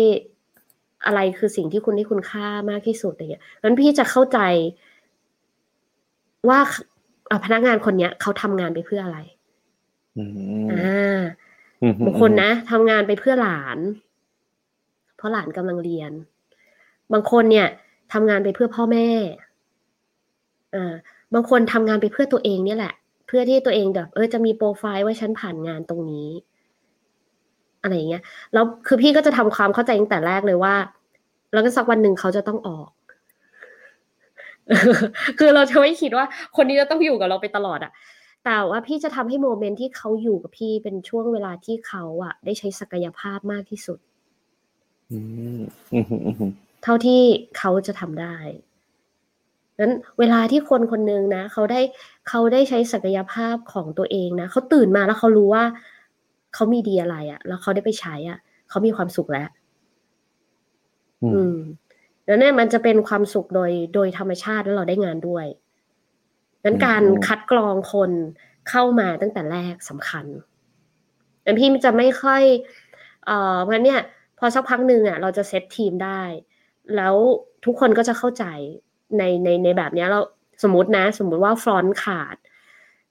[1.06, 4.38] อะไรคือสิ่งที่คุณให้คุณค่ามากที่สุดอะไรเงี้ยงั้นพี่จะเข้าใจ
[6.48, 6.58] ว่า
[7.30, 9.18] อะพนักงานคนเนี้ยเขาทำงานไปเพื่ออะไร
[10.16, 10.24] อื
[10.64, 11.20] มอ่า
[11.82, 13.78] อืมบางคนนะทำงานไปเพื่อหลาน
[15.16, 16.12] เพราะหลานกำลังเรียน
[17.12, 17.68] บางคนเนี่ย
[18.12, 19.08] ทำงานไปเพื่อพ่อแม่
[20.74, 20.94] อ่า
[21.34, 22.94] บางคนทำงานไปเพื่อตัวเองเนี่ยแหละ
[23.26, 26.28] เพื่อที่ตัวเองแบบเออจะมีโปรไฟล์ว่าฉันผ่านงานตรงนี้
[27.82, 30.74] อะไรอย่างเงี้ยแล้วคือพี่ก็จะทำความเข้าใจตั้งแต่แรกเลยว่า
[31.52, 32.90] แล้วก็สักวันหนึ่งเขาจะต้องออก
[35.38, 37.92] คือเราจะไม่คิดว่าคนนี้จะต้องอยู่กับเราไปตลอดอะ
[38.44, 43.98] แต่ว่าพี่จะทำให้โมเมนต์ที่เขาอยู่กับพี่เป็นช่วงเวลาที่เขาอะได้ใช้ศักยภาพมากที่สุด
[45.11, 45.18] อื
[45.58, 45.61] ม
[45.92, 46.52] อืมอืมอืม
[46.82, 47.22] เท่าที่
[47.58, 48.36] เขาจะทำได้
[49.80, 51.80] นั้นเวลาที่คนคนหนึ่งนะเขาได้
[52.28, 55.64] เขาได้ใช้ศักยภาพของตัวเองนะเขาตื่นมาแล้วเขารู้ว่า
[56.54, 59.48] เขามีดีอะไรอะแล้วเขาได้ไปใช้อะเขามีความสุขแล้ว
[61.22, 61.56] อือืมม
[62.26, 65.46] แล้วเนี่ยมันจะเป็นความสุขโดยโดยธรรมชาติแล้วเราได้งานด้วย
[66.64, 68.10] นั้นการคัดกรองคน
[68.70, 70.26] เข้ามาตั้งแต่แรกสำคัญ
[71.42, 72.42] แต่พี่จะไม่ค่อย
[73.26, 74.00] เอ่องั้นเนี่ย
[74.38, 76.22] พอสักพักหนึ่งอะ เราจะเซตทีมได้
[76.97, 77.14] แล้ว
[77.64, 78.45] ทุกคนก็จะเข้าใจ
[79.18, 80.20] ในในในแบบเนี้ยเรา
[80.62, 82.36] สมมตินะ สมมุติว่า front ขาด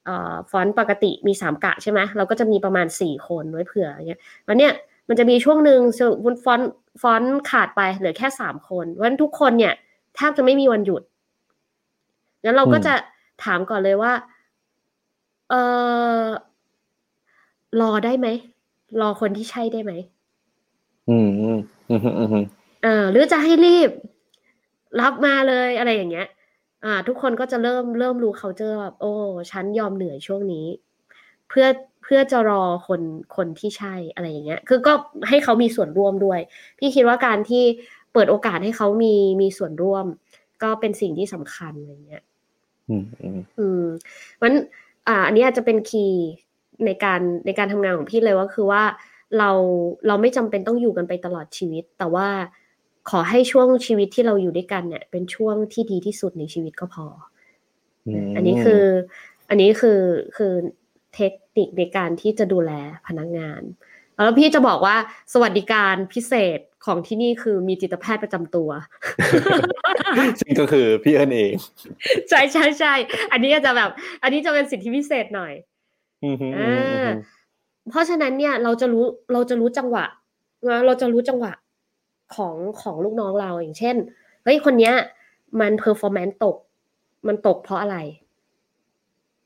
[0.06, 4.74] เอ่อ front ปกติมีสามกะใช่ไหมเราก็จะมีประมาณสี่คนไว้เผื่ออย่างเงี้ยแล้วเนี่ย
[5.08, 9.74] มันจะมีช่วงหนึ่งสมมติ front front ขาดไปเหลือแค่สามคนเพราะฉะนั้นทุกคนเนี่ย
[10.16, 11.02] แทบจะไม่มีวันหยุด
[12.44, 12.94] งั้นเราก็จะ
[13.44, 14.14] ถามก่อนเลยว่า
[15.50, 15.54] เอ
[16.22, 16.24] อ
[17.82, 18.28] รอได้ไหม
[19.02, 19.94] รอคนที่ใช่ได้ไหม
[21.10, 21.60] อืมอืม
[21.90, 22.46] อืมอืมอืม
[22.84, 23.92] เออหรือจะให้รีบ
[25.02, 26.28] รับมาเลยอะไรอย่างเงี้ย
[26.84, 29.14] อ่า ทุกคนก็จะเริ่มเริ่มรู้เขาเจอแบบโอ้
[29.52, 30.66] ฉันยอมเหนื่อยช่วงนี้
[31.50, 31.68] เพื่อ
[32.04, 33.02] เพื่อจะรอคน
[33.36, 34.94] คนที่ใช่อะไรอย่างเงี้ย คือก็
[35.30, 36.40] ให้เขามีส่วนร่วมด้วย
[36.80, 37.64] พี่คิดว่าการที่
[38.14, 40.06] เปิดโอกาสให้เขามีมีส่วนร่วม
[40.64, 42.24] ก็เป็นสิ่งที่สำคัญอะไรเงี้ย
[42.90, 43.86] อืมอืมอืม
[44.42, 44.54] มัน
[45.08, 46.26] อ่า อันนี้อาจจะเป็นคีย์
[46.86, 48.84] ในการในการทำงานของพี่เลยว่าคือว่า
[49.38, 49.50] เรา
[50.08, 52.28] เราไม่จำเป็นต้องอยู่กันไปตลอดชีวิต แต่ว่า
[53.10, 57.08] ขอให้ช่วงชีวิตที่เราอยู่ด้วยกันเนี่ย เป็นช่วงที่ดีที่สุดในชีวิตก็พอ
[58.28, 58.84] มอันนี้คือ
[59.50, 60.00] อันนี้คือ
[60.38, 60.54] คือ
[61.16, 62.72] เทคนิคในการที่จะดูแล
[63.08, 63.62] พนักงาน
[64.16, 64.96] แล้วพี่จะบอกว่า
[65.34, 68.70] สวัสดิการพิเศษของที่นี่คือมีจิตแพทย์ประจำตัว
[70.40, 71.54] ซึ่งก็คือพี่เอิญเอง
[72.30, 72.94] ใช่ใช่ใช่
[73.32, 73.90] อันนี้อาจจะแบบ
[74.24, 75.54] อันนี้จะเป็นสิทธิพิเศษหน่อย
[76.24, 77.16] อืมอืมอือ่มอืาม
[77.90, 80.06] เพราะฉะนั้นเนี่ยเราจะรู้เราจะรู้จังหวะ
[80.70, 81.52] นะเราจะรู้จังหวะ
[82.36, 83.96] ของของลูกน้องเราอย่างเช่น
[84.44, 84.94] เฮ้ยคนเนี้ย
[85.60, 86.58] มัน performance ตก
[87.28, 87.98] มันตกเพราะอะไร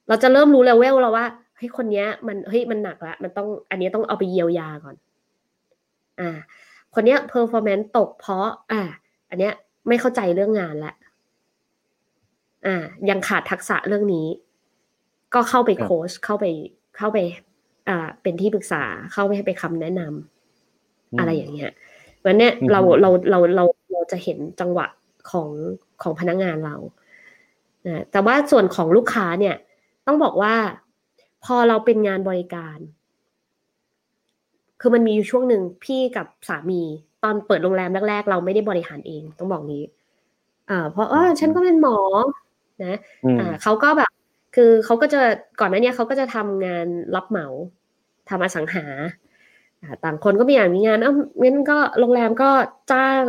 [0.08, 1.26] เราจะเริ่มรู้เลเวลแล้วว่า
[1.58, 4.96] เฮ้ยคนเนี้ย มันเฮ้ยมันหนักละมันต้องอันนี้ต้องเอาไปเยียวยาก่อน
[6.20, 6.30] อ่า
[6.94, 8.82] คนเนี้ย performance ตกเพราะ อ่า
[9.30, 9.54] อันเนี้ย
[9.88, 10.94] ไม่เข้าใจเรื่องงานละ
[12.66, 12.76] อ่า
[13.10, 14.28] ยังขาดทักษะเรื่องนี้
[15.34, 16.46] ก็เข้าไปครับโค้ชเข้าไป
[16.98, 17.18] เข้าไป
[17.90, 21.72] อ่า เป็นที่ปรึกษาเข้าไปให้ไปคำแนะนำอะไรอย่างเงี้ย
[22.26, 24.88] วันเนี้ยอืมเราเราเราเราเราจะเห็นจังหวะ
[25.32, 25.50] ของ
[26.02, 26.76] ของพนักงานเรา
[27.88, 29.56] นะแต่ว่าส่วนของลูกค้าเนี่ย
[30.08, 30.56] ต้องบอกว่า
[31.44, 32.78] พอเราเป็นงานบริการ
[34.82, 36.82] คือมันมีอยู่ช่วงหนึ่งพี่กับสามี
[37.24, 39.84] ตอนเปิดโรงแรมแรกๆ เราไม่ได้บริหารเองต้องบอกนี้
[40.70, 41.98] อ่าเพราะเออฉันก็เป็นหมอ
[42.86, 44.12] นะอืมอ่าเขาก็แบบ
[44.56, 45.22] คือเขาก็จะ
[45.60, 47.48] ก่อนหน้าเนี้ยเขาก็จะทำงานรับเหมา
[48.30, 49.23] ทำอสังหาอ่า
[50.04, 52.50] ต่างคนก็มีอย่างมีงานเอ้างั้นก็โรงแรมก็
[52.92, 53.24] จ้าง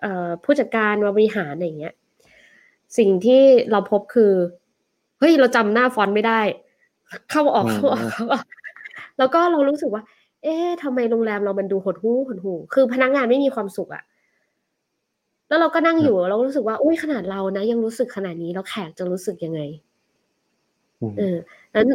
[0.00, 1.94] เอ่อผู้จัดการมาบริหารอะไรอย่างเงี้ย
[2.98, 4.32] สิ่งที่เราพบคือ
[5.18, 6.40] เฮ้ย เราจำหน้าฟอนต์ไม่ได้
[7.30, 8.44] เข้าออกอืมเข้าออกเข้าออก
[9.18, 10.02] แล้วก็เรารู้สึกว่า
[10.42, 14.02] เอ๊ะทำไมโรงแรมเรามันดูหดหู่หดหู่คือพนักงานไม่มีความสุขอะ
[15.48, 19.60] แล้วเราก็นั่งอยู่เราก็รู้สึกว่าอุ้ยขนาดเรานะ ยังรู้สึกขนาดนี้แล้วแขกจะรู้สึกยังไง
[21.00, 21.36] อืมเออ
[21.74, 21.88] นั้น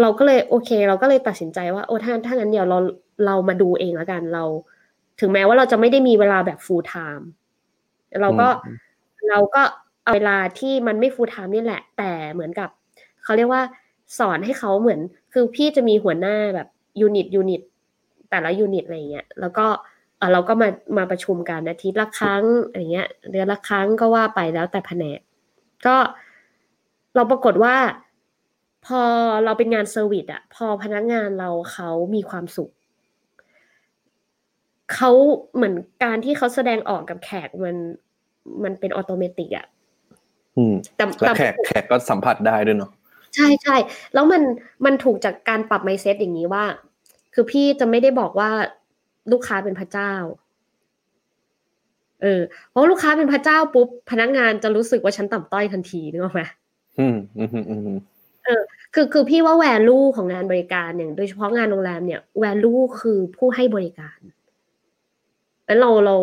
[0.00, 2.78] เราก็เลยโอเค เราก็เลยตัดสินใจว่าโอ้ถ้าถ้างั้นเดี๋ยวเรา
[3.26, 4.44] เรามาดูเองแล้วกันเรา
[5.20, 7.24] ถึงแม้ว่าเราจะไม่ได้มีเวลาแบบ full time
[8.20, 8.76] เราก็อืม
[9.30, 9.62] เราก็
[10.02, 12.68] เอาเวลาที่มันไม่ full time นี่แหละ แต่เหมือนกับ
[13.24, 13.62] เขาเรียกว่า
[14.18, 15.00] สอนให้เขาเหมือน
[15.32, 16.68] คือพี่จะมีหัวหน้าแบบ
[17.00, 17.60] unit unit
[18.30, 19.66] แต่ละ unit อะไรเงี้ยแล้วก็
[20.18, 25.20] เออเราก็มามาประชุมกันอาทิตย์ละครั้งอะไรเงี้ยเดือนละครั้งก็ว่าไปแล้วแต่แผนก
[25.86, 25.96] ก็
[27.14, 27.74] เราปรากฏว่า
[28.86, 29.02] พอ
[29.44, 32.70] เราเป็นงาน service อะพอพนักงานเราเขามีความสุข
[34.94, 35.10] เขา
[35.54, 35.74] เหมือน
[36.04, 37.76] การที่เขาแสดงออกกับแขกมัน
[38.64, 39.66] มันเป็น automatic อะ
[40.56, 42.90] อืมแต่แล้วแต่แขกแขกก็สัมผัสได้ด้วยเนาะ
[43.34, 43.76] ใช่ใช่
[44.14, 44.42] แล้วมัน
[44.84, 46.64] มันถูกจากการปรับ mindset อย่างนี้ว่า
[47.34, 48.50] คือพี่จะไม่ได้บอกว่า
[49.32, 50.12] ลูกค้าเป็นพระเจ้า
[52.22, 56.42] เออเพราะลูกค้าเป็นพระเจ้าปุ๊บพนักงานจะรู้สึกว่าฉันต่ำต้อยทันทีนึกออกไหม
[56.98, 57.98] อืมอืมอืม
[58.46, 58.62] อืม
[58.94, 64.18] คือคือพี่ว่าแวลูของงานบริการอย่างโดยเฉพาะงานโรงแรมเนี่ยแวลูคือผู้ให้บริการ
[65.66, 66.16] แล้วเราเรา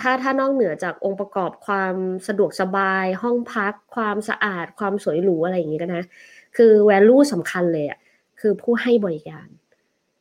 [0.00, 1.94] ถ้าถ้านอกเหนือจากองค์ประกอบความ
[2.28, 6.04] สะดวกสบาย ห้องพัก ความสะอาด ความสวยหรูอะไรอย่างงี้ก็นะ
[6.56, 7.98] คือแวลูสำคัญเลยอะ
[8.40, 9.46] คือผู้ให้บริการ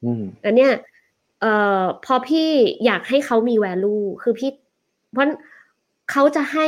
[0.04, 0.72] อืมอันเนี้ย
[1.42, 2.50] เอ่อพอพี่
[2.86, 4.52] อยากให้เขามี value คือพี่
[5.14, 5.26] เพราะ
[6.12, 6.68] เขาจะให้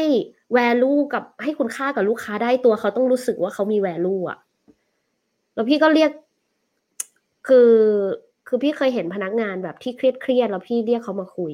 [0.58, 4.40] value กับให้คุณค่ากับลูกค้าได้ตัวเขาต้องรู้สึกว่าเขามี value อะ
[5.54, 6.12] แล้วพี่ก็เรียก
[7.48, 7.72] คือ
[8.48, 11.54] คือพี่เคยเห็นพนักงานแบบที่เครียดเครียดๆแล้วพี่เรียกเขามาคุย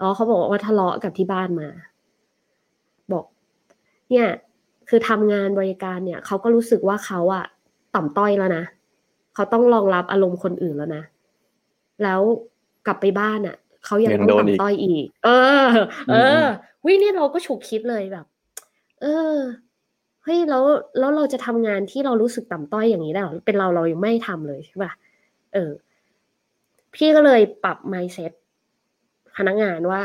[0.00, 1.68] อ๋อเขาบอกว่าทะเลาะกับที่บ้านมา
[3.12, 3.24] บอก
[4.10, 4.28] เนี่ย
[4.88, 7.44] คือทำงานบริการเนี่ยเขาก็รู้สึกว่าเขาอะ
[7.94, 8.64] ต่ำต้อยแล้วนะ
[9.34, 11.02] เขาต้องรองรับอารมณ์คนอื่นแล้วนะ
[12.02, 12.20] แล้ว
[12.86, 15.28] กลับไปบ้านอะเขายังยังต้องโดนอีกต่ำต้อยอีก เอ
[15.66, 15.68] อ
[16.10, 16.44] เออ
[16.84, 18.26] วินี่เราก็ฉุกคิดเลยแบบ
[19.02, 19.36] เออ
[20.24, 20.64] เฮ้ยแล้ว
[20.98, 24.92] แล้วเราจะทำงานที่เรารู้สึกต่ำต้อยอย่างนี้ได้หรอเป็นเราเรายังไม่ทำเลยใช่ป่ะ
[25.54, 25.72] เออ
[26.94, 28.32] พี่ก็เลยปรับ mindset
[29.36, 30.02] พนักงานว่า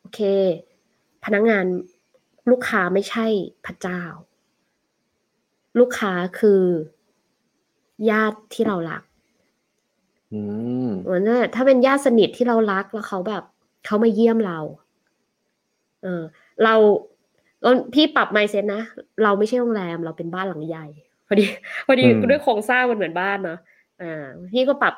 [0.00, 0.20] โอเค
[1.24, 1.64] พนักงาน
[2.50, 3.26] ลูกค้าไม่ใช่
[3.66, 4.02] พระเจ้า
[5.78, 6.62] ลูกค้าคือ
[8.10, 9.02] ญาติที่เรารัก
[10.32, 10.40] อื
[10.86, 13.44] มเหมือนว่าถ้าเป็นญาติสนิทที่เรารักแล้วเขาแบบ
[13.86, 14.58] เขามาเยี่ยมเรา
[16.02, 16.22] เออ
[16.64, 16.74] เรา
[17.62, 18.82] เราพี่ปรับไมเซ็ตนะ
[19.22, 20.86] เราไม่ใช่โรงแรมเราเป็นบ้านหลังใหญ่
[21.28, 21.46] พอดี
[21.86, 23.58] พอดีอืมด้วยโครงสร้างมันเหมือนบ้านเนาะ
[24.02, 24.94] อ่าพี่ก็ปรับ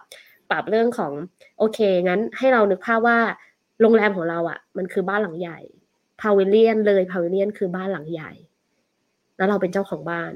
[0.50, 1.12] ปรับเรื่องของ
[1.58, 3.18] โอเค งั้นให้เรานึกภาพว่า
[3.80, 5.58] โรงแรมของเราอะ่ะ มันคือบ้านหลังใหญ่
[6.20, 8.30] Pavilion เลย Pavilion คือบ้านหลังใหญ่
[9.36, 10.32] แล้วเราเป็นเจ้าของบ้าน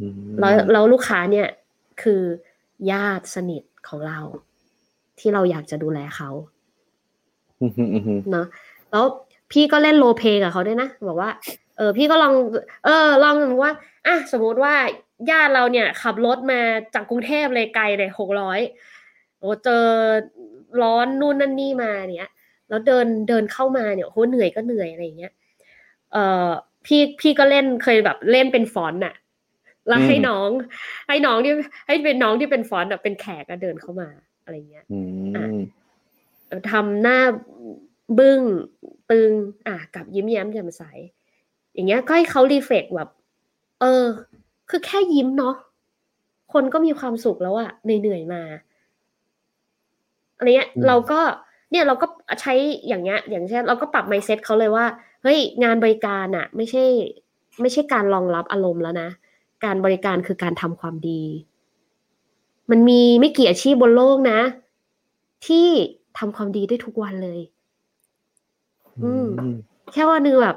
[0.00, 1.48] อืมแล้วแล้วลูกค้าเนี่ย
[2.02, 2.22] คือ
[2.90, 4.18] ญาติสนิทของเรา
[5.18, 6.30] ที่เราอยากจะดูแลเขา
[7.60, 8.46] อืมอืมอืมเนาะ
[8.90, 9.04] แล้ว
[9.52, 11.30] พี่ก็เล่น role play กับเขาด้วยนะ บอกว่า
[11.76, 12.32] เออ พี่ก็ลอง
[12.84, 13.72] เออ ลองสมมติว่า
[14.06, 14.74] อะสมมุติว่า
[15.30, 16.60] ญาติเราเนี่ย ขับรถมา
[16.94, 18.60] จากกรุงเทพเลยไกลเลยหกร้อย
[19.38, 19.84] โอ้เจอ
[20.82, 22.30] ร้อนนู่นนั่นนี่มาเนี่ย
[22.68, 25.32] แล้วเดินเดินเข้ามาเนี่ยโหเหนื่อยก็เหนื่อยอะไรอย่างเงี้ย
[26.12, 26.48] เออ
[26.86, 29.14] พี่พี่ก็เล่นเคยแบบเล่นเป็นฟอนต์น่ะ
[29.88, 30.48] แล้วให้น้อง
[31.08, 31.52] ให้น้องที่
[31.86, 34.08] ให้เป็นน้องที่เป็นฟอนต์อะเป็นแขกก็เดินเข้ามา
[34.44, 34.98] อะไรเงี้ยอื
[35.52, 35.54] ม
[36.72, 37.18] ทำหน้า
[38.18, 38.40] บึ้ง
[39.10, 39.30] ตึง
[39.66, 40.82] อะกับยิ้มแย้มแจ่มใส
[41.74, 43.08] อย่างเงี้ยก็ให้เขารีเฟกแบบ
[43.80, 44.04] เออ
[44.70, 45.54] คือแค่ยิ้มเนาะ
[46.52, 48.42] คนก็มีความสุขแล้วอะเหนื่อยๆมา
[50.36, 51.20] อะไรเงี้ยอืมเราก็
[51.70, 52.06] เนี่ยเราก็
[52.40, 52.54] ใช้
[52.88, 54.86] อย่างเงี้ย อย่างเช่น เราก็ปรับไมเซ็ตเขาเลยว่า
[55.22, 56.84] เฮ้ย งานบริการอะไม่ใช่
[57.60, 59.08] ไม่ใช่การรองรับอารมณ์แล้วนะ
[59.64, 61.22] การบริการคือการทำความดี
[62.70, 64.40] มันมีไม่กี่อาชีพบนโลกนะ
[65.46, 65.68] ที่
[66.18, 67.40] ทำความดีได้ทุกวันเลย
[69.04, 69.26] อืม
[69.92, 70.56] แค่ว่านึงแบบ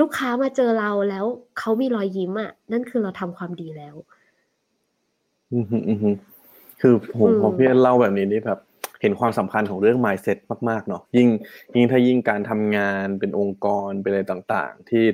[0.00, 1.24] ลูกค้ามาเจอเราแล้ว
[1.58, 3.94] เขามีรอยยิ้มอะ นั่นคือเราทำความดีแล้ว
[5.52, 6.16] อืมอืมอืมอืม
[6.80, 8.60] คือผมอืมพอพี่เล่าแบบนี้นี่แบบ
[9.00, 10.38] เห็นความสำคัญของเรื่อง mindset
[10.68, 11.28] มากๆเนาะยิ่ง
[11.74, 15.04] ยิ่งถ้ายิ่งการทำงานเป็นองค์กรเป็นอะไรต่างๆ ที่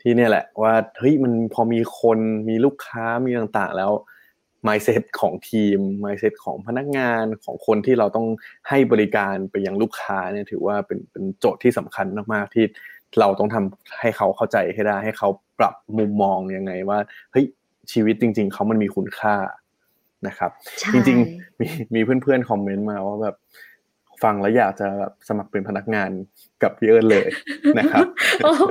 [0.00, 3.92] ที่เนี่ยแหละว่าเฮ้ยมันพอมีคนมีลูกค้ามีต่างๆ แล้ว
[4.66, 8.26] mindset ของทีม mindset ของพนักงานของคนที่เราต้อง
[8.68, 12.64] ให้บริการไปยังลูกค้าเนี่ยถือว่าเป็นเป็นโจทย์ที่สำคัญมากๆที่
[13.20, 15.28] เราต้องทำให้เขาเข้าใจให้ได้ ให้เขา
[15.58, 16.98] ปรับมุมมองยังไงว่า
[17.32, 17.46] เฮ้ย
[17.92, 19.34] ชีวิตจริง ๆเขามันมีคุณค่า
[20.26, 20.50] นะครับ
[20.80, 23.36] ใช่จริงๆมีมีเพื่อนๆคอมเมนต์มาว่าแบบ
[24.22, 26.10] ฟังแล้วอยากจะแบบสมัครเป็นพนักงาน
[26.62, 27.28] กับพี่เอิญเลย
[27.78, 28.06] นะครับ
[28.44, 28.62] โอ้โห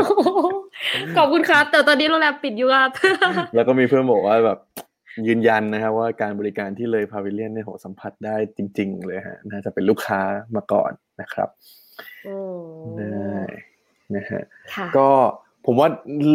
[1.18, 2.90] ขอบคุณครับแต่ตอนนี้โรงแรมปิดอยู่ครับ
[3.56, 4.60] แล้วก็มีเพื่อนบอกว่าแบบ
[5.28, 10.22] ยืนยันนะครับว่าการบริการที่เลยพาวิเลียนเนี่ยโหสัมผัสได้จริง ๆ เลยฮะน่าจะเป็นลูกค้า
[10.56, 10.92] มาก่อน
[11.22, 11.50] นะครับ
[12.24, 12.38] โอ้
[12.98, 13.40] ได้
[14.16, 14.44] นะฮะ
[14.74, 15.10] ค่ะก็
[15.66, 15.90] ผมว่า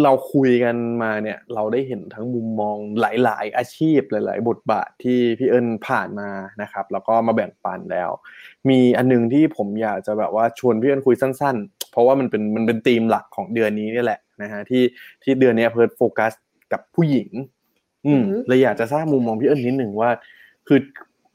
[0.05, 6.31] เราคุยกันมาเนี่ย เราได้เห็นทั้งมุมมองหลาย ๆ อาชีพหลาย ๆ บทบาทที่พี่เอิญผ่านมา
[6.63, 8.11] นะครับ แล้วก็มาแบ่งปันแล้ว
[8.69, 14.83] มีอันนึงที่ผมอยากจะแบบว่าชวนพี่เอิญคุยสั้น ๆ เพราะว่ามันเป็นมันเป็นธีมหลักของเดือนนี้นี่แหละนะฮะที่
[15.23, 16.33] ที่เดือนเนี้ยเพิร์ดโฟกัส
[16.73, 17.29] กับผู้หญิง
[18.07, 20.11] อืมอือฮึเลยอยากจะทราบมุมมองพี่เอิญนิดหนึ่งว่า
[20.69, 20.79] คือ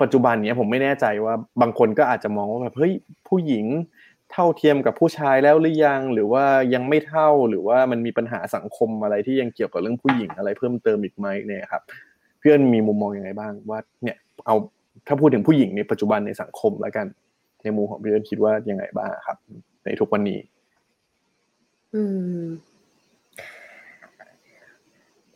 [0.01, 2.93] ปัจจุบันเนี้ยผมไม่แน่ใจว่าบางคนก็อาจจะมองว่าแบบเฮ้ย
[3.28, 3.65] ผู้หญิง
[4.32, 6.43] เท่าเทียมกับผู้ชายแล้วหรือยังหรือว่า
[6.74, 11.82] ยังไม่เท่าหรือว่ามันมีปัญหาสังคมอะไรที่ยังเกี่ยวกับเรื่องผู้หญิงอะไรเพิ่มเติมอีกไหมเนี่ยครับ
[12.41, 14.55] พี่เอิญมีมุมมองยังไงบ้างว่า เนี่ยเอา
[15.07, 17.07] ถ้าพูดถึงผู้หญิงในปัจจุบันในสังคมแล้วกัน
[17.63, 19.38] ในมุมของพี่เอิญคิดว่ายังไงบ้างครับ
[19.86, 20.39] ในทุกวันนี้
[21.93, 22.01] อื
[22.41, 22.45] ม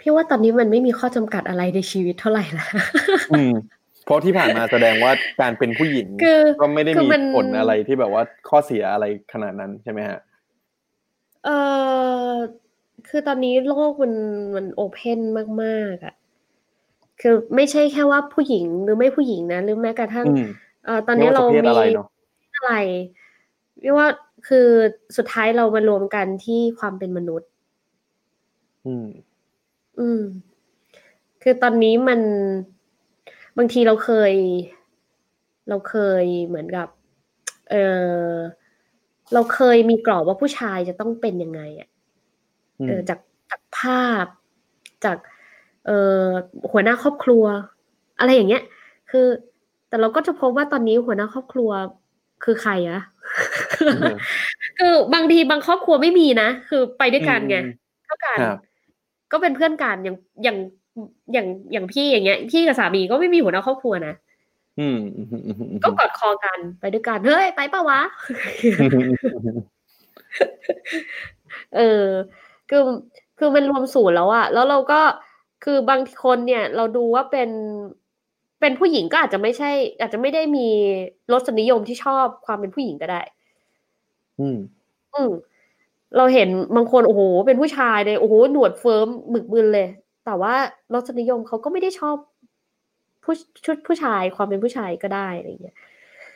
[0.02, 2.68] พี่ว่าตอนนี้มันไม่มีข้อจำกัดอะไรในชีวิตเท่าไหร่ละ
[3.32, 3.54] อืม
[4.06, 10.20] เพราะที่ผ่านมาแสดงว่าการเป็นผู้หญิงคือก็ไม่ได้คือมีมันผลอะไรที่แบบว่าข้อเสียอะไรขนาดนั้นใช่ไหมฮะ
[11.46, 11.50] เอ
[12.32, 12.34] อ
[13.10, 14.14] คือตอนนี้โลกมัน
[14.56, 15.20] มันโอเพน
[15.64, 16.16] มากๆอะ
[17.22, 20.46] คือไม่ใช่แค่ว่าผู้หญิงหรือไม่ผู้หญิงนะ หรือแม้กระทั่งอืม
[20.86, 22.08] เอ่อตอนนี้ไม่เราว่าจะเพศมีอะไรเนอะ
[22.56, 22.74] อะไร
[23.82, 24.08] เรียกว่า
[24.48, 24.68] คือ
[25.18, 27.50] สุดท้ายเรามารวมกันที่ความเป็นมนุษย์
[28.86, 29.08] อืม
[30.02, 30.24] อืม
[31.42, 32.20] คือตอนนี้มัน
[33.58, 34.34] บางทีเราเคย
[35.70, 36.88] เราเคยเหมือนกับ
[37.70, 37.76] เอ
[38.32, 38.36] อ
[39.34, 41.90] เราเคยมีกรอบว่าผู้ชายจะต้องเป็นยังไงอะ
[42.80, 43.20] อืมเออจาก
[43.52, 44.26] จากภาพ
[45.06, 45.18] จาก
[45.86, 46.28] เอ่อ
[46.72, 47.46] หัวหน้าครอบครัว
[48.20, 48.64] อะไรอย่างเงี้ย
[49.12, 49.28] คือ
[49.90, 51.72] แต่เราก็จะพบว่าตอนนี้หัวหน้าครอบครัว
[52.44, 53.02] คือใครอะ
[54.04, 54.08] ม
[54.78, 57.74] คือบางทีบางครอบครัวไม่มีนะ คือไปด้วยกันไงอืม
[58.06, 58.58] เท่ากันครับ
[59.32, 60.58] ก็เป็นเพื่อนกันอย่างอย่าง
[61.34, 64.14] อย่างอย่างพี่อย่างเงี้ยพี่กับสามีก็ไม่มีหัวหน้าครอบครัวนะ
[64.80, 68.02] อืมอืมอืมอืมอืมก็กอดคอกันไปด้วยกันเฮ้ยไปปะวะ
[71.76, 72.06] เออ
[72.70, 72.82] คือ
[73.40, 75.02] คือมันรวมศูนย์แล้วอะแล้วเราก็
[75.64, 77.50] คือบางคนเนี่ย เราดูว่าเป็น
[78.60, 80.68] เป็นผู้หญิงก็อาจจะไม่ใช่ อาจจะไม่ได้มี
[81.32, 83.22] รสนิยมที่ชอบความเป็นผู้หญิงก็ได้
[84.40, 84.58] อืม
[85.14, 85.32] อืม
[86.18, 89.88] เราเห็นบางคนโอ้โหเป็นผู้ชายเลยโอ้โหหนวดเฟิร์มบึกบึนเลย
[90.26, 90.54] แต่ว่า
[90.94, 92.16] รสนิยมเขาก็ไม่ได้ชอบ
[93.24, 93.34] ผู้
[93.66, 95.78] ชุดผู้ชายความเป็นผู้ชายก็ได้อะไรอย่างเงี้ย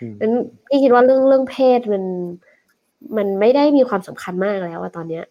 [0.01, 0.33] อืมนั้น
[0.67, 2.03] พี่คิดว่าเรื่องเรื่องเพศมัน
[3.17, 5.23] มันไม่ได้มีความสำคัญมากแล้วอะตอนเนี้ย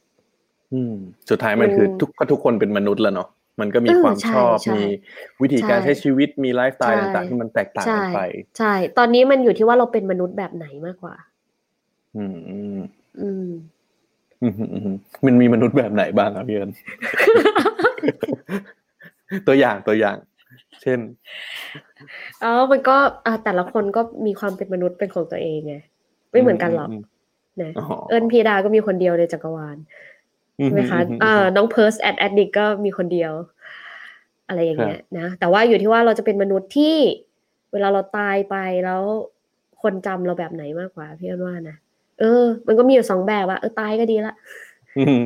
[0.72, 0.94] อืม
[1.30, 3.28] สุดท้ายมันอืมคือทุกก็ทุกคนเป็นมนุษย์แล้วเนาะ
[3.60, 4.82] มันก็มีเออความใช่ชอบใช่มี
[5.42, 8.20] วิธีการใช่ใช้ชีวิตมีไลฟ์สไตล์ใช่ต่างๆที่มันแตกต่างใช่กันไป
[8.58, 11.14] ใช่ ตอนนี้มันอยู่ที่ว่าเราเป็นมนุษย์แบบไหนมากกว่า
[12.16, 12.80] อืม อืม
[13.20, 13.28] อื
[14.50, 16.70] มอืมอืมมันมีมนุษย์แบบไหนบ้างครับพี่เอิญ
[19.46, 20.16] ตัวอย่างตัวอย่าง
[20.82, 20.98] เช่น
[22.42, 25.76] อ๋อมันก็อ่าแต่ละคนก็มีความเป็นมนุษย์เป็นของตัวเองไง
[26.30, 26.94] ไม่เหมือนกันหรอกม
[27.62, 29.76] นะอ๋อเอิญพีดาก็มีคนเดียวในจักรวาล
[30.60, 33.32] อืมใช่ไหมคะอืมอ่าน้องเพิร์สแอดแอดดิกก็มีคนเดียว
[34.48, 36.96] อะไรอย่างเงี้ยนะแต่ว่าอยู่ที่ว่าเราจะเป็นมนุษย์ที่
[37.72, 39.02] เวลาเราตายไปแล้ว
[39.82, 41.76] คนจำเราแบบไหนมากกว่าพี่อ้นว่านะ
[42.20, 44.34] เออ มันก็มีอยู่สองแบบว่าเออตายก็ดีละ
[44.98, 45.20] อืม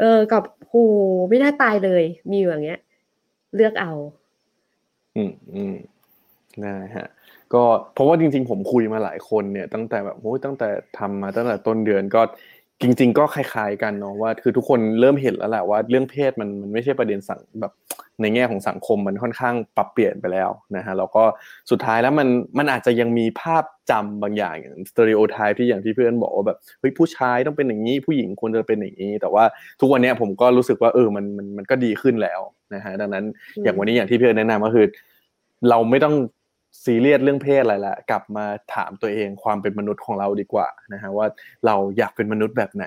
[0.00, 0.74] เออ กับโห
[1.28, 2.80] ไม่น่าตายเลย มีอยู่อย่างเงี้ย
[3.54, 3.92] เลือกเอา
[5.16, 5.74] อืมอืม
[6.62, 7.08] ได้ฮะ
[7.54, 7.62] ก็
[7.94, 10.68] เพราะว่าจริง ๆ ผมคุยมาหลายคนเนี่ย ตั้งแต่แบบโอ้ยตั้งแต่
[10.98, 12.20] ทำมาตั้งแต่ต้นเดือนก็
[12.82, 17.72] จริง ๆ ก็คล้ายๆกันเนาะว่า คือทุกคนเริ่มเห็นแล้วแหละว่าเรื่องเพศมันมันไม่ใช่ประเด็นสังแบบ
[18.20, 21.24] ในแง่ของสังคมมันค่อนข้างปรับเปลี่ยนไปแล้วนะฮะแล้วก็
[21.70, 29.44] สุดท้ายแล้วมันมันอาจจะยังมีภาพจำบางอย่างอย่างสเตอริโอไทป์ที่อย่างที่เพื่อนบอกว่าแบบเฮ้ยผู้ชายต้องเป็นอย่างนี้ผู้หญิงควรจะเป็นอย่างนี้ แต่ว่า
[29.80, 32.40] ทุกวันนี้ผมก็รู้สึกว่าเออมันมันมันก็ดีขึ้นแล้ว
[32.74, 33.24] นะฮะดังนั้น
[33.64, 34.86] อย่างวันนี้อย่างที่เพี่อิญแนะนำก็คือ
[35.70, 36.14] เราไม่ต้อง
[36.84, 41.26] ซีเรียสเรื่องเพศอะไรละกลับมาถามตัวเองความเป็นมนุษย์ของเราดีกว่านะฮะว่า
[41.66, 42.86] เราอยากเป็นมนุษย์แบบไหน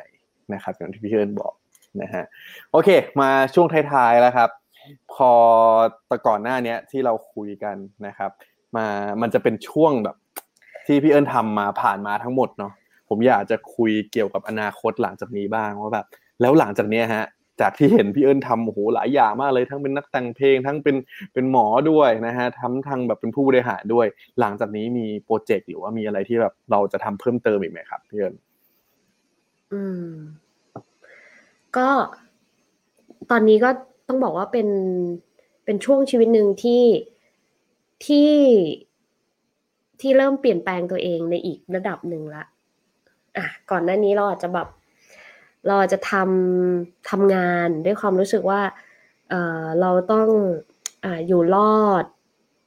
[0.54, 1.54] นะครับอย่างที่พี่เอิญบอก
[2.02, 2.24] นะฮะ
[2.72, 2.90] โอเค
[3.22, 4.50] มาช่วงท้ายๆแล้วครับ
[5.14, 5.32] พอ
[6.08, 7.76] แต่ก่อนหน้าเนี้ยที่เราคุยกัน
[8.08, 8.32] นะครับ
[8.78, 8.86] มา
[9.22, 10.16] มันจะเป็นช่วงแบบ
[10.86, 12.74] ที่พี่เอิญทำมาผ่านมาทั้งหมดเนาะ
[13.10, 16.06] ผมอยากจะคุยเกี่ยวกับอนาคตหลังจากนี้บ้างว่าแบบ
[16.42, 17.26] แล้วหลังจากเนี้ยฮะ
[17.62, 20.96] จากที่เห็นพี่เอิญทำโอ้โหหลายอย่างมากเลย ทั้งเป็นนักแต่งเพลง ทั้งเป็น
[21.34, 24.08] เป็นหมอด้วยนะฮะทั้งทางแบบเป็นผู้บริหารด้วย
[24.40, 28.34] หลังจากนี้มีโปรเจกต์หรือว่ามีอะไรที่แบบเราจะทำเพิ่มเติมอีกไหมครับพี่เอิญ
[29.74, 30.06] อืม
[31.78, 31.90] ก็
[33.32, 33.70] ตอนนี้ก็
[34.08, 34.68] ต้องบอกว่าเป็น
[35.66, 36.84] เป็นช่วงชีวิตหนึ่งที่
[38.06, 38.34] ที่
[40.02, 42.44] ที่เริ่มเปลี่ยนแปลงตัวเองในอีกระดับหนึ่งละ
[43.38, 44.68] อะ ก่อนหน้านี้เราอาจจะแบบ
[45.66, 48.62] เราอาจจะทำทำงานด้วยความรู้สึกว่า
[49.30, 49.34] เอ
[49.64, 50.28] อเราต้อง
[51.06, 52.06] อ่าอยู่รอด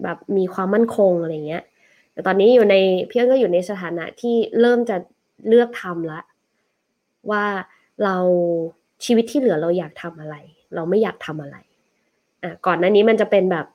[0.03, 1.64] แบบมีความมั่นคงอะไรเงี้ย
[2.12, 2.76] แต่ตอนนี้อยู่ใน
[3.09, 4.97] พี่เอิ้นก็อยู่ในสถานะที่เริ่มจะ
[5.49, 6.20] เลือกทำละ
[7.30, 7.45] ว่า
[8.05, 8.16] เรา
[9.05, 10.36] ชีวิตที่เหลือเราอยากทำอะไร
[10.74, 11.57] เราไม่อยากทำอะไร
[12.43, 13.66] อะก่อนหน้านี้มันจะเป็นแบบ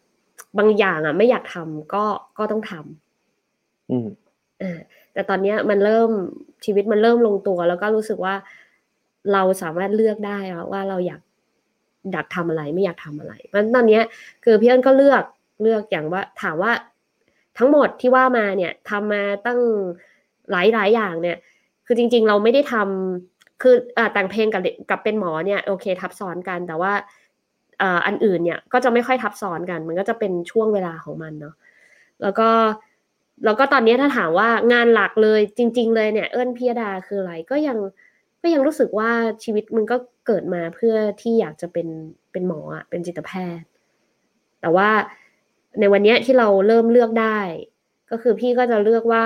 [0.57, 2.03] บางอย่างอะ ไม่อยากทำก็
[2.37, 4.07] ก็ต้องทำอืม
[4.61, 4.79] อ่า
[5.13, 6.09] แต่ตอนเนี้ยมันเริ่ม
[6.65, 8.35] ชีวิตมันเริ่มลงตัว แล้วก็รู้สึกว่า
[9.33, 10.39] เราสามารถเลือกได้
[10.71, 11.21] ว่าเราอยาก
[12.11, 13.99] อยากทำอะไรไม่อยากทำอะไรเพราะตอนนี้
[14.43, 15.23] คือพี่เอิญก็เลือก
[15.61, 16.71] เลือกอย่างว่าถามว่า
[17.57, 19.59] ทั้งหมดที่ว่ามาเนี่ยทำมาตั้ง
[20.51, 21.37] หลายหลายอย่างเนี่ย
[21.85, 26.93] คือจริง ๆ เราไม่ได้ทำคืออ่าแต่งเพลงกับกับเป็นหมอเนี่ยโอเค ทับซ้อนกันแต่ว่า
[27.81, 31.55] อ่าอันอื่นเนี่ยก็จะไม่ค่อยทับซ้อนกัน มันก็จะเป็นช่วงเวลาของมันเนาะ
[32.21, 32.49] แล้วก็
[33.45, 37.77] แล้วก็ตอนนี้ถ้าถามว่างานหลักเลยจริง ๆ เลยเนี่ยเอิญพิยดาคืออะไรก็ยัง
[38.47, 39.11] ก็ยังรู้สึกว่า
[39.43, 39.95] ชีวิตมันก็
[40.27, 41.87] เกิดมาเพื่อที่อยากจะเป็น
[42.31, 43.67] เป็นหมออะเป็นจิตแพทย์
[44.61, 44.89] แต่ว่า
[45.79, 47.39] ในวันนี้ที่เราเริ่มเลือกได้
[48.11, 49.25] ก็คือพี่ก็จะเลือกว่า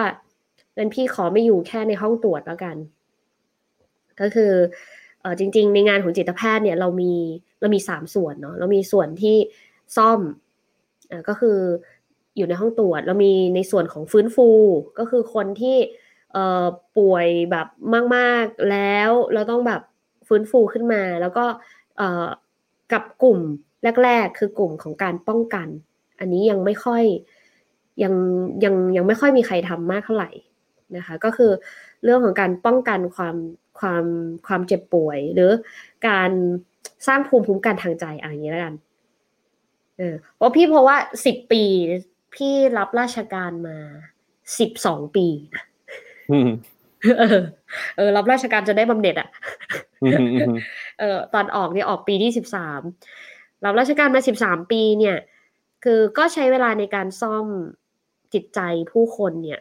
[0.78, 2.76] งั้นพี่ขอไม่อยู่แค่ในห้องตรวจแล้วกัน
[4.22, 4.54] ก็คือ
[5.22, 7.14] เออจริง ๆ ในงานของจิตแพทย์เนี่ยเรามี
[7.62, 9.38] เรามีสามส่วนเนาะเรามีส่วนที่
[9.98, 10.20] ซ่อม
[11.12, 11.58] อ่าก็คือ
[12.38, 14.50] อยู่ในห้องตรวจเรามีในส่วนของฟื้นฟู
[15.00, 15.78] ก็คือคนที่
[16.98, 17.68] ป่วยแบบ
[18.16, 19.82] มากๆแล้วเราต้องแบบ
[20.28, 21.46] ฟื้นฟูขึ้นมา แล้วก็
[22.92, 23.40] กับกลุ่ม
[24.04, 25.68] แรก ๆ คือกลุ่มของการป้องกัน
[26.20, 27.04] อันนี้ยังไม่ค่อย
[28.04, 28.14] ยัง
[28.64, 30.30] ยังยังไม่ค่อยมีใครทำมากเท่าไหร่
[30.98, 31.52] นะคะก็คือ
[32.04, 33.36] เรื่องของการป้องกันความ
[33.80, 34.06] ความ
[34.48, 35.52] ความเจ็บป่วย หรือ
[36.08, 36.32] การ
[37.08, 38.76] สร้างภูมิคุ้มกันทางใจอะไรอย่างนี้แล้วกัน
[39.98, 41.64] เออเพราะพี่เพราะว่าสิบปี
[42.36, 43.78] พี่รับราชการมา
[44.60, 45.71] สิบสองปีอืม
[47.20, 47.40] เออ
[47.98, 49.30] เออรับราชการจะได้บำเหน็จอะ
[50.04, 50.56] อืมอืม
[51.00, 52.82] เออตอนออกเนี่ยออกปีที่สิบสาม
[53.66, 55.18] รับราชการมาสิบสามปีเนี่ย
[55.84, 57.46] คือก็ใช้เวลาในการซ่อม
[58.34, 58.60] จิตใจ
[58.92, 59.60] ผู้คนเนี่ย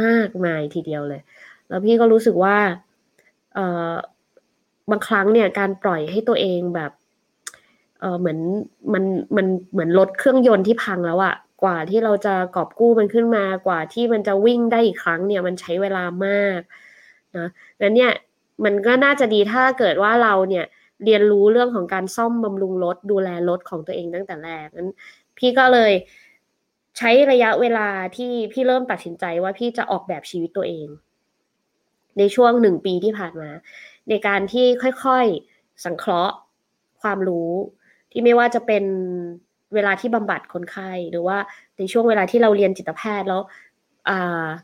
[0.00, 1.20] มากมายทีเดียวเลย
[1.68, 2.56] แล้วพี่ก็รู้สึกว่า
[3.54, 3.58] เอ
[3.92, 3.94] อ
[4.90, 6.92] บางครั้งเนี่ยการปล่อยให้ตัวเองแบบ
[8.00, 8.38] เออเหมือน
[8.92, 9.04] มัน
[9.36, 16.60] มันเหมือนรถเครื่องยนต์ที่พังแล้วอะ กว่าที่เราจะกอบกู้มันขึ้นมากว่าที่มันจะวิ่งได้อีกครั้งเนี่ยมันใช้เวลามาก
[17.36, 17.48] นะ
[17.80, 18.12] งั้นเนี่ย
[18.64, 20.64] มันก็น่าจะดีถ้าเกิดว่าเราเนี่ย
[21.04, 24.90] เรียนรู้เรื่องของการซ่อมบำรุงรถดูแลรถของตัวเองตั้งแต่แรกนั้น
[25.38, 25.92] พี่ก็เลย
[26.98, 30.88] ใช้ระยะเวลาที่พี่เริ่มตัดสินใจว่าพี่จะออกแบบชีวิตตัวเอง
[32.18, 33.50] ในช่วงหนึ่งปีที่ผ่านมา
[34.08, 34.66] ในการที่
[35.04, 36.34] ค่อยๆสังเคราะห์
[37.02, 37.50] ความรู้
[38.12, 38.84] ที่ไม่ว่าจะเป็น
[39.74, 41.38] เวลาที่บำบัดคนไข้หรือว่า
[41.78, 43.40] ในช่วงเวลาที่เราเรียนจิตแพทย์แล้ว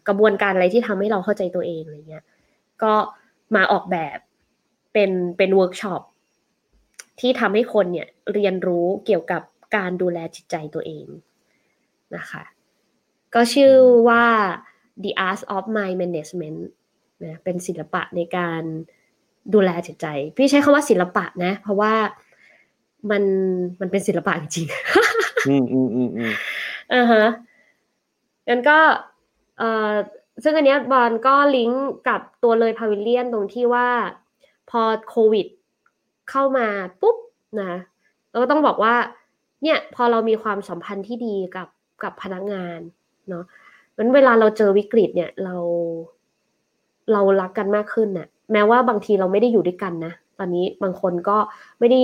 [0.08, 2.24] กระบวนการอะไรที่ทำให้เราเข้าใจตัวเองอะไรเงี้ย
[2.82, 2.94] ก็
[3.56, 4.18] มาออกแบบ
[4.92, 6.02] เป็นเป็นเวิร์กช็อป
[7.20, 9.42] ที่ทำให้คนเนี่ยเรียนรู้เกี่ยวกับ
[9.76, 11.06] การดูแลจิตใจตัวเอง
[12.16, 12.44] นะคะ
[13.34, 13.74] ก็ชื่อ
[14.08, 14.24] ว่า
[15.02, 16.60] the art of mind management
[17.24, 18.62] นะเป็นศิลปะในการ
[19.54, 21.92] ดูแลจิตใจ พี่ใช้คำว่าศิลปะนะ เพราะว่า
[23.10, 23.22] มัน
[23.80, 26.32] มันเป็นศิลปะจริงๆอืมอืมอืมอืม
[26.92, 27.24] อ่าฮะ
[28.48, 28.78] งั้นก็
[29.58, 29.92] เอ่อ
[30.42, 33.88] ซึ่งอันเนี้ยบอลก็ลิงก์กับตัวเลยพาวิเลียนตรงที่ว่า
[34.70, 35.46] พอโควิด
[36.30, 36.66] เข้ามา
[37.00, 37.16] ปุ๊บ
[37.62, 37.72] นะ
[38.30, 38.94] เราก็ต้องบอกว่า
[39.62, 41.68] เนี่ยพอเรามีความสัมพันธ์ที่ดีกับ
[42.02, 42.80] กับพนักงาน
[43.28, 43.44] เนาะ
[43.96, 45.56] มันเวลาเราเจอวิกฤตเนี่ยเรา
[47.12, 51.36] เรารักกันมากขึ้นน่ะ แม้ว่าบางทีเราไม่ได้อยู่ด้วยกันนะตอนนี้บางคนก็
[51.78, 52.00] ไม่ได้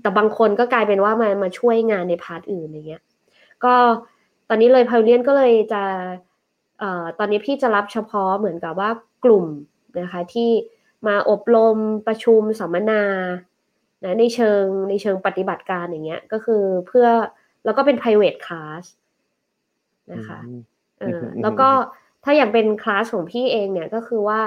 [0.00, 3.02] แต่บางคนก็กลายเป็นว่ามามาช่วยงานในพาร์ทอื่นอย่างเงี้ย
[3.64, 3.74] ก็
[4.48, 5.82] ตอนนี้เลยพาเลียนก็เลยจะ
[6.78, 8.90] เอ่อตอนนี้พี่จะรับเฉพาะเหมือนกับว่า
[9.24, 9.46] กลุ่ม
[10.00, 10.50] นะคะที่
[11.06, 11.76] มาอบรม
[12.06, 13.04] ประชุมสัมมนา
[14.04, 17.08] นะในเชิงในเชิงปฏิบัติการอย่างเงี้ยก็คือเพื่อ
[17.64, 18.84] แล้วก็เป็น private class
[20.12, 20.38] นะคะ
[20.98, 21.68] เออแล้วก็
[22.24, 24.40] ถ้าอย่างเป็นคลาสของพี่เองเนี่ยก็คือว่า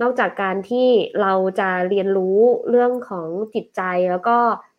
[0.00, 0.88] นอกจากการที่
[1.22, 2.38] เราจะเรียนรู้
[2.70, 4.36] เรื่องของจิตใจแล้วก็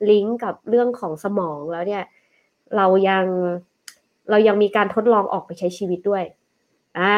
[0.09, 2.03] ลิงก์กับเรื่องของสมองแล้วเนี่ย
[2.77, 3.25] เรายัง
[4.29, 6.23] เรายังมีการทดลองออกไปใช้ชีวิตด้วย
[6.99, 7.17] อ่า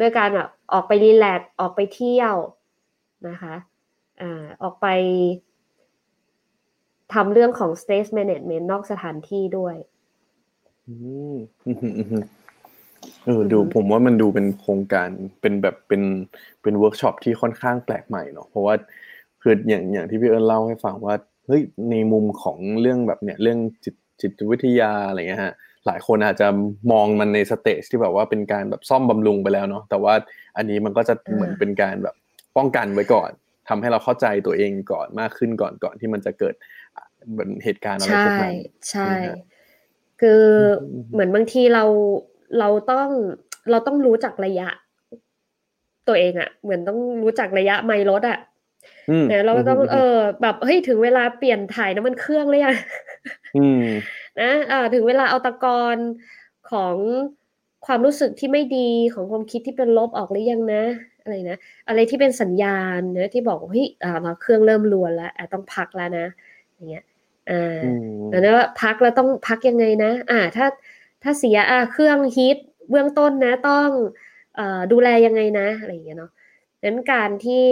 [0.00, 2.36] ด้วยการแบบออกไปรีแลกซ์ออกไปเที่ยว
[3.28, 3.54] นะคะ
[4.20, 4.86] อ่าออกไป
[7.14, 9.76] ทำเรื่องของ stress management นอกสถานที่ด้วย
[10.88, 10.94] อื
[11.32, 11.34] ม
[13.26, 15.08] เออดูผมว่ามันดูเป็นโครงการ
[15.40, 16.02] เป็นแบบเป็น
[16.62, 18.74] เป็นเวิร์กช็อปที่ค่อนข้างแปลกใหม่เนาะเพราะว่า
[19.42, 21.14] คืออย่างอย่างที่พี่เอิญเล่าให้ฟังว่า
[21.46, 25.54] เฮ้ยในมุมของเรื่องแบบเนี้ยเรื่องจิตจิตวิทยาอะไรเงี้ยฮะ
[25.86, 26.48] หลายคนอาจจะ
[26.92, 30.14] มองมันใน stage ที่แบบว่าเป็นการแบบซ่อมบำรุงไปแล้วเนาะแต่ว่า
[30.56, 32.14] อันนี้มันก็จะเหมือนเป็นการแบบ
[32.56, 33.30] ป้องกันไว้ก่อน
[33.68, 36.54] ทำให้เราเข้าใจตัวเองก่อนมากขึ้นก่อนก่อนที่มันจะเกิด
[37.30, 38.54] เหมือนเหตุการณ์อะไรพวกนั้น
[38.90, 39.10] ใช่
[40.20, 40.42] คือ
[41.12, 41.84] เหมือนบางทีเรา
[42.58, 43.08] เราต้อง
[43.70, 44.68] เราต้องรู้จักระยะ
[46.08, 48.38] ตัวเองอะเหมือนต้องรู้จักระยะไมล์รถอะ
[49.28, 52.74] เนี่ยเราก็ต้องเออ แบบเฮ้ยถึงเวลาเปลี่ยนถ่ายน้ำมันเครื่องเลยอะ
[54.40, 55.96] นะอ่าถึงเวลาเอาตะกอน
[56.70, 56.96] ของ
[57.86, 60.82] ความรู้สึกที่ไม่ดีของความคิดที่เป็นลบออกหรือยังนะ
[61.22, 61.58] อะไรนะ
[61.88, 66.26] อะไรที่เป็นสัญญาณนะที่บอกว่าเฮ้ยอ่าเราเครื่องเริ่มรวนแล้วอะต้องพักแล้วนะ
[66.74, 67.04] อย่างเงี้ย
[67.50, 67.88] อ่าอื
[68.38, 70.66] มแล้วว่าพักแล้วต้องพักยังไงนะ อ่า ถ้า
[71.24, 72.58] ถ้าเสียอ่าเครื่องฮีท
[72.90, 73.88] เบื้องต้นนะต้อง
[74.58, 74.60] อ
[74.92, 76.30] ดูแลยังไงนะอะไรอย่างเงี้ยเนาะ
[76.84, 77.64] นั้นการที่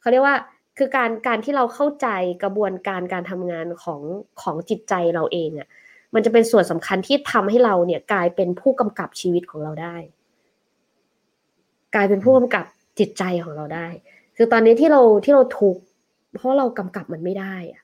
[0.00, 0.36] เขาเรียกว่า
[0.78, 2.08] คือการการที่เราเข้าใจ
[2.42, 4.00] กระบวนการการทำงานของ
[4.42, 5.68] ของจิตใจเราเองอะ่ะ
[6.14, 9.96] มันจะเป็นส่วนสำคัญที่ทำให้เราเนี่ยกลายเป็นผู้กำกับชีวิตของเราได้
[11.94, 12.64] กลายเป็นผู้กำกับ
[12.98, 13.88] จิตใจของเราได้
[14.36, 15.76] คือตอนนี้ที่เราที่เราทุก
[16.34, 17.82] เพราะเรากำกับมันไม่ได้อะ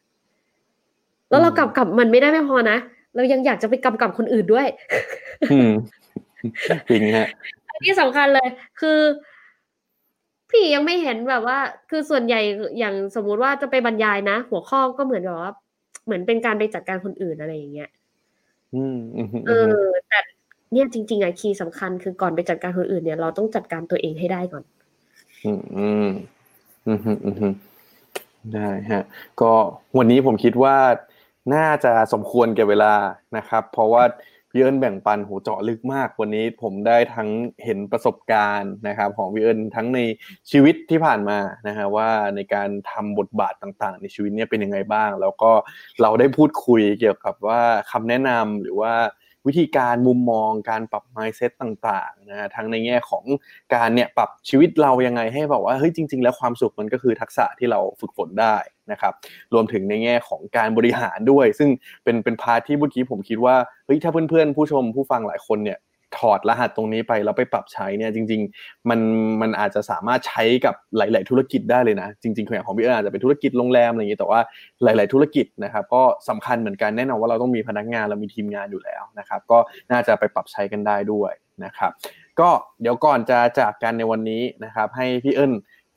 [1.30, 2.78] แล้วเรากำกับมันไม่ได้ไม่พอนะ
[3.14, 4.66] เรายังอยากจะไปกำกับคนอื่นด้วย
[5.52, 5.70] อืม
[6.88, 7.28] จริงฮะ
[7.68, 8.48] อันที่สำคัญเลย
[8.80, 8.98] คือ
[10.50, 11.58] พี่ยังไม่เห็นแบบว่า
[11.90, 12.40] คือส่วนใหญ่
[12.78, 15.52] อย่างสมมุติว่าจะไปบรรยายนะ หัวข้อก็เหมือนแบบว่า
[16.04, 17.90] เหมือนเป็นการไปจัดการคนอื่นอะไรอย่างเงี้ย
[18.74, 19.72] อืมอืมอืมเออ
[20.08, 20.18] แต่
[20.72, 24.64] เนี่ยจริง ๆอะคีย์สำคัญคือก่อนไปจัดการคนอื่นเนี่ย เราต้องจัดการตัวเองให้ได้ก่อน
[25.44, 26.08] อืมอืม
[26.86, 27.52] อืมอืมอืม
[28.54, 29.02] ได้ฮะ
[29.40, 29.52] ก็
[29.96, 30.76] วันนี้ผมคิดว่า
[31.54, 32.94] น่าจะสมควรแก่เวลา
[33.36, 34.04] นะครับ เพราะว่า
[34.50, 37.28] พี่เอิญแบ่งปันหูเจาะลึกมากวันนี้ผมได้ทั้ง
[37.64, 40.00] เห็นประสบการณ์นะครับ ของพี่เอิญทั้งใน
[40.50, 41.38] ชีวิตที่ผ่านมา
[41.68, 45.50] นะฮะว่าในการทำบทบาทต่างๆ ในชีวิตเนี่ยเป็นยังไงบ้าง แล้วก็
[46.02, 47.60] เราได้พูดคุยเกี่ยวกับว่า
[47.90, 48.94] คำแนะนำหรือว่า
[49.46, 53.24] วิธีการมุมมองการปรับ mindset ต่างๆนะฮะทั้งในแง่ของ
[53.74, 58.56] การเนี่ยปรับชีวิตเรายังไงให้แบบว่าเฮ้ยจริง ๆ แล้วความสุขมันก็คือทักษะที่เราฝึกฝนได้
[58.90, 59.12] นะครับ
[59.54, 61.70] รวมถึงในแง่ของการบริหารด้วย ซึ่ง
[62.04, 63.56] เป็นเป็นพาร์ทที่เมื่อกี้ผมคิดว่า
[63.86, 65.80] เฮ้ยถ้าเพื่อนๆ ผู้ชมผู้ฟังหลายคนเนี่ย
[66.18, 69.00] ถอดรหัสตรงนี้ไปแล้วไปปรับใช้เนี่ยจริง ๆ มัน
[69.40, 74.40] มันอาจจะสามารถใช้กับหลาย ๆ ธุรกิจได้เลยนะ จริงๆอย่างของพี่เอิญอาจจะเป็นธุรกิจโรงแรมอะไรอย่างนี้แต่ว่า
[74.84, 79.58] หลาย ๆ ธุรกิจนะครับก็สำคัญเหมือนกันแน่นอนว่าเราต้องมีพนักงานเรามีทีมงานอยู่แล้วนะครับ ก็
[79.92, 81.32] น่าจะไปปรับใช้กันได้ด้วย
[81.64, 81.90] นะครับ
[82.40, 82.48] ก็
[82.80, 85.52] เดี๋ยวก่อนจะจากกันในวันนี้นะครับ ให้พี่เอิญ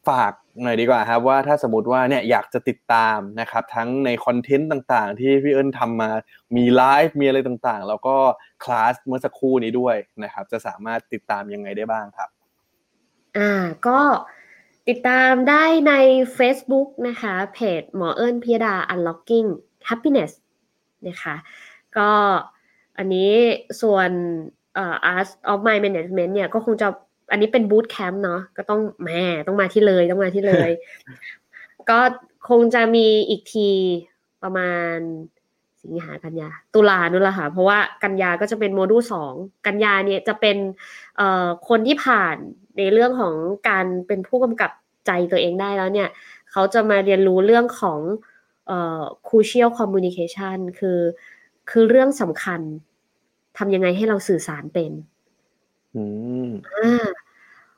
[0.08, 0.32] ฝาก
[0.64, 6.10] หน่อยดีกว่าครับว่าถ้าสมมติว่าเนี่ยอยากจะติดตามนะครับทั้งในคอนเทนต์ต่างๆ ที่พี่เอิญทำมา
[6.56, 8.16] มีไลฟ์มีอะไรต่างๆ แล้วก็
[8.64, 12.30] คลาสเมื่อสักครู่นี้ด้วยนะครับ จะสามารถติดตามยังไงได้บ้างครับ
[13.38, 13.52] อ่า
[13.88, 14.00] ก็
[14.90, 15.94] ติดตามได้ใน
[16.38, 19.48] Facebook นะคะเพจหมอเอิญพิยดา unlocking
[19.90, 20.32] happiness
[21.08, 21.36] นะคะ
[21.98, 22.12] ก็
[22.98, 23.32] อันนี้
[23.82, 24.10] ส่วน
[24.76, 26.88] เอ่อ art of my management เนี่ยก็คงจะ
[27.32, 30.70] อันนี้เป็นบูตแคมป์เนาะก็ต้องแหม่ต้องมาที่เลยต้องมาที่เลย
[31.90, 32.00] ก็
[32.50, 33.70] คงจะมีอีกที
[34.44, 34.96] ประมาณ
[35.82, 39.34] สิงหากันยา ตุลานู่นแหละค่ะเพราะว่ากันยาก็จะเป็นโมดูลสอง
[39.66, 40.58] กันยาเนี่ยจะเป็น
[41.18, 42.36] เอ่อคนที่ผ่าน
[42.78, 43.34] ในเรื่องของ
[43.70, 44.72] การเป็นผู้กำกับ
[45.08, 46.10] ใจตัวเองได้แล้วเนี่ย
[46.52, 48.00] เขาจะมาเรียนรู้เรื่องของ
[48.68, 51.00] เอ่อ crucial communication คือ
[51.70, 52.62] คือเรื่องสำคัญ
[53.58, 54.92] ทำยังไงให้เราสื่อสารเป็น
[55.96, 56.04] อื
[56.48, 57.06] มอ่า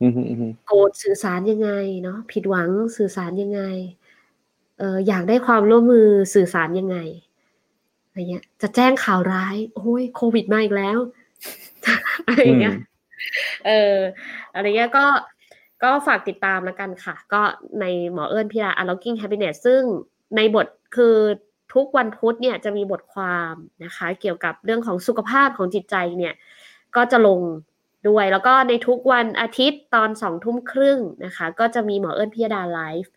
[0.01, 1.71] อืมอืมอืมโกรธสื่อสารยังไง
[2.03, 3.61] เนาะผิดหวังสื่อสารยังไง
[4.79, 6.97] เอออยากได้ความร่วมมือสื่อสารยังไง
[8.07, 10.97] อะไรเงี้ย จะแจ้งข่าวร้าย โอ้ยโควิดมาอีกแล้ว
[12.27, 12.75] อะไรเงี้ย
[13.65, 13.97] เออ
[14.53, 15.05] อะไรเงี้ยก็
[15.83, 17.41] ก็ฝากติดตามแล้วกันค่ะ ก็
[17.79, 19.81] ในหมอเอิญพิรา unlocking happiness ซึ่ง
[20.35, 21.15] ในบทคือ
[21.73, 23.53] ทุกวันพุธเนี่ยจะมีบทความ
[23.83, 26.33] นะคะ เกี่ยวกับเรื่องของสุขภาพของจิตใจเนี่ย
[26.95, 27.39] ก็จะลง
[28.07, 33.11] ด้วย แล้วก็ในทุกวันอาทิตย์ตอนสองทุ่มครึ่งนะคะ ก็จะมีหมอเอิญพิยดาไลฟ์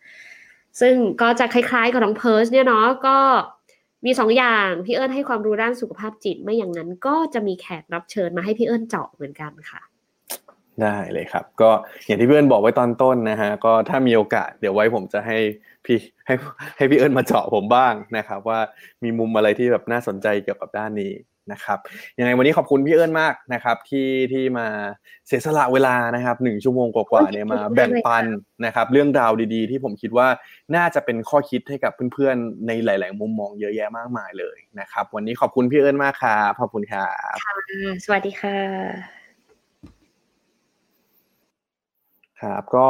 [0.81, 3.17] ซึ่งก็จะคล้ายๆกับน้องเพิร์สเนี่ยเนาะก็
[4.05, 9.81] มีสองอย่างพี่เอิญให้ความรู้ด้านสุขภาพจิตไม่อย่างนั้นก็จะมีแขกรับเชิญมาให้พี่เอิญเจาะเหมือนกันค่ะ
[10.81, 11.69] ได้เลยครับ ก็
[12.05, 15.37] อย่างที่พี่เอิญบอกไว้ตอนต้นนะฮะก็ถ้ามีโอกาสเดี๋ยวไว้ผมจะให้
[15.85, 16.33] พี่ให้
[16.77, 18.59] ให้พี่เอิญมาเจาะผมบ้างนะครับ ว่า
[19.03, 21.11] มีมุมอะไรที่แบบน่าสนใจเกี่ยวกับด้านนี้
[21.51, 21.79] นะครับ
[22.19, 24.67] ยังไงวันนี้ขอบคุณพี่เอิญมากนะครับ ที่ที่มา
[25.27, 28.25] เสียสละเวลานะครับหนึ่งชั่วโมงกว่าๆเนี่ยมาแบ่งปัน
[28.65, 30.27] นะครับ เรื่องราวดีๆ ที่ผมคิดว่า
[30.75, 37.35] น่าจะเป็นข้อคิดให้กับเพื่อนๆ ในหลาย ๆ มุมมองเยอะแยะมากมายเลยนะครับ วันนี้ขอบคุณพี่เอิญมากครับขอบคุณครับ
[38.05, 38.57] สวัสดีค่ะ
[42.41, 42.85] ครับก็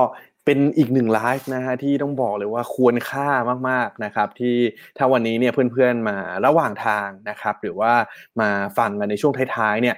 [0.46, 3.30] เป็นอีกหนึ่งไลฟ์นะฮะที่ต้องบอกเลยว่าควรค่า
[3.70, 4.56] มากๆนะครับ ที่
[4.98, 7.94] ถ้าวันนี้เนี่ยเพื่อนๆมาระหว่างทางนะครับ หรือว่า
[8.42, 9.96] มาฟังกันในช่วงท้ายๆเนี่ย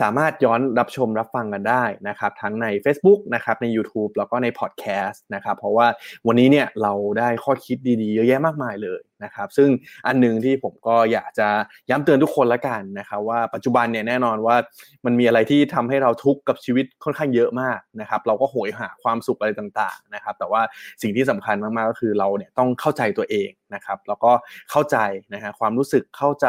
[0.00, 5.86] สามารถย้อนรับชมรับฟังกันได้นะครับ ทั้งใน Facebook นะครับใน YouTube แล้วก็ในพอดแคสต์นะครับ เพราะว่า
[6.26, 9.68] วันนี้เนี่ยเราได้ข้อคิดดีๆ เยอะแยะมากมายเลย นะครับซึ่ง
[10.06, 11.48] อันหนึ่งที่ผมก็อยากจะ
[11.90, 14.56] ย้ำเตือนทุกคนละกันนะครับว่าปัจจุบันเนี่ยแน่นอนว่า
[15.04, 20.62] มันมีอะไรที่ทำให้เราทุกข์กับชีวิตค่อนข้างเยอะมากนะครับเราก็โหยหาความสุขอะไรต่างๆนะครับแต่ว่า
[21.02, 24.32] สิ่งที่สำคัญมากๆก็คือเราเนี่ยต้องเข้าใจตัวเองนะครับแล้วก็
[24.70, 24.96] เข้าใจ
[25.34, 26.46] นะฮะความรู้สึกเข้าใจ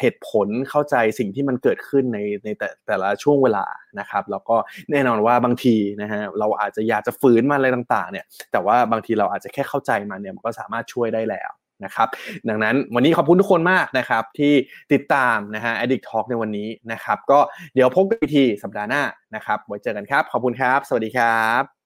[0.00, 3.66] เหตุผลเข้าใจสิ่งที่มันเกิดขึ้นในในแต่แต่ละช่วงเวลา
[4.00, 4.56] นะครับแล้วก็
[4.90, 11.50] แน่นอนว่าบางทีนะฮะเราอาจจะอยากจะฝืนมันอะไรต่างๆเนี่ยแต่ว่าบางทีเราอาจจะแค่เข้าใจมันเนี่ยมันก็สามารถช่วยได้แล้ว
[11.84, 12.08] นะครับ
[12.48, 14.52] ดังนั้นวันนี้ขอบคุณทุกคนมากนะครับที่
[14.92, 17.38] ติดตามนะฮะ Addict Talk ในวันนี้นะครับ ก็
[17.74, 19.02] เดี๋ยวพบกันอีกทีสัปดาห์หน้า
[19.34, 21.83] นะครับไว้เจอกันครับ ขอบคุณครับ สวัสดีครับ